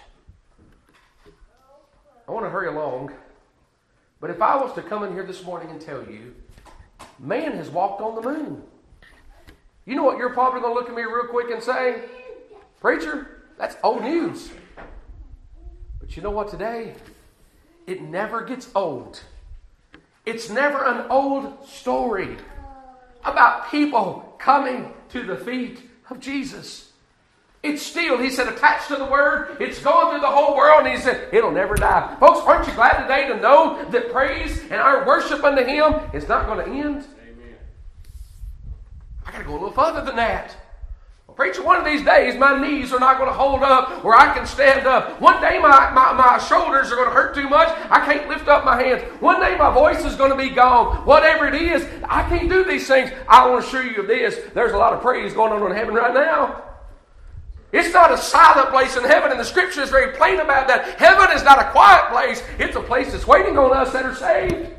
I 2.25 2.31
want 2.31 2.45
to 2.45 2.49
hurry 2.49 2.67
along, 2.67 3.11
but 4.21 4.29
if 4.29 4.41
I 4.41 4.55
was 4.57 4.73
to 4.73 4.81
come 4.81 5.03
in 5.03 5.13
here 5.13 5.25
this 5.25 5.43
morning 5.43 5.69
and 5.69 5.79
tell 5.79 6.03
you, 6.03 6.35
man 7.17 7.53
has 7.53 7.69
walked 7.69 8.01
on 8.01 8.15
the 8.15 8.21
moon, 8.21 8.63
you 9.85 9.95
know 9.95 10.03
what 10.03 10.17
you're 10.17 10.33
probably 10.33 10.61
going 10.61 10.73
to 10.73 10.79
look 10.79 10.89
at 10.89 10.95
me 10.95 11.03
real 11.03 11.27
quick 11.27 11.49
and 11.51 11.63
say? 11.63 12.03
Preacher, 12.81 13.43
that's 13.57 13.75
old 13.83 14.03
news. 14.03 14.51
But 15.99 16.15
you 16.15 16.21
know 16.21 16.31
what 16.31 16.49
today? 16.49 16.95
It 17.87 18.01
never 18.01 18.43
gets 18.43 18.69
old. 18.75 19.21
It's 20.25 20.49
never 20.49 20.83
an 20.85 21.09
old 21.09 21.67
story 21.67 22.37
about 23.23 23.71
people 23.71 24.35
coming 24.37 24.93
to 25.09 25.23
the 25.23 25.35
feet 25.35 25.89
of 26.09 26.19
Jesus. 26.19 26.88
It's 27.61 27.81
still, 27.81 28.17
he 28.17 28.29
said, 28.29 28.47
attached 28.47 28.87
to 28.87 28.95
the 28.95 29.05
word. 29.05 29.57
It's 29.59 29.79
going 29.79 30.11
through 30.11 30.21
the 30.21 30.31
whole 30.31 30.55
world, 30.55 30.85
and 30.85 30.95
he 30.95 31.01
said, 31.01 31.33
it'll 31.33 31.51
never 31.51 31.75
die. 31.75 32.15
Folks, 32.17 32.39
aren't 32.47 32.65
you 32.65 32.73
glad 32.73 33.01
today 33.01 33.27
to 33.27 33.37
know 33.41 33.83
that 33.91 34.11
praise 34.13 34.61
and 34.63 34.75
our 34.75 35.05
worship 35.05 35.43
unto 35.43 35.65
him 35.65 35.93
is 36.13 36.27
not 36.29 36.45
going 36.45 36.65
to 36.65 36.71
end? 36.71 37.05
Amen. 37.21 37.57
I 39.25 39.31
got 39.31 39.39
to 39.39 39.43
go 39.43 39.51
a 39.51 39.53
little 39.53 39.71
further 39.71 40.05
than 40.05 40.15
that. 40.15 40.55
Well, 41.27 41.35
preacher, 41.35 41.61
one 41.61 41.75
of 41.75 41.83
these 41.83 42.05
days 42.05 42.39
my 42.39 42.57
knees 42.57 42.93
are 42.93 42.99
not 42.99 43.17
going 43.17 43.29
to 43.29 43.35
hold 43.35 43.61
up 43.61 44.05
where 44.05 44.15
I 44.15 44.33
can 44.33 44.45
stand 44.45 44.87
up. 44.87 45.19
One 45.19 45.41
day 45.41 45.59
my, 45.59 45.91
my, 45.91 46.13
my 46.13 46.37
shoulders 46.37 46.93
are 46.93 46.95
going 46.95 47.09
to 47.09 47.13
hurt 47.13 47.35
too 47.35 47.49
much. 47.49 47.67
I 47.91 48.05
can't 48.05 48.29
lift 48.29 48.47
up 48.47 48.63
my 48.63 48.81
hands. 48.81 49.01
One 49.21 49.41
day 49.41 49.57
my 49.57 49.73
voice 49.73 50.05
is 50.05 50.15
going 50.15 50.31
to 50.31 50.37
be 50.37 50.49
gone. 50.49 51.05
Whatever 51.05 51.49
it 51.49 51.55
is, 51.55 51.85
I 52.05 52.23
can't 52.29 52.47
do 52.47 52.63
these 52.63 52.87
things. 52.87 53.11
I 53.27 53.49
want 53.49 53.63
to 53.63 53.67
assure 53.67 53.83
you 53.83 53.99
of 53.99 54.07
this. 54.07 54.39
There's 54.53 54.71
a 54.71 54.77
lot 54.77 54.93
of 54.93 55.01
praise 55.01 55.33
going 55.33 55.51
on 55.51 55.69
in 55.69 55.75
heaven 55.75 55.93
right 55.93 56.13
now. 56.13 56.63
It's 57.71 57.93
not 57.93 58.11
a 58.11 58.17
silent 58.17 58.69
place 58.69 58.95
in 58.97 59.03
heaven, 59.03 59.31
and 59.31 59.39
the 59.39 59.45
scripture 59.45 59.81
is 59.81 59.89
very 59.89 60.15
plain 60.15 60.39
about 60.39 60.67
that. 60.67 60.99
Heaven 60.99 61.35
is 61.35 61.43
not 61.43 61.59
a 61.59 61.69
quiet 61.71 62.11
place, 62.11 62.43
it's 62.57 62.75
a 62.75 62.81
place 62.81 63.11
that's 63.11 63.27
waiting 63.27 63.57
on 63.57 63.75
us 63.75 63.93
that 63.93 64.05
are 64.05 64.15
saved. 64.15 64.73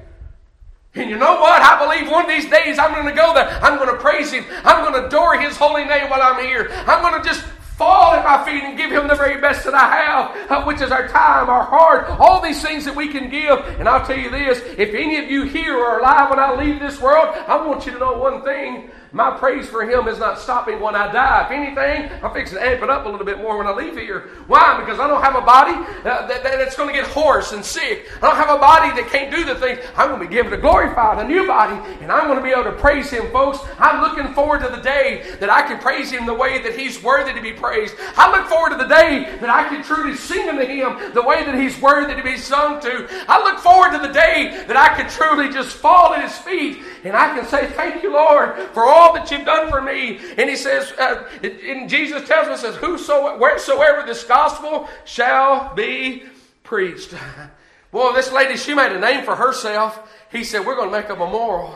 And 0.95 1.09
you 1.09 1.17
know 1.17 1.41
what? 1.41 1.63
I 1.63 1.79
believe 1.79 2.11
one 2.11 2.25
of 2.25 2.29
these 2.29 2.51
days 2.51 2.79
I'm 2.79 2.93
going 2.93 3.07
to 3.07 3.15
go 3.15 3.33
there. 3.33 3.49
I'm 3.63 3.79
going 3.79 3.91
to 3.91 4.03
praise 4.03 4.33
Him. 4.33 4.45
I'm 4.65 4.85
going 4.85 5.01
to 5.01 5.07
adore 5.07 5.39
His 5.39 5.57
holy 5.57 5.85
name 5.85 6.11
while 6.11 6.21
I'm 6.21 6.45
here. 6.45 6.69
I'm 6.87 7.01
going 7.01 7.23
to 7.23 7.29
just 7.29 7.45
fall 7.81 8.13
at 8.13 8.23
my 8.23 8.45
feet 8.45 8.63
and 8.63 8.77
give 8.77 8.93
him 8.93 9.09
the 9.09 9.15
very 9.15 9.41
best 9.41 9.65
that 9.65 9.73
I 9.73 9.89
have, 9.97 10.51
uh, 10.51 10.65
which 10.65 10.83
is 10.83 10.91
our 10.91 11.09
time, 11.09 11.49
our 11.49 11.65
heart, 11.65 12.11
all 12.21 12.43
these 12.43 12.61
things 12.61 12.85
that 12.85 12.95
we 12.95 13.09
can 13.09 13.31
give. 13.31 13.59
And 13.81 13.89
I'll 13.89 14.05
tell 14.05 14.19
you 14.19 14.29
this 14.29 14.59
if 14.77 14.93
any 14.93 15.17
of 15.17 15.31
you 15.31 15.45
here 15.45 15.79
are 15.79 15.99
alive 15.99 16.29
when 16.29 16.39
I 16.39 16.55
leave 16.55 16.79
this 16.79 17.01
world, 17.01 17.35
I 17.49 17.57
want 17.67 17.87
you 17.87 17.93
to 17.93 17.99
know 17.99 18.19
one 18.19 18.45
thing. 18.45 18.91
My 19.13 19.37
praise 19.37 19.69
for 19.69 19.83
him 19.83 20.07
is 20.07 20.19
not 20.19 20.39
stopping 20.39 20.81
when 20.81 20.95
I 20.95 21.11
die. 21.11 21.45
If 21.47 21.51
anything, 21.51 22.11
I'm 22.23 22.33
fixing 22.33 22.59
to 22.59 22.65
amp 22.65 22.83
it 22.83 22.91
up 22.91 23.07
a 23.07 23.09
little 23.09 23.27
bit 23.27 23.39
more 23.39 23.59
when 23.59 23.67
I 23.67 23.73
leave 23.73 23.97
here. 23.97 24.31
Why? 24.47 24.79
Because 24.79 25.01
I 25.01 25.09
don't 25.09 25.23
have 25.23 25.35
a 25.35 25.41
body 25.41 25.73
uh, 25.73 26.29
that, 26.29 26.45
that's 26.45 26.77
going 26.77 26.95
to 26.95 26.95
get 26.95 27.09
hoarse 27.11 27.51
and 27.51 27.65
sick. 27.65 28.07
I 28.23 28.29
don't 28.29 28.37
have 28.37 28.55
a 28.55 28.59
body 28.59 28.89
that 29.01 29.11
can't 29.11 29.35
do 29.35 29.45
the 29.45 29.57
things. 29.57 29.81
I'm 29.97 30.09
going 30.09 30.21
to 30.21 30.29
be 30.29 30.33
given 30.33 30.53
a 30.53 30.57
glorified, 30.57 31.25
a 31.25 31.27
new 31.27 31.45
body, 31.45 31.75
and 32.01 32.13
I'm 32.13 32.29
going 32.29 32.39
to 32.39 32.45
be 32.45 32.51
able 32.51 32.65
to 32.65 32.73
praise 32.73 33.11
him, 33.11 33.31
folks. 33.33 33.59
I'm 33.79 34.01
looking 34.01 34.33
forward 34.33 34.61
to 34.63 34.69
the 34.69 34.83
day 34.83 35.25
that 35.41 35.51
I 35.51 35.63
can 35.63 35.81
praise 35.81 36.13
him 36.13 36.25
the 36.25 36.35
way 36.35 36.63
that 36.63 36.79
he's 36.79 37.03
worthy 37.03 37.33
to 37.33 37.43
be 37.43 37.53
praised. 37.53 37.95
I 38.17 38.31
look 38.31 38.47
forward 38.47 38.71
to 38.71 38.77
the 38.77 38.89
day 38.89 39.37
that 39.41 39.51
I 39.51 39.69
can 39.69 39.83
truly 39.83 40.17
sing 40.17 40.49
unto 40.49 40.65
him 40.65 41.15
the 41.15 41.23
way 41.23 41.45
that 41.45 41.57
he's 41.57 41.81
worthy 41.81 42.15
to 42.15 42.23
be 42.23 42.37
sung 42.37 42.81
to. 42.83 43.09
I 43.29 43.43
look 43.43 43.59
forward 43.59 43.91
to 43.93 44.07
the 44.07 44.13
day 44.13 44.65
that 44.69 44.77
I 44.77 44.95
can 44.95 45.11
truly 45.11 45.53
just 45.53 45.77
fall 45.77 46.15
at 46.15 46.23
his 46.23 46.37
feet 46.39 46.83
and 47.03 47.17
I 47.17 47.35
can 47.35 47.47
say, 47.47 47.67
Thank 47.71 48.03
you, 48.03 48.13
Lord, 48.13 48.55
for 48.73 48.85
all 48.85 49.00
that 49.15 49.31
you've 49.31 49.45
done 49.45 49.69
for 49.69 49.81
me. 49.81 50.19
And 50.37 50.49
he 50.49 50.57
says, 50.57 50.93
uh, 50.93 51.29
and 51.43 51.89
Jesus 51.89 52.27
tells 52.29 52.49
us, 52.49 52.61
says, 52.61 52.77
Whosoever, 52.77 53.39
wheresoever 53.39 54.07
this 54.07 54.25
gospel 54.25 54.89
shall 55.05 55.75
be 55.75 56.25
preached. 56.63 57.15
Boy, 57.91 58.13
this 58.13 58.31
lady, 58.31 58.57
she 58.57 58.75
made 58.75 58.93
a 58.93 59.01
name 59.01 59.25
for 59.25 59.35
herself. 59.35 60.09
He 60.31 60.45
said, 60.45 60.65
We're 60.65 60.77
going 60.77 60.91
to 60.91 60.97
make 60.97 61.09
a 61.09 61.17
memorial. 61.17 61.75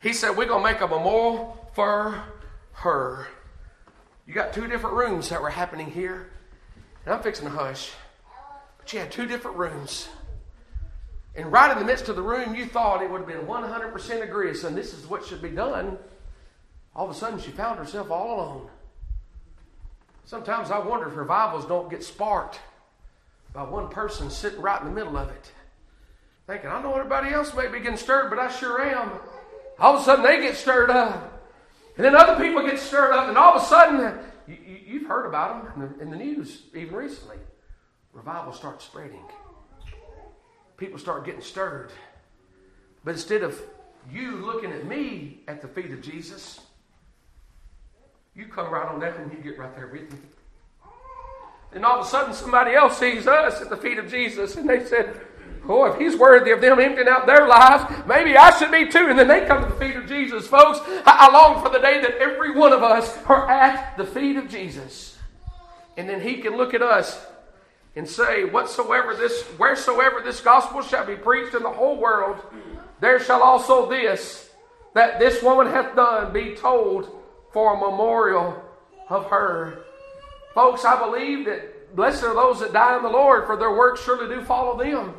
He 0.00 0.12
said, 0.12 0.36
We're 0.36 0.46
going 0.46 0.64
to 0.64 0.72
make 0.72 0.80
a 0.80 0.86
memorial 0.86 1.68
for 1.72 2.22
her. 2.72 3.26
You 4.26 4.34
got 4.34 4.52
two 4.52 4.68
different 4.68 4.96
rooms 4.96 5.28
that 5.30 5.42
were 5.42 5.50
happening 5.50 5.90
here. 5.90 6.30
And 7.04 7.14
I'm 7.14 7.22
fixing 7.22 7.46
to 7.46 7.50
hush. 7.50 7.90
But 8.78 8.92
you 8.92 9.00
had 9.00 9.10
two 9.10 9.26
different 9.26 9.56
rooms. 9.56 10.08
And 11.34 11.50
right 11.50 11.70
in 11.70 11.78
the 11.78 11.84
midst 11.84 12.08
of 12.08 12.16
the 12.16 12.22
room, 12.22 12.54
you 12.54 12.66
thought 12.66 13.02
it 13.02 13.10
would 13.10 13.20
have 13.20 13.28
been 13.28 13.46
100% 13.46 14.22
agree, 14.22 14.50
and 14.50 14.76
this 14.76 14.92
is 14.92 15.06
what 15.06 15.24
should 15.24 15.40
be 15.40 15.50
done. 15.50 15.96
All 16.94 17.04
of 17.04 17.10
a 17.10 17.14
sudden, 17.14 17.38
she 17.38 17.50
found 17.50 17.78
herself 17.78 18.10
all 18.10 18.36
alone. 18.36 18.68
Sometimes 20.24 20.70
I 20.70 20.78
wonder 20.78 21.08
if 21.08 21.16
revivals 21.16 21.66
don't 21.66 21.90
get 21.90 22.04
sparked 22.04 22.60
by 23.52 23.62
one 23.62 23.88
person 23.88 24.30
sitting 24.30 24.60
right 24.60 24.80
in 24.80 24.88
the 24.88 24.94
middle 24.94 25.16
of 25.16 25.28
it. 25.30 25.52
Thinking, 26.46 26.70
I 26.70 26.82
know 26.82 26.94
everybody 26.94 27.30
else 27.30 27.54
may 27.54 27.68
be 27.68 27.80
getting 27.80 27.96
stirred, 27.96 28.30
but 28.30 28.38
I 28.38 28.50
sure 28.50 28.80
am. 28.82 29.12
All 29.78 29.94
of 29.94 30.02
a 30.02 30.04
sudden, 30.04 30.24
they 30.24 30.40
get 30.40 30.56
stirred 30.56 30.90
up. 30.90 31.48
And 31.96 32.04
then 32.04 32.14
other 32.14 32.42
people 32.42 32.66
get 32.66 32.78
stirred 32.78 33.12
up, 33.12 33.28
and 33.28 33.36
all 33.36 33.56
of 33.56 33.62
a 33.62 33.66
sudden, 33.66 34.18
you, 34.46 35.00
have 35.00 35.08
heard 35.08 35.26
about 35.26 35.74
them 35.74 35.82
in 35.82 35.98
the, 35.98 36.02
in 36.04 36.10
the 36.10 36.16
news 36.16 36.62
even 36.74 36.94
recently. 36.94 37.36
Revival 38.12 38.52
starts 38.52 38.84
spreading 38.84 39.22
people 40.80 40.98
start 40.98 41.26
getting 41.26 41.42
stirred. 41.42 41.92
But 43.04 43.12
instead 43.12 43.42
of 43.42 43.60
you 44.10 44.36
looking 44.36 44.72
at 44.72 44.86
me 44.86 45.42
at 45.46 45.60
the 45.60 45.68
feet 45.68 45.90
of 45.92 46.00
Jesus, 46.00 46.58
you 48.40 48.46
come 48.46 48.72
right 48.72 48.88
on 48.88 48.98
down 48.98 49.20
and 49.20 49.30
you 49.32 49.38
get 49.38 49.58
right 49.58 49.74
there 49.76 49.88
with 49.88 50.10
me. 50.10 50.18
And 51.72 51.84
all 51.84 52.00
of 52.00 52.06
a 52.06 52.08
sudden, 52.08 52.32
somebody 52.32 52.72
else 52.72 52.98
sees 52.98 53.26
us 53.26 53.60
at 53.60 53.68
the 53.68 53.76
feet 53.76 53.98
of 53.98 54.10
Jesus, 54.10 54.56
and 54.56 54.68
they 54.68 54.84
said, 54.84 55.20
Oh, 55.68 55.84
if 55.84 56.00
he's 56.00 56.16
worthy 56.16 56.52
of 56.52 56.62
them 56.62 56.80
emptying 56.80 57.06
out 57.06 57.26
their 57.26 57.46
lives, 57.46 57.84
maybe 58.06 58.34
I 58.34 58.56
should 58.58 58.72
be 58.72 58.88
too. 58.88 59.08
And 59.08 59.18
then 59.18 59.28
they 59.28 59.44
come 59.46 59.62
to 59.62 59.68
the 59.68 59.78
feet 59.78 59.94
of 59.94 60.08
Jesus. 60.08 60.46
Folks, 60.46 60.80
I 61.04 61.30
long 61.30 61.62
for 61.62 61.68
the 61.70 61.78
day 61.78 62.00
that 62.00 62.16
every 62.16 62.50
one 62.52 62.72
of 62.72 62.82
us 62.82 63.14
are 63.26 63.48
at 63.48 63.96
the 63.98 64.06
feet 64.06 64.36
of 64.36 64.48
Jesus. 64.48 65.18
And 65.98 66.08
then 66.08 66.22
he 66.22 66.38
can 66.38 66.56
look 66.56 66.72
at 66.72 66.80
us 66.80 67.22
and 67.94 68.08
say, 68.08 68.44
Whatsoever 68.44 69.14
this, 69.14 69.42
wheresoever 69.58 70.22
this 70.22 70.40
gospel 70.40 70.80
shall 70.80 71.04
be 71.04 71.14
preached 71.14 71.54
in 71.54 71.62
the 71.62 71.70
whole 71.70 71.98
world, 71.98 72.40
there 73.00 73.20
shall 73.20 73.42
also 73.42 73.88
this, 73.88 74.50
that 74.94 75.18
this 75.20 75.42
woman 75.42 75.66
hath 75.66 75.94
done, 75.94 76.32
be 76.32 76.54
told 76.56 77.19
for 77.52 77.74
a 77.74 77.90
memorial 77.90 78.62
of 79.08 79.26
her. 79.26 79.84
Folks, 80.54 80.84
I 80.84 80.98
believe 80.98 81.46
that 81.46 81.94
blessed 81.94 82.22
are 82.22 82.34
those 82.34 82.60
that 82.60 82.72
die 82.72 82.96
in 82.96 83.02
the 83.02 83.08
Lord, 83.08 83.46
for 83.46 83.56
their 83.56 83.74
works 83.76 84.02
surely 84.02 84.34
do 84.34 84.44
follow 84.44 84.78
them. 84.78 85.14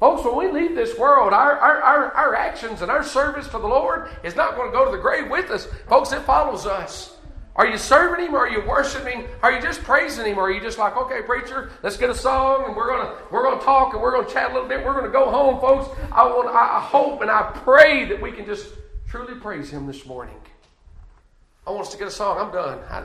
Folks, 0.00 0.24
when 0.24 0.36
we 0.36 0.60
leave 0.60 0.76
this 0.76 0.96
world, 0.96 1.32
our, 1.32 1.58
our, 1.58 1.82
our, 1.82 2.12
our 2.12 2.34
actions 2.36 2.82
and 2.82 2.90
our 2.90 3.02
service 3.02 3.46
to 3.46 3.58
the 3.58 3.66
Lord 3.66 4.10
is 4.22 4.36
not 4.36 4.54
going 4.54 4.70
to 4.70 4.76
go 4.76 4.84
to 4.84 4.92
the 4.92 5.02
grave 5.02 5.28
with 5.28 5.50
us. 5.50 5.66
Folks, 5.88 6.12
it 6.12 6.22
follows 6.22 6.66
us. 6.66 7.16
Are 7.56 7.66
you 7.66 7.76
serving 7.76 8.24
Him? 8.24 8.34
Or 8.34 8.46
are 8.46 8.48
you 8.48 8.64
worshiping? 8.64 9.26
Are 9.42 9.50
you 9.50 9.60
just 9.60 9.82
praising 9.82 10.26
Him? 10.26 10.38
Or 10.38 10.42
are 10.42 10.52
you 10.52 10.60
just 10.60 10.78
like, 10.78 10.96
okay, 10.96 11.22
preacher, 11.22 11.72
let's 11.82 11.96
get 11.96 12.08
a 12.08 12.14
song 12.14 12.66
and 12.66 12.76
we're 12.76 12.86
gonna 12.86 13.16
we're 13.32 13.42
gonna 13.42 13.60
talk 13.60 13.94
and 13.94 14.00
we're 14.00 14.12
gonna 14.12 14.32
chat 14.32 14.52
a 14.52 14.54
little 14.54 14.68
bit. 14.68 14.84
We're 14.84 14.94
gonna 14.94 15.08
go 15.08 15.28
home, 15.28 15.60
folks. 15.60 15.88
I 16.12 16.24
want, 16.24 16.48
I 16.48 16.80
hope 16.80 17.20
and 17.20 17.28
I 17.28 17.50
pray 17.64 18.04
that 18.04 18.22
we 18.22 18.30
can 18.30 18.46
just 18.46 18.68
truly 19.08 19.34
praise 19.40 19.70
Him 19.70 19.88
this 19.88 20.06
morning. 20.06 20.36
I 21.68 21.70
want 21.70 21.82
us 21.82 21.92
to 21.92 21.98
get 21.98 22.08
a 22.08 22.10
song. 22.10 22.38
I'm 22.38 22.50
done. 22.50 22.78